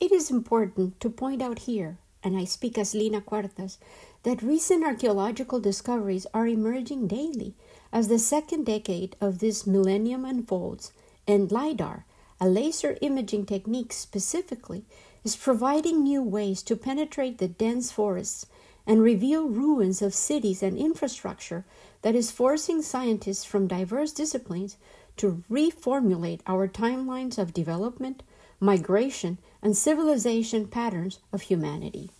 It 0.00 0.12
is 0.12 0.30
important 0.30 0.98
to 1.00 1.10
point 1.10 1.42
out 1.42 1.58
here, 1.60 1.98
and 2.22 2.34
I 2.34 2.44
speak 2.44 2.78
as 2.78 2.94
Lina 2.94 3.20
Cuartas, 3.20 3.76
that 4.22 4.42
recent 4.42 4.82
archaeological 4.82 5.60
discoveries 5.60 6.26
are 6.32 6.46
emerging 6.46 7.06
daily 7.06 7.54
as 7.92 8.08
the 8.08 8.18
second 8.18 8.64
decade 8.64 9.14
of 9.20 9.40
this 9.40 9.66
millennium 9.66 10.24
unfolds, 10.24 10.92
and 11.28 11.52
LIDAR, 11.52 12.06
a 12.40 12.48
laser 12.48 12.96
imaging 13.02 13.44
technique 13.44 13.92
specifically, 13.92 14.86
is 15.22 15.36
providing 15.36 16.02
new 16.02 16.22
ways 16.22 16.62
to 16.62 16.76
penetrate 16.76 17.36
the 17.36 17.48
dense 17.48 17.92
forests 17.92 18.46
and 18.86 19.02
reveal 19.02 19.48
ruins 19.48 20.00
of 20.00 20.14
cities 20.14 20.62
and 20.62 20.78
infrastructure 20.78 21.66
that 22.00 22.14
is 22.14 22.30
forcing 22.30 22.80
scientists 22.80 23.44
from 23.44 23.66
diverse 23.66 24.12
disciplines 24.12 24.78
to 25.18 25.44
reformulate 25.50 26.40
our 26.46 26.66
timelines 26.66 27.36
of 27.36 27.52
development, 27.52 28.22
migration, 28.60 29.38
and 29.62 29.76
civilization 29.76 30.66
patterns 30.66 31.18
of 31.32 31.42
humanity. 31.42 32.10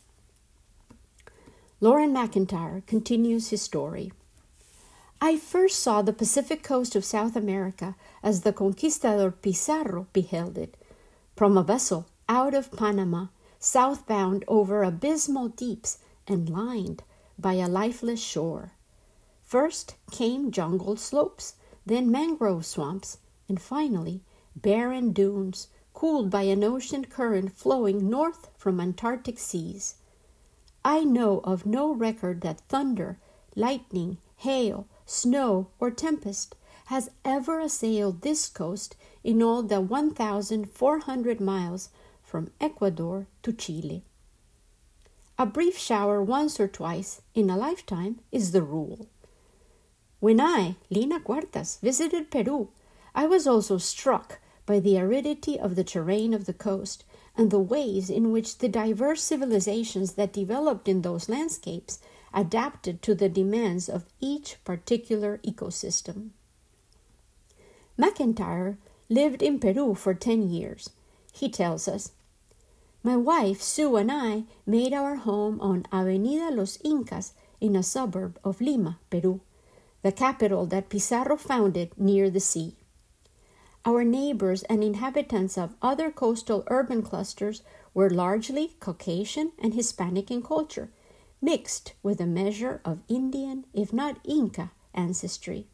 Loren 1.80 2.12
McIntyre 2.12 2.84
continues 2.86 3.50
his 3.50 3.62
story. 3.62 4.12
I 5.20 5.36
first 5.36 5.80
saw 5.80 6.00
the 6.00 6.12
Pacific 6.14 6.62
coast 6.62 6.96
of 6.96 7.04
South 7.04 7.36
America 7.36 7.94
as 8.22 8.40
the 8.40 8.52
conquistador 8.52 9.30
Pizarro 9.30 10.06
beheld 10.12 10.56
it, 10.56 10.76
from 11.36 11.56
a 11.56 11.62
vessel 11.62 12.06
out 12.28 12.54
of 12.54 12.72
Panama, 12.72 13.26
southbound 13.58 14.44
over 14.48 14.82
abysmal 14.82 15.48
deeps 15.48 15.98
and 16.26 16.48
lined 16.48 17.02
by 17.38 17.54
a 17.54 17.68
lifeless 17.68 18.22
shore. 18.22 18.72
First 19.44 19.96
came 20.10 20.50
jungle 20.50 20.96
slopes, 20.96 21.54
then 21.84 22.10
mangrove 22.10 22.64
swamps, 22.64 23.18
and 23.48 23.60
finally 23.60 24.22
barren 24.54 25.12
dunes 25.12 25.68
cooled 26.00 26.30
by 26.30 26.44
an 26.44 26.64
ocean 26.64 27.04
current 27.04 27.52
flowing 27.54 28.08
north 28.08 28.48
from 28.56 28.80
Antarctic 28.80 29.38
seas. 29.38 29.96
I 30.82 31.04
know 31.04 31.42
of 31.44 31.66
no 31.66 31.92
record 31.92 32.40
that 32.40 32.62
thunder, 32.70 33.18
lightning, 33.54 34.16
hail, 34.36 34.86
snow, 35.04 35.68
or 35.78 35.90
tempest 35.90 36.56
has 36.86 37.10
ever 37.22 37.60
assailed 37.60 38.22
this 38.22 38.48
coast 38.48 38.96
in 39.22 39.42
all 39.42 39.62
the 39.62 39.82
1,400 39.82 41.38
miles 41.38 41.90
from 42.22 42.50
Ecuador 42.62 43.26
to 43.42 43.52
Chile. 43.52 44.02
a 45.38 45.44
brief 45.44 45.76
shower 45.76 46.22
once 46.22 46.58
or 46.58 46.66
twice 46.66 47.20
in 47.34 47.50
a 47.50 47.58
lifetime 47.58 48.20
is 48.32 48.52
the 48.52 48.62
rule. 48.62 49.06
When 50.18 50.40
I, 50.40 50.76
Lina 50.88 51.20
Cuartas, 51.20 51.78
visited 51.82 52.30
Peru, 52.30 52.70
I 53.14 53.26
was 53.26 53.46
also 53.46 53.76
struck 53.76 54.38
by 54.70 54.78
the 54.78 55.00
aridity 55.00 55.58
of 55.58 55.74
the 55.74 55.82
terrain 55.82 56.32
of 56.32 56.44
the 56.44 56.52
coast 56.52 57.02
and 57.36 57.50
the 57.50 57.58
ways 57.58 58.08
in 58.08 58.30
which 58.30 58.58
the 58.58 58.68
diverse 58.68 59.20
civilizations 59.20 60.12
that 60.12 60.32
developed 60.32 60.86
in 60.86 61.02
those 61.02 61.28
landscapes 61.28 61.98
adapted 62.32 63.02
to 63.02 63.12
the 63.12 63.28
demands 63.28 63.88
of 63.88 64.06
each 64.20 64.62
particular 64.62 65.38
ecosystem. 65.38 66.28
McIntyre 67.98 68.76
lived 69.08 69.42
in 69.42 69.58
Peru 69.58 69.92
for 69.92 70.14
10 70.14 70.48
years. 70.48 70.90
He 71.32 71.48
tells 71.48 71.88
us 71.88 72.12
My 73.02 73.16
wife, 73.16 73.60
Sue, 73.60 73.96
and 73.96 74.12
I 74.12 74.44
made 74.64 74.92
our 74.92 75.16
home 75.16 75.60
on 75.60 75.84
Avenida 75.92 76.48
Los 76.52 76.78
Incas 76.84 77.32
in 77.60 77.74
a 77.74 77.82
suburb 77.82 78.38
of 78.44 78.60
Lima, 78.60 79.00
Peru 79.10 79.40
the 80.02 80.12
capital 80.12 80.64
that 80.66 80.88
Pizarro 80.88 81.36
founded 81.36 81.90
near 81.98 82.30
the 82.30 82.40
sea. 82.40 82.76
Our 83.84 84.04
neighbors 84.04 84.62
and 84.64 84.84
inhabitants 84.84 85.56
of 85.56 85.74
other 85.80 86.10
coastal 86.10 86.64
urban 86.68 87.02
clusters 87.02 87.62
were 87.94 88.10
largely 88.10 88.74
Caucasian 88.78 89.52
and 89.58 89.72
Hispanic 89.72 90.30
in 90.30 90.42
culture, 90.42 90.90
mixed 91.40 91.94
with 92.02 92.20
a 92.20 92.26
measure 92.26 92.82
of 92.84 93.02
Indian, 93.08 93.64
if 93.72 93.92
not 93.92 94.18
Inca, 94.24 94.72
ancestry. 94.92 95.66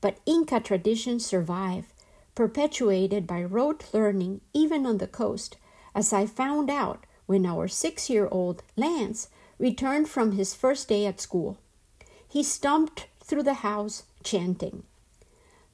But 0.00 0.18
Inca 0.26 0.60
traditions 0.60 1.26
survive, 1.26 1.92
perpetuated 2.36 3.26
by 3.26 3.42
rote 3.42 3.84
learning 3.92 4.40
even 4.54 4.86
on 4.86 4.98
the 4.98 5.08
coast, 5.08 5.56
as 5.96 6.12
I 6.12 6.24
found 6.24 6.70
out 6.70 7.04
when 7.26 7.44
our 7.44 7.66
six 7.66 8.08
year 8.08 8.28
old 8.30 8.62
Lance 8.76 9.28
returned 9.58 10.08
from 10.08 10.32
his 10.32 10.54
first 10.54 10.88
day 10.88 11.04
at 11.04 11.20
school. 11.20 11.58
He 12.28 12.44
stumped 12.44 13.08
through 13.24 13.42
the 13.42 13.54
house 13.54 14.04
chanting 14.22 14.84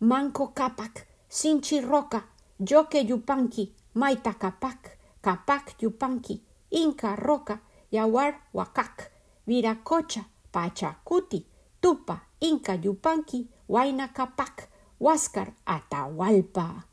Manco 0.01 0.47
Capac, 0.47 1.05
Sinchi 1.35 1.81
Roca, 1.81 2.23
Lloque 2.61 3.03
Yupanqui, 3.03 3.69
Maita 3.97 4.35
Capac, 4.35 4.97
Capac 5.21 5.75
Yupanqui, 5.81 6.41
Inca 6.71 7.17
Roca, 7.17 7.61
Yawar 7.93 8.37
huacac, 8.55 9.11
Viracocha, 9.45 10.25
Pachacuti, 10.53 11.45
Tupa, 11.83 12.21
Inca 12.41 12.79
Yupanqui, 12.79 13.49
Huayna 13.69 14.15
Capac, 14.15 14.69
Huáscar, 15.01 15.55
Atahualpa. 15.67 16.85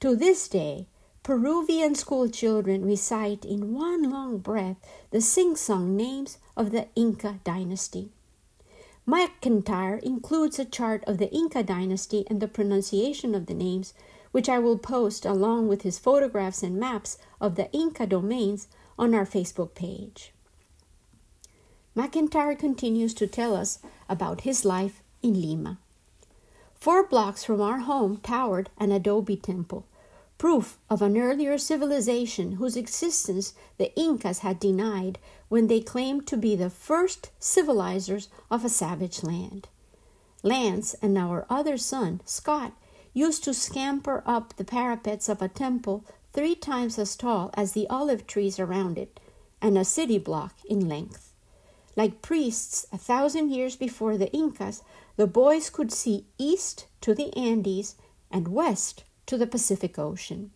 To 0.00 0.14
this 0.14 0.48
day, 0.48 0.86
Peruvian 1.22 1.94
school 1.94 2.28
children 2.28 2.84
recite 2.84 3.46
in 3.46 3.72
one 3.72 4.10
long 4.10 4.36
breath 4.36 4.76
the 5.12 5.22
sing 5.22 5.56
song 5.56 5.96
names 5.96 6.36
of 6.58 6.72
the 6.72 6.88
Inca 6.94 7.40
dynasty. 7.42 8.10
McIntyre 9.08 9.98
includes 10.02 10.58
a 10.58 10.66
chart 10.66 11.02
of 11.06 11.16
the 11.16 11.32
Inca 11.32 11.62
dynasty 11.62 12.26
and 12.28 12.42
the 12.42 12.46
pronunciation 12.46 13.34
of 13.34 13.46
the 13.46 13.54
names, 13.54 13.94
which 14.32 14.50
I 14.50 14.58
will 14.58 14.76
post 14.76 15.24
along 15.24 15.66
with 15.68 15.80
his 15.80 15.98
photographs 15.98 16.62
and 16.62 16.76
maps 16.76 17.16
of 17.40 17.54
the 17.54 17.72
Inca 17.72 18.06
domains 18.06 18.68
on 18.98 19.14
our 19.14 19.24
Facebook 19.24 19.74
page. 19.74 20.34
McIntyre 21.96 22.58
continues 22.58 23.14
to 23.14 23.26
tell 23.26 23.56
us 23.56 23.78
about 24.10 24.42
his 24.42 24.66
life 24.66 25.02
in 25.22 25.40
Lima. 25.40 25.78
Four 26.74 27.08
blocks 27.08 27.42
from 27.42 27.62
our 27.62 27.78
home 27.78 28.18
towered 28.18 28.68
an 28.76 28.92
adobe 28.92 29.36
temple, 29.36 29.86
proof 30.38 30.78
of 30.88 31.02
an 31.02 31.18
earlier 31.18 31.58
civilization 31.58 32.52
whose 32.52 32.76
existence 32.76 33.54
the 33.76 33.94
Incas 33.98 34.38
had 34.38 34.60
denied 34.60 35.18
when 35.48 35.66
they 35.66 35.80
claimed 35.80 36.26
to 36.28 36.36
be 36.36 36.54
the 36.54 36.70
first 36.70 37.30
civilizers 37.40 38.28
of 38.50 38.64
a 38.64 38.68
savage 38.68 39.24
land. 39.24 39.68
Lance 40.44 40.94
and 41.02 41.18
our 41.18 41.44
other 41.50 41.76
son, 41.76 42.20
Scott, 42.24 42.72
used 43.12 43.42
to 43.42 43.52
scamper 43.52 44.22
up 44.24 44.54
the 44.56 44.64
parapets 44.64 45.28
of 45.28 45.42
a 45.42 45.48
temple 45.48 46.04
three 46.32 46.54
times 46.54 46.98
as 46.98 47.16
tall 47.16 47.50
as 47.54 47.72
the 47.72 47.88
olive 47.88 48.26
trees 48.26 48.60
around 48.60 48.96
it, 48.96 49.18
and 49.60 49.76
a 49.76 49.84
city 49.84 50.18
block 50.18 50.54
in 50.68 50.88
length. 50.88 51.32
Like 51.96 52.22
priests 52.22 52.86
a 52.92 52.98
thousand 52.98 53.50
years 53.50 53.74
before 53.74 54.16
the 54.16 54.30
Incas, 54.32 54.84
the 55.16 55.26
boys 55.26 55.68
could 55.68 55.90
see 55.90 56.26
east 56.38 56.86
to 57.00 57.12
the 57.12 57.36
Andes 57.36 57.96
and 58.30 58.46
west 58.46 59.02
to 59.28 59.36
the 59.36 59.46
Pacific 59.46 59.98
Ocean. 59.98 60.50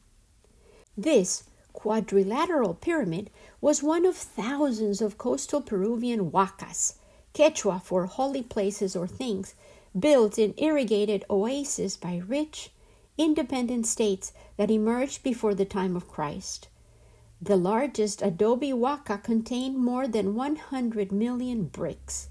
This 0.96 1.44
quadrilateral 1.74 2.74
pyramid 2.74 3.30
was 3.60 3.82
one 3.82 4.06
of 4.06 4.16
thousands 4.16 5.02
of 5.02 5.18
coastal 5.18 5.60
Peruvian 5.60 6.30
huacas, 6.30 6.94
Quechua 7.34 7.82
for 7.82 8.06
holy 8.06 8.42
places 8.42 8.96
or 8.96 9.06
things, 9.06 9.54
built 9.98 10.38
in 10.38 10.54
irrigated 10.56 11.22
oases 11.28 11.98
by 11.98 12.22
rich, 12.26 12.70
independent 13.18 13.86
states 13.86 14.32
that 14.56 14.70
emerged 14.70 15.22
before 15.22 15.54
the 15.54 15.66
time 15.66 15.94
of 15.94 16.08
Christ. 16.08 16.68
The 17.42 17.56
largest 17.56 18.22
adobe 18.22 18.70
huaca 18.70 19.22
contained 19.22 19.76
more 19.76 20.08
than 20.08 20.34
100 20.34 21.12
million 21.12 21.64
bricks. 21.64 22.28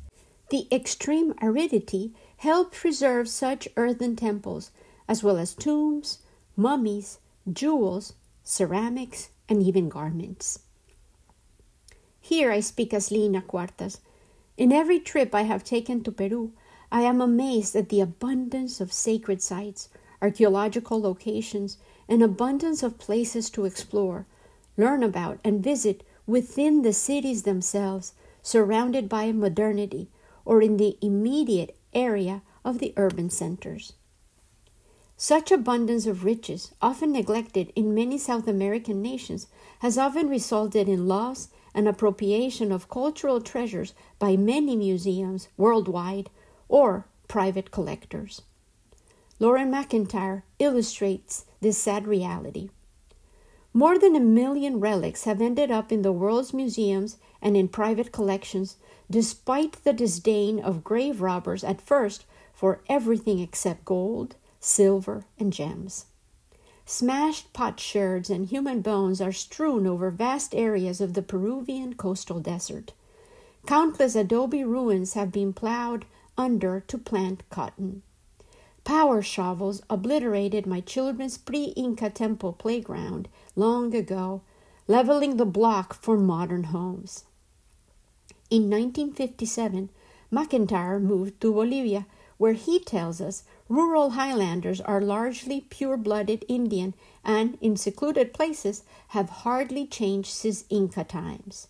The 0.49 0.67
extreme 0.71 1.36
aridity 1.41 2.13
helped 2.38 2.73
preserve 2.73 3.30
such 3.30 3.67
earthen 3.77 4.15
temples, 4.15 4.71
as 5.08 5.23
well 5.23 5.38
as 5.38 5.54
tombs, 5.54 6.17
mummies, 6.62 7.17
jewels, 7.52 8.13
ceramics, 8.43 9.30
and 9.50 9.63
even 9.63 9.89
garments. 9.89 10.60
Here 12.19 12.52
I 12.52 12.60
speak 12.60 12.93
as 12.93 13.10
Lina 13.10 13.41
Cuartas. 13.41 14.00
In 14.58 14.71
every 14.71 15.00
trip 15.00 15.34
I 15.34 15.41
have 15.41 15.63
taken 15.63 16.04
to 16.04 16.12
Peru, 16.12 16.52
I 16.91 17.02
am 17.02 17.19
amazed 17.19 17.76
at 17.76 17.89
the 17.89 18.00
abundance 18.00 18.80
of 18.80 18.93
sacred 18.93 19.41
sites, 19.41 19.89
archaeological 20.21 21.02
locations, 21.02 21.78
and 22.08 22.21
abundance 22.21 22.84
of 22.84 23.00
places 23.00 23.50
to 23.52 23.65
explore, 23.65 24.28
learn 24.78 25.02
about, 25.02 25.39
and 25.43 25.63
visit 25.63 26.04
within 26.28 26.84
the 26.84 26.93
cities 26.93 27.41
themselves, 27.41 28.13
surrounded 28.43 29.10
by 29.10 29.32
modernity, 29.32 30.10
or 30.45 30.62
in 30.62 30.78
the 30.78 30.95
immediate 31.02 31.76
area 31.93 32.43
of 32.63 32.78
the 32.78 32.94
urban 32.98 33.31
centers. 33.31 33.94
Such 35.24 35.52
abundance 35.52 36.08
of 36.08 36.26
riches, 36.26 36.72
often 36.82 37.12
neglected 37.12 37.72
in 37.76 37.94
many 37.94 38.17
South 38.17 38.48
American 38.48 39.04
nations, 39.04 39.46
has 39.78 39.96
often 39.96 40.28
resulted 40.28 40.90
in 40.90 41.08
loss 41.08 41.50
and 41.76 41.88
appropriation 41.88 42.72
of 42.72 42.90
cultural 42.90 43.40
treasures 43.40 43.94
by 44.17 44.36
many 44.36 44.76
museums 44.76 45.48
worldwide 45.58 46.32
or 46.67 47.06
private 47.28 47.69
collectors. 47.69 48.42
Loren 49.38 49.72
McIntyre 49.72 50.42
illustrates 50.58 51.46
this 51.60 51.78
sad 51.78 52.08
reality. 52.08 52.72
More 53.76 54.00
than 54.00 54.15
a 54.15 54.19
million 54.19 54.80
relics 54.80 55.26
have 55.26 55.40
ended 55.40 55.69
up 55.69 55.92
in 55.92 56.02
the 56.02 56.12
world's 56.12 56.52
museums 56.52 57.17
and 57.44 57.56
in 57.56 57.67
private 57.67 58.12
collections, 58.12 58.78
despite 59.08 59.84
the 59.84 59.94
disdain 59.94 60.60
of 60.60 60.84
grave 60.84 61.22
robbers 61.22 61.63
at 61.63 61.80
first 61.80 62.26
for 62.56 62.82
everything 62.90 63.38
except 63.38 63.86
gold, 63.86 64.36
silver, 64.62 65.26
and 65.38 65.52
gems. 65.52 66.06
Smashed 66.86 67.52
potsherds 67.52 68.30
and 68.30 68.46
human 68.46 68.82
bones 68.82 69.20
are 69.20 69.32
strewn 69.32 69.86
over 69.86 70.10
vast 70.10 70.56
areas 70.56 71.02
of 71.02 71.14
the 71.14 71.22
Peruvian 71.22 71.96
coastal 71.96 72.40
desert. 72.40 72.94
Countless 73.66 74.16
adobe 74.16 74.64
ruins 74.64 75.14
have 75.14 75.32
been 75.32 75.52
plowed 75.52 76.06
under 76.38 76.80
to 76.82 76.98
plant 76.98 77.44
cotton. 77.50 78.04
Power 78.84 79.22
shovels 79.22 79.82
obliterated 79.90 80.66
my 80.66 80.82
children's 80.82 81.38
pre 81.38 81.66
Inca 81.76 82.10
temple 82.10 82.54
playground 82.54 83.30
long 83.56 83.94
ago, 83.94 84.42
leveling 84.88 85.38
the 85.38 85.46
block 85.46 85.94
for 85.94 86.18
modern 86.18 86.66
homes. 86.66 87.26
In 88.50 88.64
1957, 88.64 89.90
McIntyre 90.32 91.02
moved 91.02 91.40
to 91.42 91.54
Bolivia, 91.54 92.06
where 92.38 92.54
he 92.54 92.80
tells 92.80 93.22
us 93.22 93.44
Rural 93.72 94.10
highlanders 94.10 94.82
are 94.82 95.00
largely 95.00 95.62
pure 95.62 95.96
blooded 95.96 96.44
Indian 96.50 96.94
and, 97.24 97.58
in 97.62 97.78
secluded 97.78 98.34
places, 98.34 98.84
have 99.15 99.46
hardly 99.48 99.88
changed 99.88 100.28
since 100.28 100.65
Inca 100.69 101.06
times. 101.06 101.69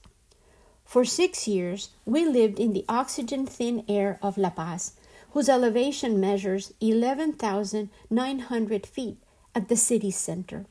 For 0.84 1.06
six 1.06 1.48
years, 1.48 1.90
we 2.04 2.26
lived 2.26 2.60
in 2.60 2.74
the 2.74 2.86
oxygen 2.90 3.46
thin 3.46 3.86
air 3.88 4.18
of 4.24 4.40
La 4.40 4.50
Paz, 4.50 4.94
whose 5.34 5.48
elevation 5.48 6.20
measures 6.20 6.74
11,900 6.82 8.88
feet 8.88 9.18
at 9.54 9.68
the 9.68 9.78
city 9.78 10.10
center. 10.10 10.66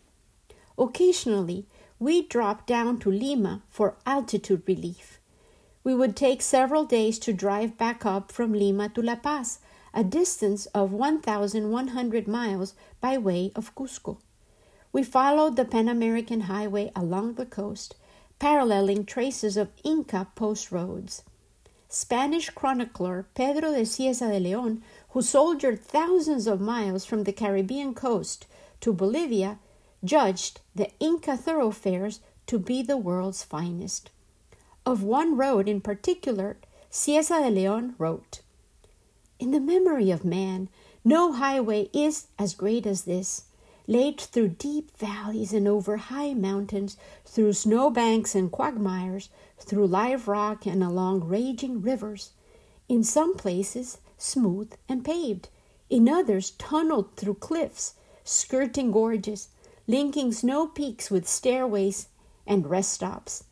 Occasionally, 0.77 1.65
we 2.01 2.27
dropped 2.27 2.67
down 2.67 2.99
to 2.99 3.09
Lima 3.09 3.63
for 3.69 3.95
altitude 4.05 4.65
relief. 4.67 5.21
We 5.85 5.95
would 5.95 6.17
take 6.17 6.43
several 6.43 6.85
days 6.85 7.21
to 7.21 7.33
drive 7.33 7.79
back 7.79 8.05
up 8.05 8.33
from 8.33 8.53
Lima 8.53 8.89
to 8.89 9.01
La 9.01 9.15
Paz 9.15 9.61
a 9.93 10.05
distance 10.05 10.67
of 10.67 10.93
1,100 10.93 12.29
miles 12.29 12.75
by 13.01 13.19
way 13.19 13.53
of 13.57 13.75
Cusco. 13.75 14.19
We 14.93 15.03
followed 15.03 15.57
the 15.57 15.65
Pan 15.65 15.89
American 15.89 16.43
Highway 16.43 16.91
along 16.97 17.35
the 17.35 17.47
coast, 17.47 17.95
paralleling 18.39 19.05
traces 19.05 19.57
of 19.57 19.71
Inca 19.85 20.29
post 20.35 20.73
roads. 20.73 21.23
Spanish 21.89 22.51
chronicler 22.51 23.27
Pedro 23.35 23.73
de 23.73 23.85
Cieza 23.85 24.29
de 24.29 24.39
Leon, 24.39 24.83
who 25.11 25.23
soldiered 25.23 25.81
thousands 25.81 26.47
of 26.47 26.61
miles 26.61 27.05
from 27.05 27.25
the 27.25 27.33
Caribbean 27.33 27.95
coast 27.95 28.47
to 28.81 28.93
Bolivia, 28.93 29.59
judged 30.05 30.61
the 30.75 30.91
Inca 31.01 31.37
thoroughfares 31.37 32.21
to 32.47 32.59
be 32.59 32.83
the 32.83 32.97
world's 32.97 33.43
finest. 33.43 34.11
Of 34.87 35.03
one 35.03 35.37
road 35.37 35.69
in 35.69 35.81
particular, 35.81 36.57
Cieza 36.91 37.43
de 37.43 37.51
Leon 37.51 37.95
wrote 37.99 38.41
In 39.41 39.53
the 39.53 39.59
memory 39.59 40.11
of 40.11 40.23
man, 40.23 40.69
no 41.03 41.33
highway 41.33 41.89
is 41.95 42.27
as 42.39 42.55
great 42.55 42.85
as 42.85 43.05
this, 43.05 43.45
laid 43.87 44.21
through 44.21 44.49
deep 44.49 44.95
valleys 44.99 45.55
and 45.55 45.67
over 45.67 45.97
high 45.97 46.35
mountains, 46.35 46.99
through 47.25 47.55
snowbanks 47.55 48.35
and 48.35 48.53
quagmires, 48.53 49.31
through 49.59 49.87
live 49.87 50.29
rock 50.29 50.67
and 50.67 50.85
along 50.85 51.25
raging 51.25 51.81
rivers, 51.81 52.33
in 52.87 53.03
some 53.03 53.35
places 53.35 53.97
smooth 54.19 54.75
and 54.91 55.07
paved, 55.07 55.49
in 55.89 56.07
others 56.07 56.51
tunneled 56.59 57.17
through 57.17 57.37
cliffs, 57.37 57.95
skirting 58.23 58.91
gorges, 58.91 59.49
linking 59.87 60.33
snow 60.33 60.67
peaks 60.67 61.11
with 61.11 61.27
stairways 61.27 62.09
and 62.47 62.69
rest 62.69 62.93
stops, 62.93 63.45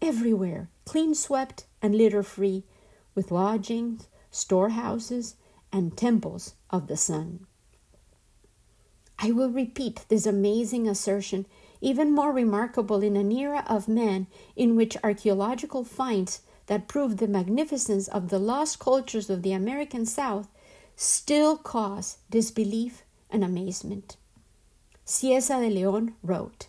everywhere 0.00 0.68
clean 0.84 1.16
swept 1.16 1.64
and 1.82 1.96
litter 1.96 2.22
free, 2.22 2.62
with 3.16 3.32
lodgings, 3.32 4.06
storehouses, 4.32 5.36
and 5.72 5.96
temples 5.96 6.54
of 6.70 6.88
the 6.88 6.96
sun. 6.96 7.46
I 9.18 9.30
will 9.30 9.50
repeat 9.50 10.04
this 10.08 10.26
amazing 10.26 10.88
assertion, 10.88 11.46
even 11.80 12.12
more 12.12 12.32
remarkable 12.32 13.02
in 13.02 13.14
an 13.14 13.30
era 13.30 13.64
of 13.68 13.86
man 13.86 14.26
in 14.56 14.74
which 14.74 14.96
archaeological 15.04 15.84
finds 15.84 16.40
that 16.66 16.88
prove 16.88 17.18
the 17.18 17.28
magnificence 17.28 18.08
of 18.08 18.30
the 18.30 18.40
lost 18.40 18.80
cultures 18.80 19.30
of 19.30 19.42
the 19.42 19.52
American 19.52 20.06
South 20.06 20.48
still 20.96 21.56
cause 21.56 22.18
disbelief 22.30 23.04
and 23.30 23.44
amazement. 23.44 24.16
Cieza 25.06 25.60
de 25.60 25.70
Leon 25.70 26.14
wrote, 26.22 26.68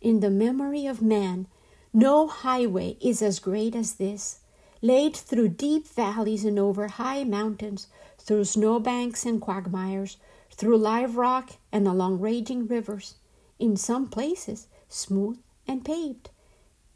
In 0.00 0.20
the 0.20 0.30
memory 0.30 0.86
of 0.86 1.02
man, 1.02 1.46
no 1.92 2.26
highway 2.26 2.96
is 3.00 3.22
as 3.22 3.38
great 3.38 3.74
as 3.74 3.94
this, 3.94 4.40
laid 4.84 5.16
through 5.16 5.48
deep 5.48 5.88
valleys 5.88 6.44
and 6.44 6.58
over 6.58 6.88
high 6.88 7.24
mountains, 7.24 7.86
through 8.18 8.44
snowbanks 8.44 9.24
and 9.24 9.40
quagmires, 9.40 10.18
through 10.50 10.76
live 10.76 11.16
rock 11.16 11.52
and 11.72 11.88
along 11.88 12.20
raging 12.20 12.66
rivers, 12.66 13.14
in 13.58 13.78
some 13.78 14.06
places 14.06 14.66
smooth 14.90 15.38
and 15.66 15.86
paved, 15.86 16.28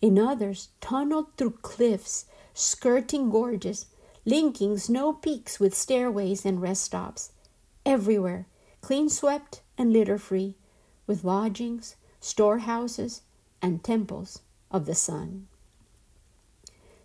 in 0.02 0.18
others 0.18 0.68
tunneled 0.82 1.34
through 1.38 1.58
cliffs, 1.62 2.26
skirting 2.52 3.30
gorges, 3.30 3.86
linking 4.26 4.76
snow 4.76 5.14
peaks 5.14 5.58
with 5.58 5.74
stairways 5.74 6.44
and 6.44 6.60
rest 6.60 6.84
stops, 6.84 7.32
everywhere 7.86 8.46
clean 8.82 9.08
swept 9.08 9.62
and 9.78 9.94
litter 9.94 10.18
free, 10.18 10.54
with 11.06 11.24
lodgings, 11.24 11.96
storehouses, 12.20 13.22
and 13.62 13.82
temples 13.82 14.42
of 14.70 14.84
the 14.84 14.94
sun. 14.94 15.46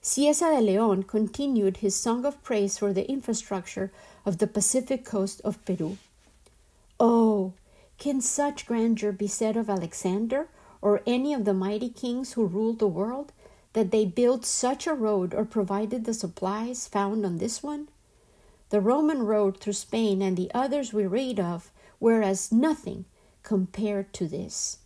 Cieza 0.03 0.51
de 0.51 0.59
Leon 0.59 1.03
continued 1.03 1.77
his 1.77 1.95
song 1.95 2.25
of 2.25 2.43
praise 2.43 2.77
for 2.77 2.91
the 2.91 3.09
infrastructure 3.09 3.89
of 4.25 4.39
the 4.39 4.47
Pacific 4.47 5.05
coast 5.05 5.39
of 5.45 5.63
Peru. 5.63 5.97
Oh, 6.99 7.53
can 7.97 8.19
such 8.19 8.65
grandeur 8.65 9.13
be 9.13 9.27
said 9.27 9.55
of 9.55 9.69
Alexander 9.69 10.49
or 10.81 11.01
any 11.07 11.33
of 11.33 11.45
the 11.45 11.53
mighty 11.53 11.87
kings 11.87 12.33
who 12.33 12.45
ruled 12.45 12.79
the 12.79 12.87
world, 12.87 13.31
that 13.71 13.91
they 13.91 14.03
built 14.03 14.45
such 14.45 14.85
a 14.85 14.93
road 14.93 15.33
or 15.33 15.45
provided 15.45 16.03
the 16.03 16.13
supplies 16.13 16.85
found 16.85 17.25
on 17.25 17.37
this 17.37 17.63
one? 17.63 17.87
The 18.71 18.81
Roman 18.81 19.23
road 19.23 19.57
through 19.57 19.71
Spain 19.71 20.21
and 20.21 20.35
the 20.35 20.51
others 20.53 20.91
we 20.91 21.05
read 21.05 21.39
of 21.39 21.71
were 22.01 22.21
as 22.21 22.51
nothing 22.51 23.05
compared 23.41 24.11
to 24.15 24.27
this. 24.27 24.79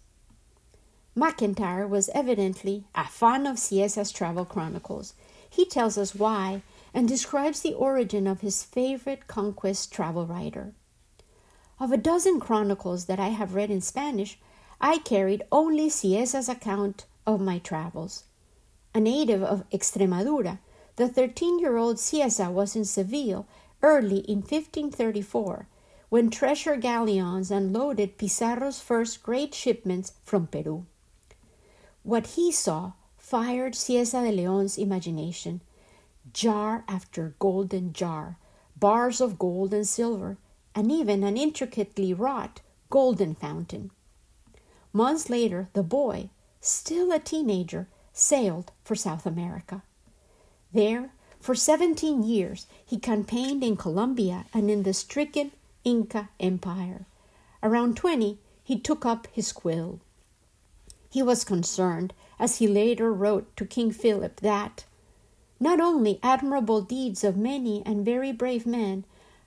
McIntyre 1.17 1.89
was 1.89 2.11
evidently 2.13 2.83
a 2.93 3.07
fan 3.07 3.47
of 3.47 3.55
Cieza's 3.57 4.11
travel 4.11 4.45
chronicles. 4.45 5.15
He 5.49 5.65
tells 5.65 5.97
us 5.97 6.13
why 6.13 6.61
and 6.93 7.07
describes 7.07 7.61
the 7.61 7.73
origin 7.73 8.27
of 8.27 8.41
his 8.41 8.61
favorite 8.61 9.25
conquest 9.25 9.91
travel 9.91 10.27
writer. 10.27 10.73
Of 11.79 11.91
a 11.91 11.97
dozen 11.97 12.39
chronicles 12.39 13.05
that 13.05 13.19
I 13.19 13.29
have 13.29 13.55
read 13.55 13.71
in 13.71 13.81
Spanish, 13.81 14.37
I 14.79 14.99
carried 14.99 15.41
only 15.51 15.89
Cieza's 15.89 16.47
account 16.47 17.07
of 17.25 17.41
my 17.41 17.57
travels. 17.57 18.25
A 18.93 18.99
native 18.99 19.41
of 19.41 19.67
Extremadura, 19.71 20.59
the 20.97 21.09
13 21.09 21.57
year 21.57 21.77
old 21.77 21.97
Cieza 21.97 22.51
was 22.51 22.75
in 22.75 22.85
Seville 22.85 23.47
early 23.81 24.19
in 24.19 24.41
1534 24.41 25.67
when 26.09 26.29
treasure 26.29 26.75
galleons 26.75 27.49
unloaded 27.49 28.19
Pizarro's 28.19 28.79
first 28.79 29.23
great 29.23 29.55
shipments 29.55 30.13
from 30.23 30.45
Peru. 30.45 30.85
What 32.07 32.37
he 32.37 32.53
saw 32.53 32.93
fired 33.17 33.73
Cieza 33.73 34.23
de 34.23 34.31
Leon's 34.31 34.77
imagination. 34.77 35.59
Jar 36.31 36.85
after 36.87 37.35
golden 37.37 37.91
jar, 37.91 38.37
bars 38.77 39.19
of 39.19 39.37
gold 39.37 39.73
and 39.73 39.85
silver, 39.85 40.37
and 40.73 40.89
even 40.89 41.25
an 41.25 41.35
intricately 41.35 42.13
wrought 42.13 42.61
golden 42.89 43.35
fountain. 43.35 43.91
Months 44.93 45.29
later, 45.29 45.67
the 45.73 45.83
boy, 45.83 46.29
still 46.61 47.11
a 47.11 47.19
teenager, 47.19 47.89
sailed 48.13 48.71
for 48.85 48.95
South 48.95 49.25
America. 49.25 49.83
There, 50.71 51.11
for 51.41 51.55
17 51.55 52.23
years, 52.23 52.67
he 52.85 52.97
campaigned 52.97 53.65
in 53.65 53.75
Colombia 53.75 54.45
and 54.53 54.71
in 54.71 54.83
the 54.83 54.93
stricken 54.93 55.51
Inca 55.83 56.29
Empire. 56.39 57.05
Around 57.61 57.97
20, 57.97 58.39
he 58.63 58.79
took 58.79 59.05
up 59.05 59.27
his 59.33 59.51
quill. 59.51 59.99
He 61.09 61.23
was 61.23 61.43
concerned, 61.43 62.13
as 62.39 62.57
he 62.57 62.67
later 62.67 63.13
wrote 63.13 63.55
to 63.57 63.65
King 63.65 63.91
Philip, 63.91 64.41
that 64.41 64.85
not 65.59 65.79
only 65.79 66.19
admirable 66.21 66.81
deeds 66.81 67.23
of 67.23 67.37
many 67.37 67.81
and 67.85 68.05
very 68.05 68.31
brave 68.31 68.65
men, 68.65 69.05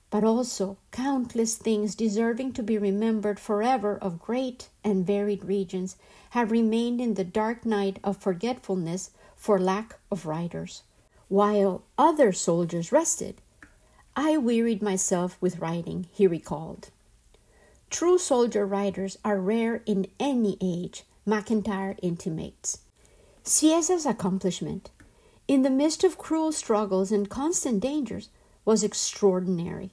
but 0.09 0.23
also 0.23 0.77
countless 0.91 1.55
things 1.55 1.95
deserving 1.95 2.51
to 2.53 2.63
be 2.63 2.77
remembered 2.77 3.39
forever 3.39 3.97
of 4.01 4.19
great 4.19 4.69
and 4.83 5.07
varied 5.07 5.45
regions 5.45 5.95
have 6.31 6.51
remained 6.51 6.99
in 6.99 7.13
the 7.13 7.23
dark 7.23 7.65
night 7.65 7.97
of 8.03 8.17
forgetfulness 8.17 9.11
for 9.37 9.57
lack 9.57 9.97
of 10.11 10.25
writers. 10.25 10.83
While 11.29 11.83
other 11.97 12.33
soldiers 12.33 12.91
rested, 12.91 13.41
I 14.15 14.37
wearied 14.37 14.81
myself 14.81 15.37
with 15.39 15.59
writing, 15.59 16.07
he 16.11 16.27
recalled. 16.27 16.89
True 17.89 18.17
soldier 18.17 18.65
writers 18.65 19.17
are 19.23 19.39
rare 19.39 19.81
in 19.85 20.07
any 20.19 20.57
age, 20.59 21.05
McIntyre 21.27 21.97
intimates. 22.01 22.79
Cieza's 23.43 24.05
accomplishment, 24.05 24.89
in 25.47 25.61
the 25.61 25.69
midst 25.69 26.03
of 26.03 26.17
cruel 26.17 26.51
struggles 26.51 27.11
and 27.11 27.29
constant 27.29 27.79
dangers, 27.79 28.29
was 28.65 28.83
extraordinary. 28.83 29.91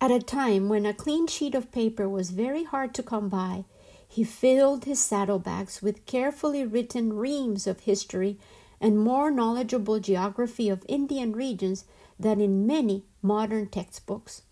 At 0.00 0.10
a 0.10 0.20
time 0.20 0.68
when 0.68 0.86
a 0.86 0.94
clean 0.94 1.26
sheet 1.26 1.54
of 1.54 1.72
paper 1.72 2.08
was 2.08 2.30
very 2.30 2.64
hard 2.64 2.94
to 2.94 3.02
come 3.02 3.28
by, 3.28 3.64
he 4.06 4.24
filled 4.24 4.84
his 4.84 5.00
saddlebags 5.00 5.82
with 5.82 6.06
carefully 6.06 6.64
written 6.64 7.12
reams 7.12 7.66
of 7.66 7.80
history 7.80 8.38
and 8.80 8.98
more 8.98 9.30
knowledgeable 9.30 10.00
geography 10.00 10.68
of 10.68 10.84
Indian 10.88 11.32
regions 11.32 11.84
than 12.18 12.40
in 12.40 12.66
many 12.66 13.04
modern 13.22 13.66
textbooks. 13.68 14.42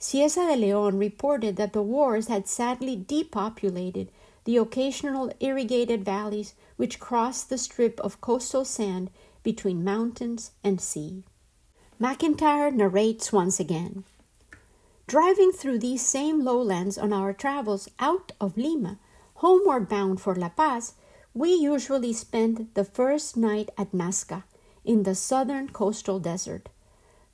Cieza 0.00 0.48
de 0.48 0.56
Leon 0.56 0.98
reported 0.98 1.56
that 1.56 1.72
the 1.72 1.82
wars 1.82 2.26
had 2.26 2.48
sadly 2.48 2.96
depopulated 2.96 4.10
the 4.44 4.56
occasional 4.56 5.32
irrigated 5.40 6.04
valleys 6.04 6.54
which 6.76 7.00
cross 7.00 7.42
the 7.44 7.58
strip 7.58 8.00
of 8.00 8.20
coastal 8.20 8.64
sand 8.64 9.10
between 9.42 9.84
mountains 9.84 10.52
and 10.64 10.80
sea. 10.80 11.22
McIntyre 12.00 12.72
narrates 12.72 13.32
once 13.32 13.60
again. 13.60 14.04
Driving 15.06 15.52
through 15.52 15.78
these 15.78 16.04
same 16.04 16.44
lowlands 16.44 16.96
on 16.96 17.12
our 17.12 17.32
travels 17.32 17.88
out 17.98 18.32
of 18.40 18.56
Lima, 18.56 18.98
homeward 19.34 19.88
bound 19.88 20.20
for 20.20 20.34
La 20.34 20.48
Paz, 20.48 20.94
we 21.34 21.52
usually 21.52 22.12
spend 22.12 22.68
the 22.74 22.84
first 22.84 23.36
night 23.36 23.70
at 23.78 23.92
Nazca, 23.92 24.44
in 24.84 25.04
the 25.04 25.14
southern 25.14 25.68
coastal 25.68 26.18
desert. 26.18 26.68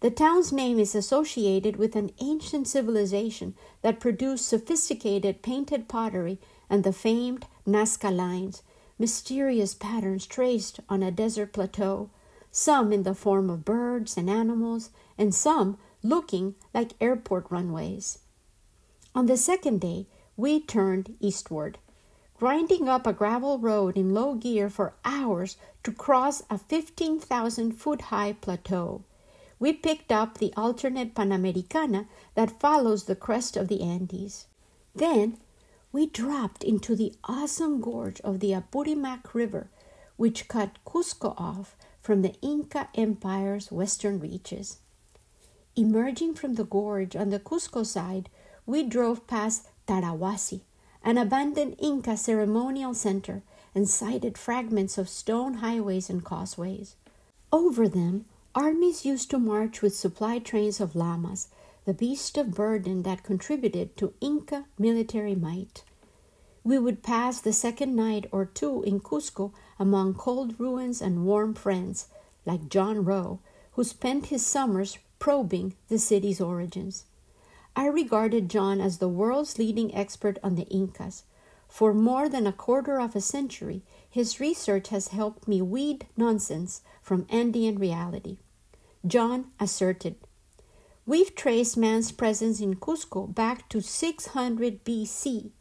The 0.01 0.11
town's 0.11 0.53
name 0.53 0.79
is 0.79 0.95
associated 0.95 1.77
with 1.77 1.97
an 1.97 2.13
ancient 2.21 2.69
civilization 2.69 3.55
that 3.83 4.01
produced 4.01 4.47
sophisticated 4.47 5.43
painted 5.43 5.89
pottery 5.89 6.39
and 6.71 6.85
the 6.85 6.93
famed 6.93 7.47
Nazca 7.67 8.15
lines, 8.15 8.63
mysterious 8.99 9.75
patterns 9.75 10.27
traced 10.27 10.81
on 10.89 11.03
a 11.03 11.11
desert 11.11 11.53
plateau, 11.53 12.11
some 12.51 12.93
in 12.93 13.03
the 13.03 13.15
form 13.15 13.51
of 13.51 13.65
birds 13.65 14.17
and 14.17 14.29
animals, 14.29 14.91
and 15.17 15.35
some 15.35 15.79
looking 16.03 16.55
like 16.75 16.93
airport 17.01 17.47
runways. 17.51 18.21
On 19.15 19.27
the 19.27 19.37
second 19.37 19.81
day, 19.81 20.07
we 20.37 20.61
turned 20.61 21.17
eastward. 21.21 21.79
grinding 22.39 22.89
up 22.89 23.07
a 23.07 23.13
gravel 23.13 23.59
road 23.59 23.97
in 23.97 24.15
low 24.15 24.35
gear 24.35 24.71
for 24.71 24.95
hours 25.05 25.57
to 25.83 25.91
cross 25.91 26.43
a 26.49 26.57
15,000 26.57 27.73
foot 27.73 28.01
high 28.03 28.33
plateau. 28.33 29.03
We 29.59 29.73
picked 29.73 30.13
up 30.13 30.39
the 30.39 30.53
alternate 30.57 31.15
Panamericana 31.15 32.07
that 32.37 32.61
follows 32.61 33.05
the 33.05 33.17
crest 33.17 33.57
of 33.57 33.67
the 33.67 33.83
Andes. 33.83 34.47
Then 34.95 35.39
we 35.93 36.07
dropped 36.07 36.63
into 36.63 36.95
the 36.95 37.15
awesome 37.25 37.81
gorge 37.81 38.21
of 38.21 38.41
the 38.41 38.53
Apurimac 38.53 39.35
River, 39.35 39.69
which 40.17 40.49
cut 40.49 40.79
Cusco 40.85 41.35
off 41.39 41.77
from 42.01 42.23
the 42.23 42.35
Inca 42.43 42.89
Empire's 42.95 43.73
western 43.73 44.21
reaches. 44.21 44.79
Emerging 45.77 46.35
from 46.35 46.55
the 46.55 46.65
gorge 46.65 47.15
on 47.15 47.31
the 47.31 47.39
Cusco 47.39 47.87
side, 47.87 48.29
we 48.67 48.83
drove 48.83 49.27
past 49.27 49.69
Tarahuasi, 49.87 50.61
an 51.03 51.17
abandoned 51.17 51.77
Inca 51.79 52.17
ceremonial 52.17 52.95
center, 52.95 53.43
and 53.75 53.89
sighted 53.89 54.37
fragments 54.37 54.99
of 54.99 55.09
stone 55.09 55.55
highways 55.55 56.11
and 56.11 56.25
causeways. 56.25 56.97
Over 57.53 57.89
them, 57.89 58.25
armies 58.55 59.07
used 59.07 59.31
to 59.31 59.39
march 59.39 59.81
with 59.81 59.95
supply 59.97 60.39
trains 60.39 60.81
of 60.81 60.97
llamas, 60.97 61.49
the 61.89 61.95
beast 61.95 62.37
of 62.37 62.51
burden 62.51 63.03
that 63.05 63.23
contributed 63.23 63.97
to 63.97 64.13
Inca 64.21 64.67
military 64.79 65.35
might. 65.35 65.85
We 66.63 66.79
would 66.79 67.03
pass 67.03 67.41
the 67.41 67.55
second 67.55 67.97
night 67.97 68.27
or 68.31 68.45
two 68.45 68.83
in 68.83 69.01
Cusco 69.01 69.55
among 69.79 70.13
cold 70.13 70.61
ruins 70.61 71.01
and 71.01 71.25
warm 71.25 71.55
friends, 71.55 72.09
like 72.45 72.69
John 72.69 73.07
Rowe, 73.07 73.41
who 73.73 73.85
spent 73.85 74.27
his 74.27 74.45
summers 74.45 74.99
probing 75.19 75.77
the 75.89 75.99
city's 75.99 76.43
origins. 76.43 77.07
I 77.75 77.87
regarded 77.87 78.51
John 78.51 78.83
as 78.83 78.99
the 78.99 79.09
world's 79.09 79.59
leading 79.59 79.95
expert 79.95 80.39
on 80.43 80.57
the 80.57 80.69
Incas. 80.69 81.23
For 81.69 81.95
more 81.95 82.29
than 82.29 82.47
a 82.47 82.53
quarter 82.53 83.01
of 83.01 83.17
a 83.17 83.23
century, 83.23 83.83
his 84.11 84.41
research 84.41 84.89
has 84.89 85.09
helped 85.09 85.49
me 85.49 85.63
weed 85.63 86.07
nonsense 86.19 86.83
from 87.01 87.27
Andean 87.31 87.79
reality. 87.79 88.37
John 89.07 89.53
asserted 89.59 90.17
We've 91.09 91.35
traced 91.35 91.79
man's 91.79 92.13
presence 92.13 92.61
in 92.61 92.75
Cusco 92.75 93.35
back 93.35 93.71
to 93.71 93.81
600 93.81 94.85
BC, 94.85 95.53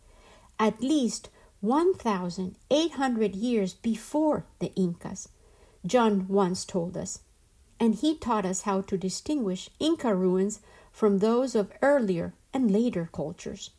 at 0.59 0.81
least 0.81 1.29
1,800 1.61 3.33
years 3.33 3.73
before 3.75 4.45
the 4.59 4.73
Incas, 4.75 5.29
John 5.85 6.27
once 6.27 6.65
told 6.65 6.97
us. 6.97 7.21
And 7.79 7.95
he 7.95 8.17
taught 8.17 8.45
us 8.45 8.63
how 8.63 8.81
to 8.81 8.97
distinguish 8.97 9.69
Inca 9.79 10.13
ruins 10.13 10.59
from 10.91 11.19
those 11.19 11.55
of 11.55 11.71
earlier 11.81 12.33
and 12.53 12.69
later 12.69 13.09
cultures. 13.13 13.69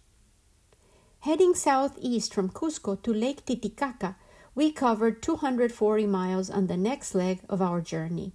Heading 1.20 1.54
southeast 1.54 2.32
from 2.32 2.48
Cusco 2.48 2.96
to 3.02 3.12
Lake 3.12 3.44
Titicaca, 3.44 4.16
we 4.54 4.72
covered 4.72 5.20
240 5.20 6.06
miles 6.06 6.48
on 6.48 6.68
the 6.68 6.78
next 6.78 7.14
leg 7.14 7.40
of 7.46 7.60
our 7.60 7.82
journey. 7.82 8.32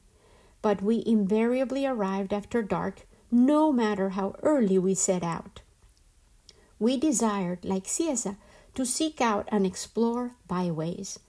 But 0.61 0.83
we 0.83 1.01
invariably 1.03 1.87
arrived 1.87 2.31
after 2.31 2.61
dark, 2.61 3.07
no 3.33 3.71
matter 3.71 4.09
how 4.09 4.35
early 4.43 4.77
we 4.77 4.93
set 4.93 5.23
out. 5.23 5.61
We 6.77 6.97
desired, 6.97 7.65
like 7.65 7.85
Cieza, 7.85 8.37
to 8.75 8.85
seek 8.85 9.21
out 9.21 9.49
and 9.51 9.65
explore 9.65 10.35
byways. 10.47 11.19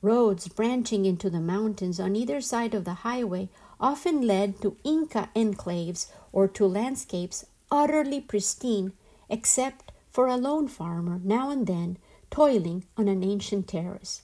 Roads 0.00 0.48
branching 0.48 1.04
into 1.06 1.30
the 1.30 1.40
mountains 1.40 2.00
on 2.00 2.16
either 2.16 2.40
side 2.40 2.74
of 2.74 2.84
the 2.84 3.04
highway 3.06 3.48
often 3.80 4.26
led 4.26 4.60
to 4.60 4.76
Inca 4.82 5.30
enclaves 5.36 6.08
or 6.32 6.48
to 6.48 6.66
landscapes 6.66 7.46
utterly 7.70 8.20
pristine, 8.20 8.92
except 9.30 9.92
for 10.10 10.26
a 10.26 10.36
lone 10.36 10.66
farmer 10.66 11.20
now 11.22 11.50
and 11.50 11.68
then 11.68 11.96
toiling 12.30 12.84
on 12.96 13.06
an 13.06 13.22
ancient 13.22 13.68
terrace. 13.68 14.22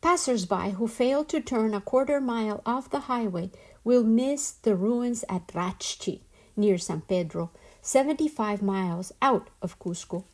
Passers 0.00 0.46
by 0.46 0.70
who 0.70 0.88
fail 0.88 1.24
to 1.26 1.40
turn 1.40 1.72
a 1.72 1.80
quarter 1.80 2.20
mile 2.20 2.60
off 2.66 2.90
the 2.90 3.00
highway 3.00 3.52
will 3.84 4.02
miss 4.02 4.50
the 4.50 4.74
ruins 4.74 5.24
at 5.28 5.46
Raqchi, 5.48 6.22
near 6.56 6.78
San 6.78 7.00
Pedro, 7.02 7.50
75 7.80 8.62
miles 8.62 9.12
out 9.20 9.48
of 9.60 9.78
Cusco. 9.78 10.24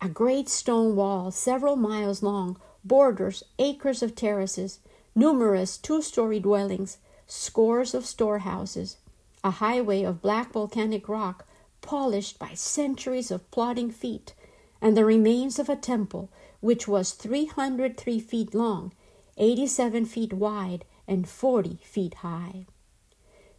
A 0.00 0.08
great 0.08 0.48
stone 0.48 0.94
wall, 0.94 1.30
several 1.30 1.76
miles 1.76 2.22
long, 2.22 2.58
borders 2.84 3.42
acres 3.58 4.02
of 4.02 4.14
terraces, 4.14 4.78
numerous 5.14 5.76
two 5.78 6.02
story 6.02 6.38
dwellings, 6.38 6.98
scores 7.26 7.94
of 7.94 8.06
storehouses, 8.06 8.98
a 9.42 9.50
highway 9.50 10.02
of 10.02 10.22
black 10.22 10.52
volcanic 10.52 11.08
rock 11.08 11.46
polished 11.80 12.38
by 12.38 12.52
centuries 12.54 13.30
of 13.30 13.50
plodding 13.50 13.90
feet, 13.90 14.34
and 14.80 14.96
the 14.96 15.04
remains 15.04 15.58
of 15.58 15.68
a 15.68 15.76
temple 15.76 16.28
which 16.60 16.86
was 16.86 17.12
303 17.12 18.20
feet 18.20 18.54
long, 18.54 18.92
87 19.38 20.04
feet 20.04 20.32
wide, 20.32 20.84
and 21.08 21.28
40 21.28 21.78
feet 21.82 22.14
high. 22.14 22.66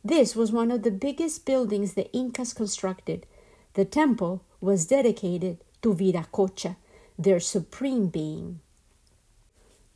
This 0.08 0.38
was 0.38 0.54
one 0.54 0.72
of 0.72 0.84
the 0.84 0.92
biggest 0.92 1.46
buildings 1.46 1.94
the 1.94 2.10
Incas 2.14 2.54
constructed. 2.54 3.26
The 3.74 3.84
temple 3.84 4.42
was 4.62 4.86
dedicated 4.86 5.58
to 5.82 5.94
Viracocha, 5.94 6.78
their 7.20 7.42
supreme 7.42 8.08
being. 8.08 8.62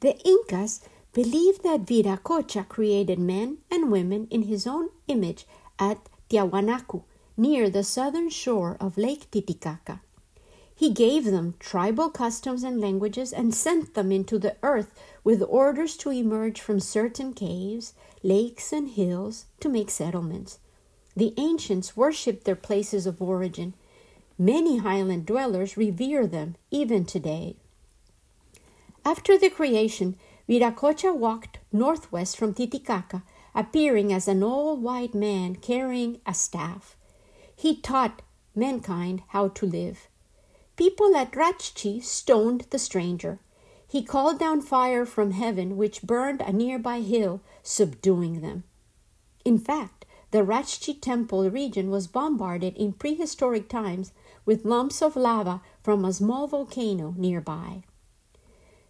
The 0.01 0.19
Incas 0.27 0.81
believed 1.13 1.63
that 1.63 1.85
Viracocha 1.85 2.67
created 2.67 3.19
men 3.19 3.59
and 3.71 3.89
women 3.89 4.27
in 4.29 4.41
his 4.43 4.67
own 4.67 4.89
image 5.07 5.47
at 5.79 6.09
Tiahuanacu, 6.29 7.03
near 7.37 7.69
the 7.69 7.85
southern 7.85 8.29
shore 8.29 8.75
of 8.81 8.97
Lake 8.97 9.31
Titicaca. 9.31 10.01
He 10.75 10.91
gave 10.91 11.23
them 11.23 11.55
tribal 11.57 12.09
customs 12.09 12.63
and 12.63 12.81
languages 12.81 13.31
and 13.31 13.55
sent 13.55 13.93
them 13.93 14.11
into 14.11 14.37
the 14.37 14.57
earth 14.61 14.93
with 15.23 15.41
orders 15.47 15.95
to 15.97 16.11
emerge 16.11 16.59
from 16.59 16.81
certain 16.81 17.33
caves, 17.33 17.93
lakes, 18.23 18.71
and 18.71 18.89
hills 18.89 19.45
to 19.59 19.69
make 19.69 19.89
settlements. 19.89 20.59
The 21.15 21.33
ancients 21.37 21.97
worshipped 21.97 22.45
their 22.45 22.55
places 22.55 23.05
of 23.05 23.21
origin. 23.21 23.73
Many 24.37 24.77
highland 24.77 25.25
dwellers 25.25 25.77
revere 25.77 26.27
them 26.27 26.55
even 26.71 27.05
today. 27.05 27.55
After 29.03 29.37
the 29.37 29.49
creation, 29.49 30.15
Viracocha 30.47 31.15
walked 31.15 31.59
northwest 31.71 32.37
from 32.37 32.53
Titicaca, 32.53 33.23
appearing 33.53 34.13
as 34.13 34.27
an 34.27 34.43
old 34.43 34.81
white 34.81 35.13
man 35.13 35.55
carrying 35.55 36.21
a 36.25 36.33
staff. 36.33 36.95
He 37.55 37.75
taught 37.75 38.21
mankind 38.55 39.23
how 39.29 39.49
to 39.49 39.65
live. 39.65 40.07
People 40.75 41.15
at 41.15 41.33
Raqchi 41.33 42.03
stoned 42.03 42.65
the 42.69 42.79
stranger. 42.79 43.39
He 43.91 44.03
called 44.03 44.39
down 44.39 44.61
fire 44.61 45.05
from 45.05 45.31
heaven, 45.31 45.75
which 45.75 46.01
burned 46.01 46.39
a 46.39 46.53
nearby 46.53 47.01
hill, 47.01 47.41
subduing 47.61 48.39
them. 48.39 48.63
In 49.43 49.57
fact, 49.57 50.05
the 50.31 50.45
Raqchi 50.45 51.01
temple 51.01 51.49
region 51.49 51.89
was 51.91 52.07
bombarded 52.07 52.77
in 52.77 52.93
prehistoric 52.93 53.67
times 53.67 54.13
with 54.45 54.63
lumps 54.63 55.01
of 55.01 55.17
lava 55.17 55.61
from 55.81 56.05
a 56.05 56.13
small 56.13 56.47
volcano 56.47 57.13
nearby. 57.17 57.83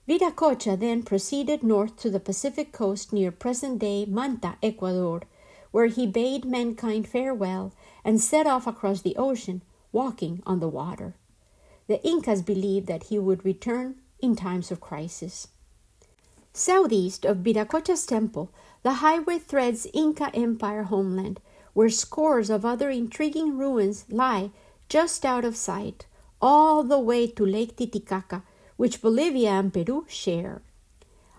Viracocha 0.07 0.79
then 0.79 1.01
proceeded 1.01 1.63
north 1.63 1.95
to 1.95 2.11
the 2.11 2.19
Pacific 2.19 2.71
coast 2.71 3.11
near 3.11 3.31
present 3.31 3.79
day 3.79 4.05
Manta, 4.05 4.57
Ecuador, 4.61 5.23
where 5.71 5.87
he 5.87 6.05
bade 6.05 6.45
mankind 6.45 7.07
farewell 7.07 7.73
and 8.05 8.21
set 8.21 8.45
off 8.45 8.67
across 8.67 9.01
the 9.01 9.15
ocean, 9.15 9.63
walking 9.91 10.43
on 10.45 10.59
the 10.59 10.69
water. 10.69 11.15
The 11.87 11.99
Incas 12.07 12.43
believed 12.43 12.85
that 12.85 13.05
he 13.05 13.17
would 13.17 13.43
return 13.43 13.95
in 14.21 14.35
times 14.35 14.71
of 14.71 14.79
crisis. 14.79 15.47
Southeast 16.53 17.25
of 17.25 17.37
Viracocha's 17.37 18.05
temple, 18.05 18.51
the 18.83 18.95
highway 18.95 19.39
threads 19.39 19.87
Inca 19.93 20.35
Empire 20.35 20.83
homeland, 20.83 21.39
where 21.73 21.89
scores 21.89 22.49
of 22.49 22.65
other 22.65 22.89
intriguing 22.89 23.57
ruins 23.57 24.05
lie 24.09 24.51
just 24.89 25.25
out 25.25 25.45
of 25.45 25.55
sight, 25.55 26.05
all 26.41 26.83
the 26.83 26.99
way 26.99 27.27
to 27.27 27.45
Lake 27.45 27.77
Titicaca, 27.77 28.43
which 28.75 29.01
Bolivia 29.01 29.51
and 29.51 29.73
Peru 29.73 30.05
share. 30.09 30.61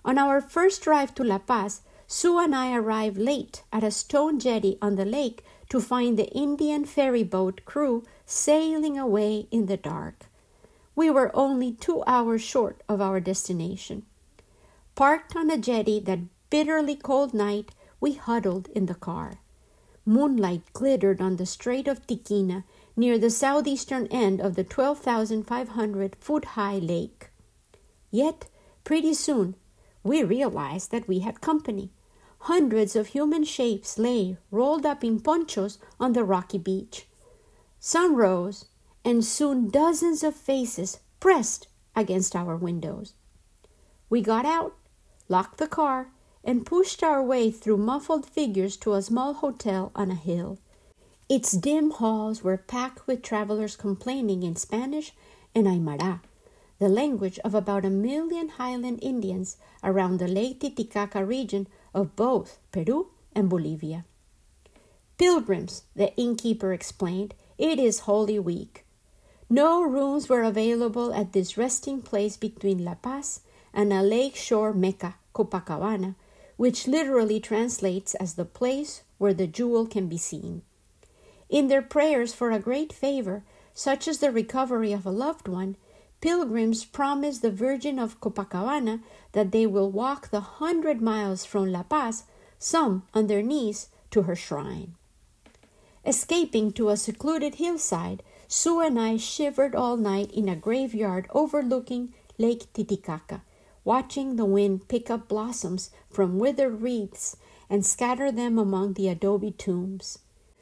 On 0.05 0.17
our 0.17 0.41
first 0.41 0.83
drive 0.83 1.15
to 1.17 1.25
La 1.25 1.39
Paz, 1.39 1.83
Sue 2.07 2.39
and 2.39 2.55
I 2.55 2.75
arrived 2.75 3.19
late 3.19 3.63
at 3.73 3.85
a 3.85 3.91
stone 3.91 4.39
jetty 4.39 4.79
on 4.83 4.97
the 4.97 5.05
lake 5.05 5.45
to 5.71 5.81
find 5.81 6.19
the 6.19 6.29
Indian 6.31 6.85
ferry 6.85 7.23
boat 7.23 7.63
crew 7.65 8.05
sailing 8.27 8.99
away 8.99 9.47
in 9.51 9.67
the 9.67 9.77
dark. 9.77 10.27
We 10.95 11.11
were 11.11 11.35
only 11.35 11.73
two 11.73 12.03
hours 12.07 12.43
short 12.43 12.83
of 12.89 13.01
our 13.01 13.21
destination. 13.21 14.05
Parked 14.95 15.35
on 15.35 15.51
a 15.51 15.57
jetty 15.57 16.01
that 16.01 16.21
bitterly 16.51 16.97
cold 16.97 17.33
night, 17.33 17.73
we 18.01 18.13
huddled 18.13 18.69
in 18.69 18.87
the 18.87 18.95
car. 18.95 19.41
Moonlight 20.05 20.63
glittered 20.73 21.21
on 21.21 21.37
the 21.37 21.47
Strait 21.47 21.87
of 21.87 22.07
Tiquina 22.07 22.65
near 22.97 23.19
the 23.19 23.31
southeastern 23.31 24.07
end 24.09 24.41
of 24.41 24.55
the 24.55 24.65
12,500 24.65 26.17
foot 26.17 26.45
high 26.45 26.79
lake. 26.79 27.31
Yet, 28.11 28.51
pretty 28.85 29.15
soon, 29.15 29.55
we 30.03 30.23
realized 30.23 30.91
that 30.91 31.09
we 31.09 31.21
had 31.21 31.41
company. 31.41 31.91
Hundreds 32.41 32.97
of 32.97 33.09
human 33.09 33.45
shapes 33.45 33.99
lay 33.99 34.37
rolled 34.51 34.85
up 34.85 35.05
in 35.05 35.21
ponchos 35.21 35.79
on 36.01 36.13
the 36.13 36.25
rocky 36.25 36.59
beach. 36.59 37.07
Sun 37.79 38.17
rose, 38.17 38.67
and 39.05 39.25
soon 39.25 39.69
dozens 39.69 40.23
of 40.23 40.35
faces 40.35 41.01
pressed 41.21 41.69
against 41.95 42.37
our 42.37 42.57
windows. 42.57 43.15
We 44.09 44.21
got 44.21 44.45
out, 44.45 44.75
locked 45.29 45.59
the 45.59 45.67
car, 45.67 46.09
and 46.45 46.67
pushed 46.67 47.03
our 47.03 47.23
way 47.23 47.51
through 47.51 47.77
muffled 47.77 48.27
figures 48.27 48.77
to 48.79 48.95
a 48.95 49.03
small 49.03 49.35
hotel 49.35 49.93
on 49.95 50.11
a 50.11 50.15
hill. 50.17 50.59
Its 51.29 51.53
dim 51.53 51.93
halls 51.93 52.43
were 52.43 52.57
packed 52.57 53.07
with 53.07 53.23
travelers 53.23 53.77
complaining 53.77 54.43
in 54.43 54.57
Spanish 54.57 55.13
and 55.55 55.67
Aymara, 55.67 56.21
the 56.79 56.89
language 56.89 57.39
of 57.41 57.55
about 57.55 57.85
a 57.85 57.91
million 57.91 58.49
highland 58.51 58.99
Indians 59.03 59.57
around 59.85 60.19
the 60.19 60.29
Lake 60.29 60.61
Titicaca 60.61 61.25
region 61.25 61.69
of 61.95 62.17
both 62.17 62.59
Peru 62.73 63.09
and 63.35 63.49
Bolivia. 63.49 64.05
Pilgrims, 65.17 65.85
the 65.95 66.15
innkeeper 66.17 66.73
explained, 66.73 67.35
it 67.57 67.79
is 67.79 68.01
Holy 68.01 68.39
Week. 68.39 68.85
No 69.53 69.83
rooms 69.83 70.31
were 70.31 70.45
available 70.45 71.13
at 71.13 71.35
this 71.35 71.59
resting 71.59 72.01
place 72.01 72.39
between 72.39 72.87
La 72.87 72.95
Paz 72.95 73.41
and 73.75 73.93
a 73.93 74.01
lake 74.01 74.35
shore 74.35 74.73
Mecca, 74.73 75.17
Copacabana, 75.35 76.15
which 76.57 76.89
literally 76.89 77.39
translates 77.39 78.15
as 78.15 78.33
the 78.33 78.47
place 78.47 79.03
where 79.19 79.35
the 79.35 79.47
jewel 79.47 79.85
can 79.85 80.09
be 80.09 80.17
seen. 80.17 80.63
In 81.51 81.69
their 81.69 81.83
prayers 81.83 82.33
for 82.33 82.51
a 82.51 82.59
great 82.59 82.95
favor, 82.95 83.45
such 83.75 84.09
as 84.09 84.21
the 84.21 84.31
recovery 84.31 84.95
of 84.95 85.05
a 85.05 85.11
loved 85.11 85.49
one, 85.49 85.77
pilgrims 86.23 86.87
promise 86.87 87.41
the 87.41 87.51
Virgin 87.51 87.99
of 87.99 88.23
Copacabana 88.23 89.03
that 89.33 89.53
they 89.53 89.67
will 89.67 89.91
walk 89.91 90.31
the 90.31 90.41
hundred 90.63 91.03
miles 91.03 91.45
from 91.45 91.71
La 91.71 91.83
Paz, 91.83 92.25
some 92.59 93.03
on 93.13 93.27
their 93.27 93.43
knees, 93.43 93.89
to 94.13 94.23
her 94.23 94.35
shrine. 94.35 94.95
Escaping 96.07 96.73
to 96.73 96.89
a 96.89 96.97
secluded 96.97 97.57
hillside, 97.57 98.23
Sue 98.55 98.81
and 98.81 99.01
I 99.01 99.17
shivered 99.17 99.75
all 99.75 99.97
night 99.97 100.31
in 100.31 100.47
a 100.47 100.55
graveyard 100.55 101.27
overlooking 101.31 102.13
Lake 102.37 102.71
Titicaca, 102.75 103.41
watching 103.83 104.37
the 104.37 104.45
wind 104.45 104.89
pick 104.89 105.09
up 105.09 105.27
blossoms 105.27 105.89
from 106.11 106.39
withered 106.39 106.83
wreaths 106.83 107.39
and 107.71 107.87
scatter 107.87 108.31
them 108.31 108.59
among 108.59 108.93
the 108.93 109.09
adobe 109.09 109.53
tombs. 109.53 110.19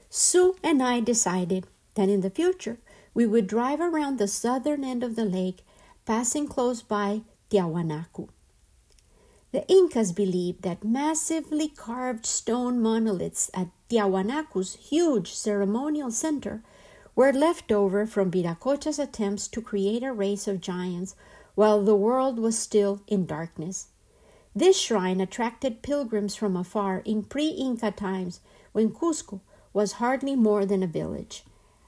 Sue 0.09 0.55
and 0.63 0.81
I 0.81 1.01
decided 1.01 1.67
that 1.97 2.09
in 2.09 2.21
the 2.21 2.31
future 2.31 2.79
we 3.13 3.27
would 3.27 3.49
drive 3.49 3.81
around 3.81 4.19
the 4.19 4.29
southern 4.29 4.85
end 4.85 5.03
of 5.03 5.17
the 5.17 5.25
lake, 5.25 5.65
passing 6.07 6.47
close 6.47 6.83
by 6.83 7.23
Tiahuanacu. 7.51 8.29
The 9.51 9.67
Incas 9.67 10.13
believed 10.13 10.63
that 10.63 10.85
massively 10.85 11.67
carved 11.67 12.25
stone 12.25 12.81
monoliths 12.81 13.51
at 13.53 13.67
Tiahuanacu's 13.89 14.77
huge 14.77 15.35
ceremonial 15.35 16.13
center 16.13 16.63
were 17.15 17.33
left 17.33 17.73
over 17.73 18.07
from 18.07 18.31
Viracocha's 18.31 18.99
attempts 18.99 19.49
to 19.49 19.61
create 19.61 20.03
a 20.03 20.13
race 20.13 20.47
of 20.47 20.61
giants 20.61 21.15
while 21.55 21.83
the 21.83 21.97
world 21.97 22.39
was 22.39 22.59
still 22.59 23.01
in 23.07 23.27
darkness. 23.27 23.89
This 24.55 24.79
shrine 24.79 25.21
attracted 25.21 25.83
pilgrims 25.83 26.35
from 26.35 26.57
afar 26.57 27.03
in 27.05 27.23
pre 27.23 27.49
Inca 27.49 27.93
times 27.93 28.41
when 28.73 28.91
Cusco 28.91 29.41
was 29.73 29.93
hardly 29.93 30.35
more 30.35 30.67
than 30.67 30.83
a 30.83 30.89
village. 30.89 31.45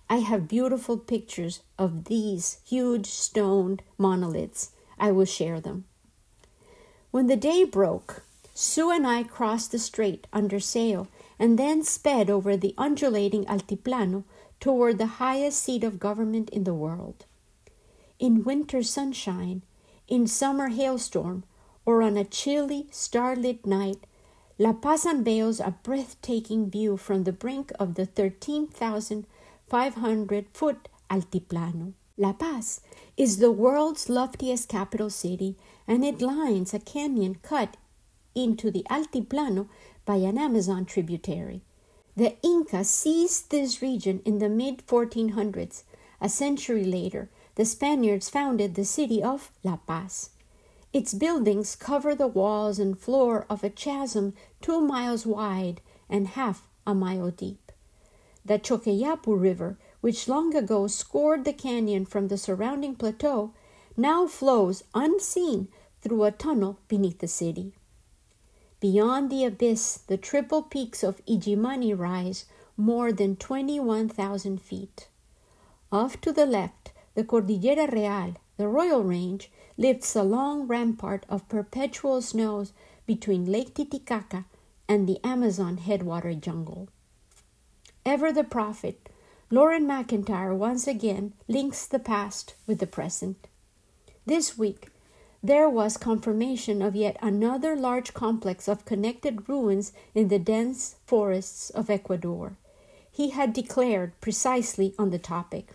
I 0.08 0.16
have 0.16 0.46
beautiful 0.46 0.98
pictures 0.98 1.62
of 1.78 2.04
these 2.04 2.58
huge 2.64 3.06
stone 3.06 3.80
monoliths. 3.98 4.72
I 4.98 5.10
will 5.10 5.24
share 5.24 5.60
them. 5.60 5.84
When 7.10 7.26
the 7.26 7.36
day 7.36 7.64
broke, 7.64 8.24
Sue 8.54 8.90
and 8.90 9.06
I 9.06 9.22
crossed 9.22 9.72
the 9.72 9.78
strait 9.78 10.26
under 10.32 10.60
sail 10.60 11.08
and 11.38 11.58
then 11.58 11.82
sped 11.82 12.28
over 12.28 12.56
the 12.56 12.74
undulating 12.76 13.46
altiplano 13.46 14.24
toward 14.62 14.96
the 14.96 15.18
highest 15.18 15.62
seat 15.62 15.84
of 15.84 15.98
government 15.98 16.48
in 16.50 16.64
the 16.64 16.72
world 16.72 17.26
in 18.22 18.44
winter 18.44 18.82
sunshine, 18.84 19.62
in 20.06 20.28
summer 20.28 20.68
hailstorm, 20.68 21.42
or 21.84 22.04
on 22.04 22.16
a 22.16 22.24
chilly, 22.24 22.86
starlit 22.92 23.66
night, 23.66 24.06
La 24.60 24.72
Paz 24.72 25.04
unveils 25.04 25.58
a 25.58 25.74
breathtaking 25.82 26.70
view 26.70 26.96
from 26.96 27.24
the 27.24 27.32
brink 27.32 27.72
of 27.80 27.96
the 27.96 28.06
13,500 28.06 30.46
foot 30.52 30.88
altiplano. 31.10 31.94
La 32.16 32.32
Paz 32.32 32.80
is 33.16 33.38
the 33.38 33.50
world's 33.50 34.08
loftiest 34.08 34.68
capital 34.68 35.10
city, 35.10 35.56
and 35.88 36.04
it 36.04 36.22
lines 36.22 36.72
a 36.72 36.78
canyon 36.78 37.34
cut 37.42 37.76
into 38.36 38.70
the 38.70 38.86
altiplano 38.88 39.66
by 40.04 40.14
an 40.14 40.38
Amazon 40.38 40.84
tributary. 40.84 41.62
The 42.14 42.36
Incas 42.42 42.90
seized 42.90 43.50
this 43.50 43.80
region 43.80 44.20
in 44.26 44.38
the 44.38 44.50
mid 44.50 44.86
1400s. 44.86 45.84
A 46.20 46.28
century 46.28 46.84
later, 46.84 47.30
the 47.54 47.64
Spaniards 47.64 48.28
founded 48.28 48.74
the 48.74 48.84
city 48.84 49.22
of 49.22 49.50
La 49.64 49.76
Paz. 49.76 50.30
Its 50.92 51.14
buildings 51.14 51.74
cover 51.74 52.14
the 52.14 52.26
walls 52.26 52.78
and 52.78 52.98
floor 52.98 53.46
of 53.48 53.64
a 53.64 53.70
chasm 53.70 54.34
two 54.60 54.80
miles 54.80 55.24
wide 55.24 55.80
and 56.10 56.28
half 56.28 56.68
a 56.86 56.94
mile 56.94 57.30
deep. 57.30 57.72
The 58.44 58.58
Choqueyapu 58.58 59.40
River, 59.40 59.78
which 60.02 60.28
long 60.28 60.54
ago 60.54 60.88
scored 60.88 61.46
the 61.46 61.54
canyon 61.54 62.04
from 62.04 62.28
the 62.28 62.36
surrounding 62.36 62.94
plateau, 62.94 63.54
now 63.96 64.26
flows 64.26 64.84
unseen 64.94 65.68
through 66.02 66.24
a 66.24 66.30
tunnel 66.30 66.78
beneath 66.88 67.20
the 67.20 67.28
city. 67.28 67.72
Beyond 68.82 69.30
the 69.30 69.44
abyss, 69.44 69.98
the 70.08 70.16
triple 70.16 70.60
peaks 70.60 71.04
of 71.04 71.24
Illimani 71.24 71.96
rise 71.96 72.46
more 72.76 73.12
than 73.12 73.36
21,000 73.36 74.60
feet. 74.60 75.06
Off 75.92 76.20
to 76.22 76.32
the 76.32 76.46
left, 76.46 76.90
the 77.14 77.22
Cordillera 77.22 77.88
Real, 77.92 78.34
the 78.56 78.66
Royal 78.66 79.04
Range, 79.04 79.48
lifts 79.78 80.16
a 80.16 80.24
long 80.24 80.66
rampart 80.66 81.24
of 81.28 81.48
perpetual 81.48 82.20
snows 82.20 82.72
between 83.06 83.44
Lake 83.44 83.72
Titicaca 83.72 84.46
and 84.88 85.08
the 85.08 85.24
Amazon 85.24 85.76
headwater 85.76 86.34
jungle. 86.34 86.88
Ever 88.04 88.32
the 88.32 88.42
prophet, 88.42 89.08
Loren 89.48 89.86
McIntyre 89.86 90.56
once 90.56 90.88
again 90.88 91.34
links 91.46 91.86
the 91.86 92.00
past 92.00 92.56
with 92.66 92.80
the 92.80 92.88
present. 92.88 93.46
This 94.26 94.58
week, 94.58 94.88
there 95.42 95.68
was 95.68 95.96
confirmation 95.96 96.80
of 96.80 96.94
yet 96.94 97.16
another 97.20 97.74
large 97.74 98.14
complex 98.14 98.68
of 98.68 98.84
connected 98.84 99.48
ruins 99.48 99.92
in 100.14 100.28
the 100.28 100.38
dense 100.38 100.96
forests 101.04 101.70
of 101.70 101.90
Ecuador. 101.90 102.56
He 103.10 103.30
had 103.30 103.52
declared 103.52 104.18
precisely 104.20 104.94
on 104.98 105.10
the 105.10 105.18
topic. 105.18 105.72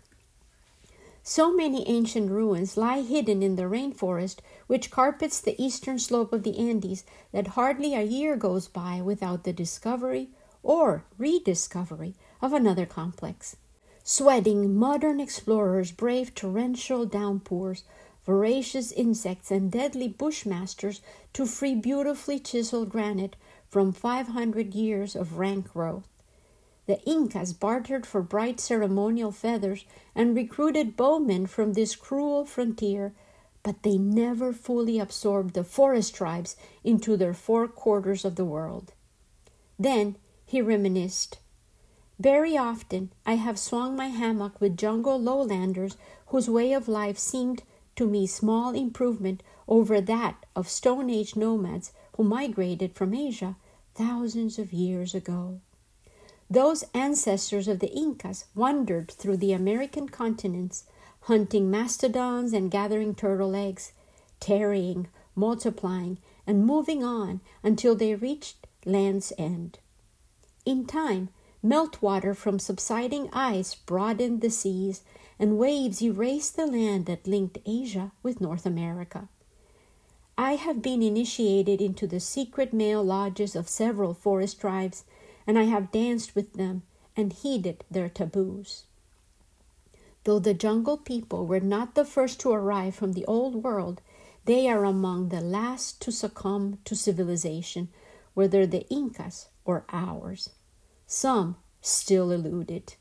So 1.21 1.53
many 1.53 1.85
ancient 1.89 2.31
ruins 2.31 2.77
lie 2.77 3.01
hidden 3.01 3.43
in 3.43 3.57
the 3.57 3.63
rainforest 3.63 4.37
which 4.67 4.89
carpets 4.89 5.41
the 5.41 5.61
eastern 5.61 5.99
slope 5.99 6.31
of 6.31 6.43
the 6.43 6.57
Andes 6.57 7.03
that 7.33 7.47
hardly 7.47 7.93
a 7.93 8.03
year 8.03 8.37
goes 8.37 8.69
by 8.69 9.01
without 9.01 9.43
the 9.43 9.51
discovery 9.51 10.29
or 10.63 11.03
rediscovery 11.17 12.15
of 12.41 12.53
another 12.53 12.85
complex. 12.85 13.57
Sweating 14.05 14.73
modern 14.73 15.19
explorers 15.19 15.91
brave 15.91 16.33
torrential 16.33 17.05
downpours, 17.05 17.83
voracious 18.27 18.91
insects, 18.91 19.49
and 19.49 19.71
deadly 19.71 20.09
bushmasters 20.09 20.99
to 21.31 21.45
free 21.45 21.73
beautifully 21.73 22.37
chiseled 22.37 22.89
granite 22.89 23.37
from 23.69 23.93
500 23.93 24.75
years 24.75 25.15
of 25.15 25.39
rank 25.39 25.71
growth. 25.71 26.09
The 26.87 27.01
Incas 27.05 27.53
bartered 27.53 28.05
for 28.05 28.21
bright 28.21 28.59
ceremonial 28.59 29.31
feathers 29.31 29.85
and 30.13 30.35
recruited 30.35 30.97
bowmen 30.97 31.47
from 31.47 31.71
this 31.71 31.95
cruel 31.95 32.45
frontier, 32.45 33.13
but 33.63 33.83
they 33.83 33.97
never 33.97 34.51
fully 34.51 34.99
absorbed 34.99 35.53
the 35.53 35.63
forest 35.63 36.13
tribes 36.13 36.57
into 36.83 37.15
their 37.15 37.33
four 37.33 37.67
quarters 37.69 38.25
of 38.25 38.35
the 38.35 38.45
world. 38.45 38.91
Then 39.79 40.17
he 40.45 40.61
reminisced. 40.61 41.39
Very 42.19 42.57
often 42.57 43.13
I 43.25 43.35
have 43.35 43.57
swung 43.57 43.95
my 43.95 44.07
hammock 44.07 44.59
with 44.59 44.75
jungle 44.75 45.17
lowlanders 45.17 45.95
whose 46.27 46.49
way 46.49 46.73
of 46.73 46.89
life 46.89 47.17
seemed 47.17 47.63
to 47.97 48.07
me 48.07 48.25
small 48.25 48.73
improvement 48.73 49.43
over 49.67 49.99
that 49.99 50.45
of 50.55 50.69
Stone 50.69 51.09
Age 51.09 51.35
nomads 51.35 51.91
who 52.15 52.23
migrated 52.23 52.95
from 52.95 53.13
Asia 53.13 53.55
thousands 53.93 54.57
of 54.57 54.71
years 54.71 55.13
ago. 55.13 55.59
Those 56.49 56.85
ancestors 56.93 57.67
of 57.67 57.79
the 57.79 57.91
Incas 57.91 58.45
wandered 58.55 59.11
through 59.11 59.37
the 59.37 59.51
American 59.51 60.07
continents, 60.07 60.85
hunting 61.21 61.69
mastodons 61.69 62.53
and 62.53 62.71
gathering 62.71 63.13
turtle 63.13 63.55
eggs, 63.55 63.91
tarrying, 64.39 65.07
multiplying, 65.35 66.19
and 66.45 66.65
moving 66.65 67.03
on 67.03 67.41
until 67.63 67.95
they 67.95 68.15
reached 68.15 68.65
land's 68.85 69.33
end. 69.37 69.79
In 70.65 70.85
time, 70.85 71.29
meltwater 71.63 72.35
from 72.35 72.59
subsiding 72.59 73.29
ice 73.33 73.75
broadened 73.75 74.41
the 74.41 74.49
seas, 74.49 75.01
and 75.39 75.57
waves 75.57 76.01
erased 76.01 76.55
the 76.55 76.65
land 76.65 77.05
that 77.05 77.27
linked 77.27 77.57
Asia 77.65 78.11
with 78.23 78.41
North 78.41 78.65
America. 78.65 79.29
I 80.37 80.53
have 80.53 80.81
been 80.81 81.01
initiated 81.01 81.81
into 81.81 82.05
the 82.05 82.19
secret 82.19 82.73
male 82.73 83.03
lodges 83.03 83.55
of 83.55 83.67
several 83.67 84.13
forest 84.13 84.61
tribes 84.61 85.03
and 85.47 85.57
I 85.57 85.63
have 85.63 85.91
danced 85.91 86.35
with 86.35 86.53
them 86.53 86.83
and 87.15 87.33
heeded 87.33 87.83
their 87.89 88.09
taboos. 88.09 88.83
Though 90.25 90.39
the 90.39 90.53
jungle 90.53 90.97
people 90.97 91.47
were 91.47 91.61
not 91.61 91.95
the 91.95 92.05
first 92.05 92.39
to 92.41 92.51
arrive 92.51 92.93
from 92.95 93.13
the 93.13 93.25
old 93.25 93.63
world, 93.63 94.01
they 94.45 94.67
are 94.69 94.83
among 94.83 95.29
the 95.29 95.41
last 95.41 96.01
to 96.01 96.11
succumb 96.11 96.79
to 96.85 96.95
civilization, 96.95 97.89
whether 98.33 98.67
the 98.67 98.87
Incas 98.89 99.47
or 99.65 99.85
ours. 99.89 100.49
Some 101.05 101.55
still 101.81 102.31
elude 102.31 102.69
it. 102.69 102.97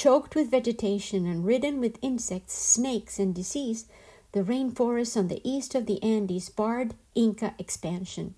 Choked 0.00 0.34
with 0.34 0.50
vegetation 0.50 1.26
and 1.26 1.44
ridden 1.44 1.78
with 1.78 1.98
insects, 2.00 2.54
snakes, 2.54 3.18
and 3.18 3.34
disease, 3.34 3.84
the 4.32 4.42
rainforests 4.42 5.14
on 5.14 5.28
the 5.28 5.42
east 5.46 5.74
of 5.74 5.84
the 5.84 6.02
Andes 6.02 6.48
barred 6.48 6.94
Inca 7.14 7.54
expansion. 7.58 8.34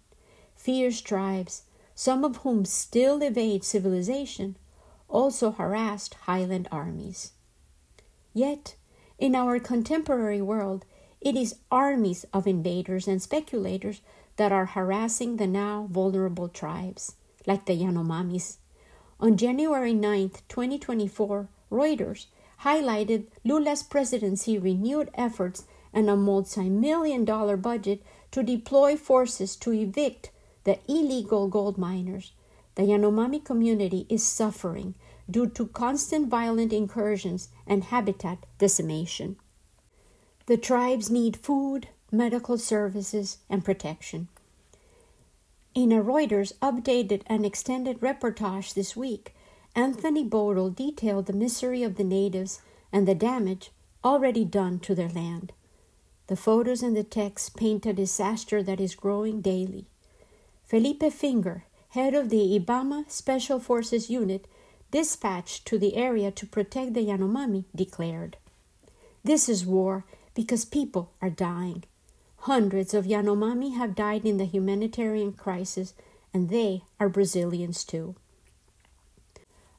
Fierce 0.57 1.01
tribes, 1.01 1.63
some 1.95 2.25
of 2.25 2.39
whom 2.39 2.65
still 2.65 3.23
evade 3.23 3.63
civilization, 3.63 4.57
also 5.09 5.53
harassed 5.53 6.15
highland 6.27 6.67
armies. 6.73 7.31
Yet, 8.35 8.75
in 9.17 9.37
our 9.37 9.61
contemporary 9.61 10.43
world, 10.43 10.85
it 11.21 11.37
is 11.37 11.61
armies 11.71 12.25
of 12.33 12.49
invaders 12.49 13.07
and 13.07 13.23
speculators 13.23 14.01
that 14.35 14.51
are 14.51 14.67
harassing 14.67 15.37
the 15.37 15.47
now 15.47 15.87
vulnerable 15.89 16.49
tribes, 16.49 17.15
like 17.47 17.67
the 17.67 17.81
Yanomamis. 17.81 18.57
On 19.23 19.37
January 19.37 19.95
9, 19.95 20.31
2024, 20.49 21.49
Reuters 21.71 22.27
highlighted 22.63 23.27
Lula's 23.45 23.85
presidency 23.85 24.59
renewed 24.59 25.11
efforts 25.15 25.63
and 25.93 26.11
a 26.11 26.17
multi 26.17 26.69
million 26.69 27.25
dollar 27.25 27.57
budget 27.57 28.03
to 28.33 28.43
deploy 28.43 28.97
forces 28.97 29.55
to 29.55 29.73
evict 29.73 30.33
the 30.65 30.81
illegal 30.89 31.47
gold 31.47 31.79
miners. 31.79 32.33
The 32.75 32.83
Yanomami 32.83 33.45
community 33.45 34.07
is 34.09 34.25
suffering 34.27 34.97
due 35.31 35.47
to 35.51 35.69
constant 35.69 36.27
violent 36.27 36.73
incursions 36.73 37.49
and 37.65 37.85
habitat 37.85 38.45
decimation. 38.59 39.37
The 40.47 40.57
tribes 40.57 41.13
need 41.13 41.37
food, 41.37 41.87
medical 42.11 42.59
services, 42.59 43.39
and 43.49 43.65
protection. 43.65 44.27
In 45.75 45.91
a 45.91 46.03
Reuters 46.03 46.53
updated 46.61 47.23
and 47.29 47.47
extended 47.47 48.01
reportage 48.01 48.75
this 48.75 48.95
week, 48.95 49.35
Anthony 49.75 50.23
Bodel 50.23 50.69
detailed 50.69 51.25
the 51.25 51.33
misery 51.33 51.83
of 51.83 51.97
the 51.97 52.05
natives 52.05 52.61
and 52.93 53.09
the 53.09 53.15
damage 53.15 53.71
already 54.05 54.45
done 54.45 54.81
to 54.81 54.95
their 54.95 55.09
land. 55.09 55.55
The 56.27 56.37
photos 56.37 56.83
and 56.83 56.95
the 56.95 57.03
text 57.03 57.57
paint 57.57 57.87
a 57.87 57.95
disaster 57.95 58.63
that 58.63 58.83
is 58.83 58.95
growing 58.95 59.41
daily. 59.41 59.87
Felipe 60.67 61.11
Finger, 61.11 61.65
head 61.91 62.13
of 62.13 62.29
the 62.29 62.61
Ibama 62.61 63.11
Special 63.11 63.59
Forces 63.59 64.11
Unit, 64.11 64.47
dispatched 64.91 65.65
to 65.67 65.79
the 65.79 65.97
area 65.97 66.31
to 66.33 66.47
protect 66.47 66.93
the 66.93 67.07
Yanomami, 67.07 67.65
declared 67.75 68.37
This 69.25 69.49
is 69.49 69.65
war 69.65 70.05
because 70.35 70.67
people 70.67 71.13
are 71.23 71.31
dying. 71.31 71.85
Hundreds 72.47 72.93
of 72.93 73.05
Yanomami 73.05 73.77
have 73.77 73.95
died 73.95 74.25
in 74.25 74.37
the 74.37 74.45
humanitarian 74.45 75.33
crisis, 75.33 75.95
and 76.35 76.51
they 76.51 76.83
are 76.99 77.09
Brazilians 77.09 77.85
too. 77.85 78.17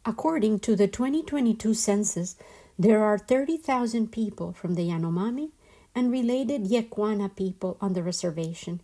According 0.05 0.59
to 0.59 0.73
the 0.73 0.87
2022 0.87 1.73
census, 1.73 2.37
there 2.79 3.03
are 3.03 3.17
30,000 3.17 4.13
people 4.13 4.53
from 4.53 4.75
the 4.75 4.87
Yanomami 4.87 5.51
and 5.93 6.09
related 6.09 6.63
Yekwana 6.63 7.35
people 7.35 7.75
on 7.81 7.91
the 7.91 8.01
reservation, 8.01 8.79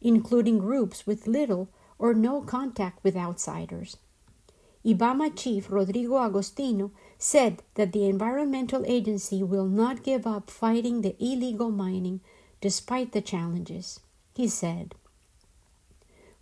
including 0.00 0.58
groups 0.58 1.06
with 1.06 1.26
little 1.26 1.68
or 1.98 2.14
no 2.14 2.40
contact 2.40 3.04
with 3.04 3.14
outsiders. 3.14 3.98
Ibama 4.86 5.36
Chief 5.36 5.70
Rodrigo 5.70 6.16
Agostino 6.16 6.92
said 7.18 7.62
that 7.74 7.92
the 7.92 8.08
environmental 8.08 8.84
agency 8.86 9.42
will 9.42 9.66
not 9.66 10.02
give 10.02 10.26
up 10.26 10.48
fighting 10.48 11.02
the 11.02 11.14
illegal 11.22 11.70
mining 11.70 12.22
despite 12.60 13.12
the 13.12 13.20
challenges. 13.20 14.00
He 14.34 14.48
said, 14.48 14.94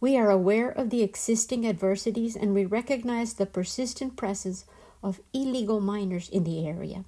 We 0.00 0.16
are 0.16 0.30
aware 0.30 0.70
of 0.70 0.90
the 0.90 1.02
existing 1.02 1.66
adversities 1.66 2.36
and 2.36 2.54
we 2.54 2.64
recognize 2.64 3.34
the 3.34 3.46
persistent 3.46 4.16
presence 4.16 4.64
of 5.02 5.20
illegal 5.32 5.80
miners 5.80 6.28
in 6.28 6.44
the 6.44 6.66
area. 6.66 7.04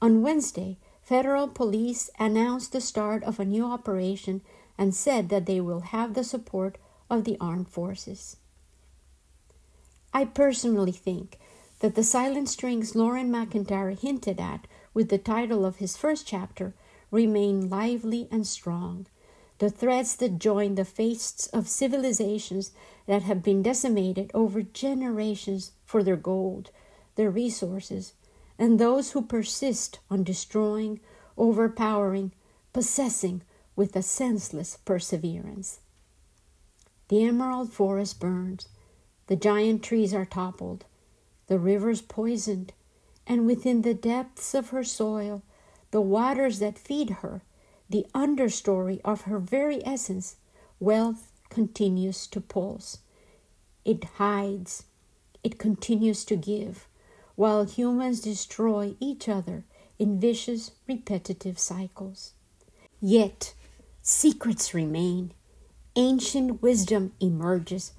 On 0.00 0.22
Wednesday, 0.22 0.78
federal 1.02 1.48
police 1.48 2.10
announced 2.18 2.72
the 2.72 2.80
start 2.80 3.22
of 3.24 3.40
a 3.40 3.44
new 3.44 3.64
operation 3.64 4.42
and 4.76 4.94
said 4.94 5.28
that 5.28 5.46
they 5.46 5.60
will 5.60 5.80
have 5.80 6.14
the 6.14 6.24
support 6.24 6.78
of 7.08 7.24
the 7.24 7.36
armed 7.40 7.68
forces. 7.68 8.36
I 10.12 10.24
personally 10.24 10.92
think 10.92 11.38
that 11.80 11.94
the 11.94 12.02
silent 12.02 12.48
strings 12.48 12.94
Loren 12.94 13.30
McIntyre 13.30 13.98
hinted 13.98 14.40
at 14.40 14.66
with 14.94 15.08
the 15.08 15.18
title 15.18 15.64
of 15.64 15.76
his 15.76 15.96
first 15.96 16.26
chapter 16.26 16.74
remain 17.10 17.68
lively 17.68 18.28
and 18.30 18.46
strong. 18.46 19.06
The 19.58 19.70
threads 19.70 20.16
that 20.16 20.38
join 20.38 20.74
the 20.74 20.84
fates 20.84 21.46
of 21.48 21.68
civilizations 21.68 22.72
that 23.06 23.22
have 23.22 23.42
been 23.42 23.62
decimated 23.62 24.30
over 24.34 24.62
generations 24.62 25.72
for 25.84 26.02
their 26.02 26.16
gold, 26.16 26.70
their 27.14 27.30
resources, 27.30 28.12
and 28.58 28.78
those 28.78 29.12
who 29.12 29.22
persist 29.22 29.98
on 30.10 30.24
destroying, 30.24 31.00
overpowering, 31.38 32.32
possessing 32.72 33.42
with 33.74 33.94
a 33.96 34.02
senseless 34.02 34.78
perseverance. 34.84 35.80
The 37.08 37.24
emerald 37.24 37.72
forest 37.72 38.18
burns, 38.18 38.68
the 39.28 39.36
giant 39.36 39.82
trees 39.82 40.12
are 40.12 40.24
toppled, 40.24 40.84
the 41.46 41.58
rivers 41.58 42.00
poisoned, 42.02 42.72
and 43.26 43.46
within 43.46 43.82
the 43.82 43.94
depths 43.94 44.54
of 44.54 44.70
her 44.70 44.84
soil, 44.84 45.42
the 45.96 46.02
waters 46.02 46.58
that 46.58 46.76
feed 46.76 47.08
her, 47.22 47.40
the 47.88 48.04
understory 48.14 49.00
of 49.02 49.22
her 49.22 49.38
very 49.38 49.80
essence, 49.86 50.36
wealth 50.78 51.32
continues 51.48 52.26
to 52.26 52.38
pulse. 52.38 52.98
It 53.82 54.04
hides, 54.18 54.84
it 55.42 55.58
continues 55.58 56.26
to 56.26 56.36
give, 56.36 56.86
while 57.34 57.64
humans 57.64 58.20
destroy 58.20 58.94
each 59.00 59.26
other 59.26 59.64
in 59.98 60.20
vicious, 60.20 60.72
repetitive 60.86 61.58
cycles. 61.58 62.34
Yet, 63.00 63.54
secrets 64.02 64.74
remain. 64.74 65.32
Ancient 65.96 66.60
wisdom 66.60 67.14
emerges 67.20 67.92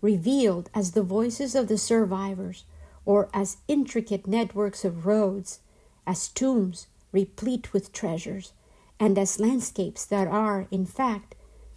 revealed 0.00 0.70
as 0.76 0.92
the 0.92 1.02
voices 1.02 1.56
of 1.56 1.66
the 1.66 1.76
survivors, 1.76 2.62
or 3.04 3.28
as 3.34 3.56
intricate 3.66 4.28
networks 4.28 4.84
of 4.84 5.06
roads, 5.06 5.58
as 6.06 6.28
tombs 6.28 6.86
replete 7.12 7.72
with 7.72 7.92
treasures, 7.92 8.52
and 8.98 9.18
as 9.18 9.38
landscapes 9.38 10.04
that 10.06 10.26
are, 10.26 10.66
in 10.70 10.86
fact, 10.86 11.34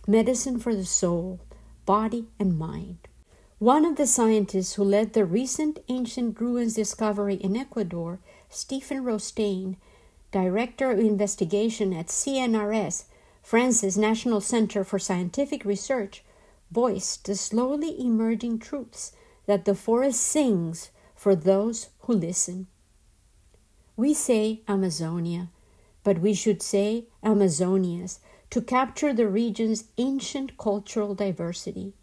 medicine 0.07 0.59
for 0.59 0.73
the 0.73 0.85
soul, 0.85 1.39
body, 1.85 2.27
and 2.39 2.57
mind. 2.57 2.97
One 3.59 3.85
of 3.85 3.95
the 3.95 4.07
scientists 4.07 4.73
who 4.73 4.83
led 4.83 5.13
the 5.13 5.25
recent 5.25 5.79
ancient 5.87 6.39
ruins 6.39 6.73
discovery 6.73 7.35
in 7.35 7.55
Ecuador, 7.55 8.19
Stephen 8.49 9.03
Rostain, 9.03 9.77
director 10.31 10.91
of 10.91 10.99
investigation 10.99 11.93
at 11.93 12.07
CNRS, 12.07 13.05
France's 13.41 13.97
National 13.97 14.41
Center 14.41 14.83
for 14.83 14.99
Scientific 14.99 15.63
Research, 15.63 16.23
voiced 16.71 17.25
the 17.25 17.35
slowly 17.35 17.99
emerging 17.99 18.59
truths 18.59 19.13
that 19.45 19.65
the 19.65 19.75
forest 19.75 20.21
sings 20.21 20.91
for 21.15 21.35
those 21.35 21.89
who 21.99 22.13
listen. 22.13 22.67
We 23.97 24.13
say 24.13 24.61
Amazonia, 24.67 25.49
but 26.03 26.19
we 26.19 26.33
should 26.33 26.61
say 26.61 27.05
Amazonias 27.23 28.19
to 28.49 28.61
capture 28.61 29.13
the 29.13 29.27
region's 29.27 29.85
ancient 29.97 30.57
cultural 30.57 31.15
diversity. 31.15 31.93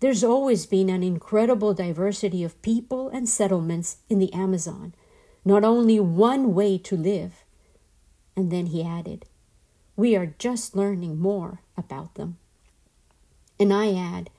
There's 0.00 0.24
always 0.24 0.66
been 0.66 0.88
an 0.88 1.02
incredible 1.02 1.72
diversity 1.72 2.42
of 2.42 2.60
people 2.62 3.08
and 3.10 3.28
settlements 3.28 3.98
in 4.08 4.18
the 4.18 4.32
Amazon, 4.32 4.94
not 5.44 5.62
only 5.62 6.00
one 6.00 6.54
way 6.54 6.78
to 6.78 6.96
live. 6.96 7.44
And 8.34 8.50
then 8.50 8.66
he 8.66 8.82
added, 8.82 9.26
We 9.96 10.16
are 10.16 10.34
just 10.38 10.74
learning 10.74 11.20
more 11.20 11.60
about 11.76 12.14
them. 12.14 12.38
And 13.58 13.72
I 13.72 13.92
add, 13.94 14.30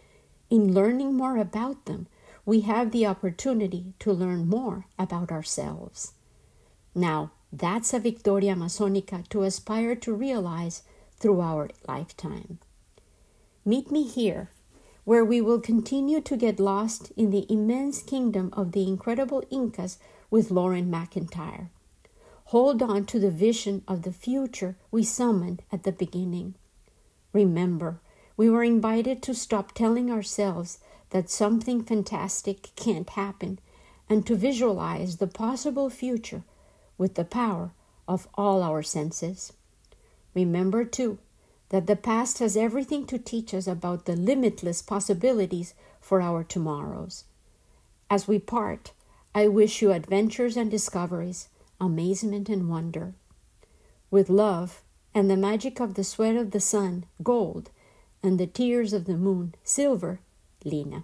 in 0.49 0.73
learning 0.73 1.13
more 1.13 1.37
about 1.37 1.85
them, 1.85 2.07
we 2.45 2.61
have 2.61 2.91
the 2.91 3.05
opportunity 3.05 3.93
to 3.99 4.11
learn 4.11 4.49
more 4.49 4.87
about 4.99 5.31
ourselves. 5.31 6.13
Now, 6.93 7.31
that's 7.53 7.93
a 7.93 7.99
Victoria 7.99 8.55
Amazonica 8.55 9.27
to 9.29 9.43
aspire 9.43 9.95
to 9.95 10.13
realize 10.13 10.83
through 11.19 11.41
our 11.41 11.69
lifetime. 11.87 12.59
Meet 13.63 13.91
me 13.91 14.03
here, 14.03 14.49
where 15.03 15.23
we 15.23 15.41
will 15.41 15.59
continue 15.59 16.21
to 16.21 16.37
get 16.37 16.59
lost 16.59 17.11
in 17.17 17.31
the 17.31 17.45
immense 17.49 18.01
kingdom 18.01 18.49
of 18.53 18.71
the 18.71 18.87
incredible 18.87 19.43
Incas 19.49 19.97
with 20.29 20.51
Loren 20.51 20.91
McIntyre. 20.91 21.69
Hold 22.45 22.81
on 22.81 23.05
to 23.05 23.19
the 23.19 23.31
vision 23.31 23.83
of 23.87 24.01
the 24.01 24.11
future 24.11 24.75
we 24.89 25.03
summoned 25.03 25.61
at 25.71 25.83
the 25.83 25.91
beginning. 25.91 26.55
Remember, 27.33 27.99
we 28.35 28.49
were 28.49 28.63
invited 28.63 29.21
to 29.23 29.33
stop 29.33 29.73
telling 29.73 30.11
ourselves 30.11 30.79
that 31.11 31.29
something 31.29 31.83
fantastic 31.83 32.69
can't 32.75 33.09
happen 33.11 33.59
and 34.09 34.25
to 34.25 34.35
visualize 34.35 35.17
the 35.17 35.27
possible 35.27 35.89
future 35.89 36.43
with 37.01 37.15
the 37.15 37.25
power 37.25 37.71
of 38.07 38.27
all 38.35 38.61
our 38.61 38.83
senses. 38.83 39.51
Remember, 40.35 40.85
too, 40.85 41.17
that 41.69 41.87
the 41.87 41.95
past 41.95 42.37
has 42.37 42.55
everything 42.55 43.07
to 43.07 43.17
teach 43.17 43.55
us 43.55 43.65
about 43.65 44.05
the 44.05 44.15
limitless 44.15 44.83
possibilities 44.83 45.73
for 45.99 46.21
our 46.21 46.43
tomorrows. 46.43 47.23
As 48.07 48.27
we 48.27 48.37
part, 48.37 48.91
I 49.33 49.47
wish 49.47 49.81
you 49.81 49.91
adventures 49.91 50.55
and 50.55 50.69
discoveries, 50.69 51.49
amazement 51.79 52.49
and 52.49 52.69
wonder. 52.69 53.15
With 54.11 54.29
love 54.29 54.83
and 55.15 55.27
the 55.27 55.35
magic 55.35 55.79
of 55.79 55.95
the 55.95 56.03
sweat 56.03 56.35
of 56.35 56.51
the 56.51 56.59
sun, 56.59 57.05
gold, 57.23 57.71
and 58.21 58.39
the 58.39 58.45
tears 58.45 58.93
of 58.93 59.05
the 59.05 59.17
moon, 59.17 59.55
silver, 59.63 60.19
Lina. 60.63 61.03